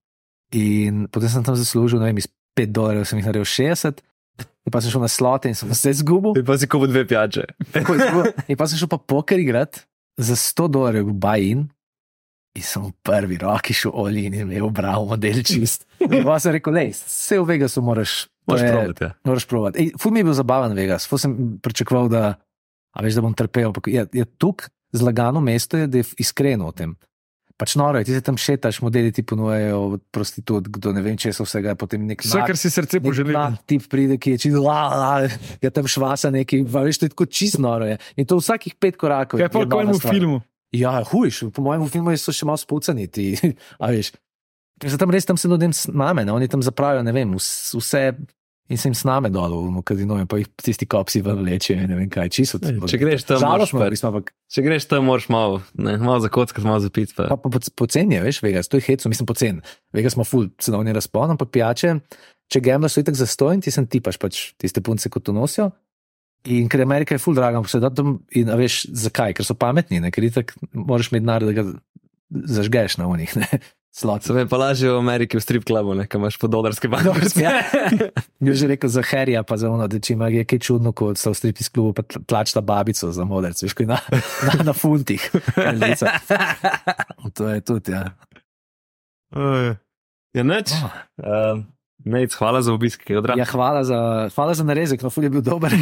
In 0.54 1.08
potem 1.10 1.30
sem 1.30 1.44
tam 1.44 1.58
zaslužil, 1.58 1.98
ne 2.02 2.12
vem, 2.12 2.22
iz 2.22 2.30
5 2.54 2.74
dolarjev 2.74 3.06
sem 3.10 3.20
jih 3.20 3.26
naredil 3.26 3.48
60, 3.50 4.04
in 4.40 4.72
pa 4.72 4.82
sem 4.82 4.90
šel 4.90 5.04
na 5.04 5.12
slote 5.12 5.50
in 5.50 5.56
sem 5.56 5.70
vse 5.70 5.92
izgubil. 5.92 6.34
In 6.40 6.46
pa 6.46 6.58
si 6.58 6.68
kupil 6.68 6.88
dve 6.88 7.04
pijače. 7.06 7.44
Tako. 7.74 7.98
In 8.48 8.58
pa 8.58 8.68
sem 8.68 8.80
šel 8.80 8.88
pa 8.88 8.98
poker 8.98 9.40
igrat 9.40 9.84
za 10.18 10.36
100 10.36 10.68
dolarjev 10.70 11.10
v 11.10 11.16
buy-in. 11.18 11.62
In 12.54 12.62
sem 12.62 12.84
v 12.86 12.94
prvi 13.02 13.40
roki 13.42 13.74
šel 13.74 13.90
olin 13.92 14.30
in 14.32 14.46
imel 14.46 14.70
bral 14.70 15.08
model 15.10 15.42
čist. 15.42 15.88
In 16.06 16.22
pa 16.22 16.38
sem 16.38 16.54
rekel, 16.54 16.70
lej, 16.72 16.92
vse 16.94 17.40
v 17.42 17.48
Vegasu 17.50 17.82
moraš. 17.82 18.28
je- 18.46 18.70
probati. 18.70 19.04
Ja. 19.04 19.12
Moraš 19.26 19.46
provati. 19.48 19.76
Ej, 19.80 19.88
Ful 19.98 20.12
mi 20.12 20.20
je 20.20 20.28
bil 20.28 20.36
zabaven 20.38 20.76
Vegas, 20.78 21.08
ful 21.10 21.18
sem 21.18 21.34
pričakoval, 21.58 22.12
da, 22.14 22.24
a 22.94 22.98
veš, 23.02 23.18
da 23.18 23.24
bom 23.26 23.34
trpel. 23.34 23.72
Ampak 23.72 23.88
je, 23.88 24.06
je 24.14 24.26
tukaj 24.38 24.70
zlagano 24.94 25.42
mesto, 25.42 25.78
je, 25.78 25.88
da 25.88 25.98
je 25.98 26.06
iskreno 26.22 26.68
o 26.70 26.76
tem. 26.76 26.94
Pač 27.54 27.76
noro 27.78 28.00
je, 28.02 28.06
ti 28.06 28.14
se 28.14 28.22
tam 28.22 28.34
šetaš, 28.34 28.80
modeli 28.82 29.12
ti 29.14 29.22
ponujajo 29.22 30.00
prostitut, 30.10 30.66
kdo 30.74 30.90
ne 30.92 31.02
vem, 31.02 31.14
če 31.16 31.30
so 31.32 31.46
vsega, 31.46 31.76
potem 31.78 32.02
nek 32.02 32.24
Vse, 32.26 32.42
kar 32.42 32.58
si 32.58 32.72
srce 32.74 32.98
Nek 32.98 33.06
poželi. 33.06 33.30
mlad 33.30 33.60
tip 33.70 33.86
pride, 33.88 34.18
ki 34.18 34.34
je 34.34 34.38
čisto, 34.40 34.64
la, 34.66 34.80
la, 34.90 35.12
je 35.62 35.70
tam 35.70 35.86
švasa 35.86 36.32
neki, 36.34 36.64
veš, 36.66 36.98
to 36.98 37.06
je 37.06 37.14
tako 37.14 37.28
čisto 37.30 37.62
noro. 37.62 37.86
Je. 37.86 38.00
In 38.18 38.26
to 38.26 38.38
vsakih 38.38 38.74
pet 38.76 38.98
korakov. 38.98 39.38
Kaj 39.38 39.50
pa 39.50 39.62
v 39.62 39.70
kojem 39.70 39.94
stvar. 39.94 40.14
filmu? 40.14 40.42
Ja, 40.74 41.04
hujš, 41.06 41.54
po 41.54 41.62
mojem 41.62 41.86
filmu 41.88 42.18
so 42.18 42.34
še 42.34 42.44
malo 42.44 42.58
spucani 42.58 43.06
ti, 43.06 43.38
a 43.84 43.94
veš. 43.94 44.16
Ker 44.82 44.90
se 44.90 44.98
tam 44.98 45.14
res 45.14 45.24
tam 45.24 45.38
se 45.38 45.46
ljudem 45.46 45.70
sname, 45.72 46.26
ne? 46.26 46.34
oni 46.34 46.50
tam 46.50 46.66
zapravijo, 46.66 47.06
ne 47.06 47.14
vem, 47.14 47.38
vs- 47.38 47.78
vse 47.78 48.02
in 48.72 48.80
se 48.80 48.88
jim 48.88 48.96
sname 48.96 49.30
dol 49.34 49.52
v 49.68 49.82
kazino 49.86 50.16
in 50.22 50.28
pa 50.30 50.40
jih 50.40 50.48
tisti 50.64 50.88
kopsi 50.90 51.22
ven 51.24 51.42
vlečejo 51.42 51.84
in 51.84 51.90
ne 51.92 51.98
vem 52.00 52.10
kaj, 52.12 52.30
čisto. 52.32 52.60
Če 52.62 53.00
greš 53.02 53.26
tam, 53.28 53.44
moraš 53.44 53.74
v 53.76 53.90
bistvu, 53.92 54.10
ampak 54.10 54.32
Če 54.54 54.64
greš 54.64 54.88
tam, 54.88 55.08
moraš 55.10 55.28
malo, 55.34 55.62
ne, 55.76 55.98
malo 56.00 56.22
za 56.24 56.32
kockati, 56.32 56.64
malo 56.66 56.80
za 56.84 56.92
pit. 56.94 57.12
Pa. 57.18 57.28
Pa, 57.34 57.38
pa 57.38 57.52
po- 57.52 57.74
poceni 57.84 58.16
je, 58.16 58.24
veš, 58.24 58.40
Vegas, 58.46 58.72
to 58.72 58.80
je 58.80 58.88
heco, 58.88 59.12
mislim 59.12 59.28
pocen. 59.30 59.62
Vegas 59.96 60.16
ima 60.16 60.26
full 60.28 60.52
cenovni 60.62 60.96
razpon, 60.96 61.36
ampak 61.36 61.52
pijače, 61.54 61.98
če 62.54 62.62
gamblaš, 62.64 62.96
so 62.96 63.04
itak 63.04 63.20
zastojn, 63.20 63.64
ti 63.66 63.74
sem 63.74 63.88
tipaš 63.90 64.20
pač 64.22 64.44
tiste 64.62 64.84
punce, 64.86 65.12
kot 65.12 65.26
to 65.28 65.36
nosijo. 65.36 65.72
In 66.54 66.68
ker 66.72 66.84
Amerika 66.84 67.16
je 67.16 67.24
full 67.24 67.36
draga, 67.36 67.60
ampak 67.60 67.72
se 67.72 67.80
da 67.84 67.92
tam 67.92 68.18
in 68.36 68.52
veš, 68.60 68.84
zakaj, 69.06 69.36
ker 69.38 69.48
so 69.48 69.56
pametni, 69.56 70.02
ne? 70.04 70.12
ker 70.12 70.26
itak 70.28 70.56
moraš 70.76 71.12
imeti 71.12 71.24
denar, 71.24 71.46
da 71.48 71.56
ga 71.56 71.66
zažgeš 72.60 73.00
na 73.00 73.08
unih, 73.12 73.36
ne. 73.40 73.48
Slot. 73.94 74.26
Se 74.26 74.34
vem, 74.34 74.48
pa 74.50 74.58
lažje 74.58 74.90
v 74.90 74.98
Ameriki 74.98 75.38
v 75.38 75.44
strip 75.46 75.66
klubu, 75.70 75.94
ne, 75.94 76.08
kam 76.10 76.24
imaš 76.26 76.40
po 76.42 76.50
dolarske 76.50 76.90
banke. 76.90 77.14
Ja. 77.38 77.62
Je 78.46 78.56
že 78.58 78.66
rekel 78.74 78.90
za 78.90 79.06
Harija, 79.06 79.44
pa 79.46 79.54
za 79.62 79.70
ono, 79.70 79.86
da 79.88 80.02
če 80.02 80.18
ima 80.18 80.28
je 80.34 80.42
kaj 80.50 80.60
čudno, 80.66 80.92
ko 80.98 81.14
so 81.14 81.30
v 81.30 81.38
stripis 81.38 81.70
klubu, 81.70 81.94
pa 81.94 82.02
tl- 82.02 82.26
tlačta 82.26 82.66
babico 82.66 83.12
za 83.14 83.24
modrc, 83.24 83.62
veš, 83.62 83.78
na, 83.86 84.02
na, 84.50 84.54
na 84.66 84.74
funtih. 84.74 85.22
To 87.38 87.44
je 87.54 87.62
tudi, 87.62 87.94
ja. 87.94 88.10
Ja, 90.34 90.44
neč. 90.44 90.74
Oh. 90.74 90.90
Um, 91.22 91.64
Nec, 92.06 92.34
hvala 92.34 92.60
za 92.60 92.70
obisk, 92.70 93.00
ki 93.02 93.14
je 93.14 93.18
odrasel. 93.18 93.40
Ja, 93.40 93.46
hvala 93.46 93.84
za, 93.84 94.00
hvala 94.30 94.54
za 94.54 94.64
narezek, 94.64 95.00
no 95.00 95.10
ful 95.10 95.24
je 95.24 95.30
bil 95.30 95.42
dober. 95.42 95.72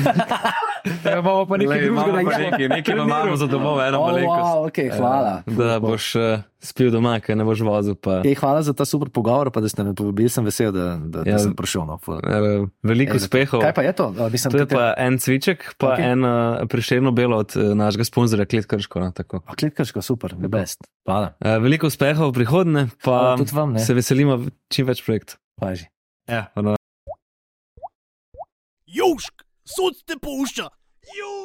Ja, 1.06 1.20
imamo 1.20 1.46
pa 1.46 1.58
nekaj 1.58 1.78
drugega. 1.80 2.12
Nekaj, 2.12 2.26
da- 2.26 2.44
nekaj, 2.48 2.68
nekaj 2.72 2.96
pa 2.96 3.04
imamo 3.04 3.36
za 3.36 3.46
domov, 3.46 3.78
eno 3.80 4.00
Oh, 4.00 4.08
malenkost. 4.08 4.42
wow, 4.42 4.66
okay, 4.66 4.88
hvala. 4.90 5.34
Da 5.48 5.78
boš 5.78 6.16
uh, 6.16 6.24
spil 6.60 6.90
doma, 6.90 7.20
ker 7.20 7.38
ne 7.38 7.46
boš 7.46 7.62
vozil. 7.62 7.94
Pa, 7.96 8.22
Ej, 8.22 8.34
hvala 8.36 8.62
za 8.62 8.74
ta 8.74 8.82
super 8.84 9.06
pogovor, 9.08 9.52
pa 9.52 9.62
da 9.62 9.70
ste 9.70 9.84
me 9.84 9.94
povabili, 9.94 10.26
sem 10.28 10.42
vesel, 10.42 10.72
da, 10.72 10.98
da, 10.98 11.22
Ja. 11.22 11.36
da 11.36 11.40
sem 11.40 11.54
prišel. 11.54 11.86
No, 11.86 12.00
ful. 12.00 12.18
uh, 12.18 12.66
veliko 12.82 13.14
Ej, 13.14 13.22
uspehov. 13.22 13.62
Kaj 13.62 13.74
pa 13.74 13.84
je 13.84 13.94
to? 13.94 14.10
Mislim, 14.26 14.50
To 14.50 14.58
je 14.58 14.66
tudi- 14.66 14.74
pa 14.74 14.98
en 14.98 15.20
cviček, 15.20 15.60
pa 15.76 15.86
Ok. 15.86 15.94
okay. 15.94 16.06
en 16.08 16.20
uh, 16.20 16.34
priširno 16.66 17.12
belo 17.12 17.38
od 17.38 17.54
uh, 17.54 17.74
našega 17.76 18.04
sponzorja 18.04 18.46
Kletkrško. 18.48 19.00
No, 19.00 19.12
tako. 19.12 19.46
A, 19.46 19.54
Klitkarško, 19.54 20.02
super, 20.02 20.34
the 20.34 20.50
best. 20.50 20.82
Hvala. 21.06 21.38
uh, 21.38 21.62
veliko 21.62 21.86
uspehov 21.88 22.26
v 22.28 22.34
prihodnje, 22.36 22.90
pa 23.00 23.12
Hvala 23.12 23.38
tudi 23.38 23.54
vam, 23.54 23.74
ne? 23.74 23.80
se 23.80 23.94
veselimo 23.94 24.42
čim 24.68 24.86
več 24.88 25.06
projektov. 25.06 25.38
Paži. 25.56 25.86
Ja, 26.28 26.52
ono, 26.56 26.76
Južk, 28.86 29.44
sod 29.64 30.04
te 30.06 30.16
pušča. 30.22 30.70
Južk. 31.18 31.41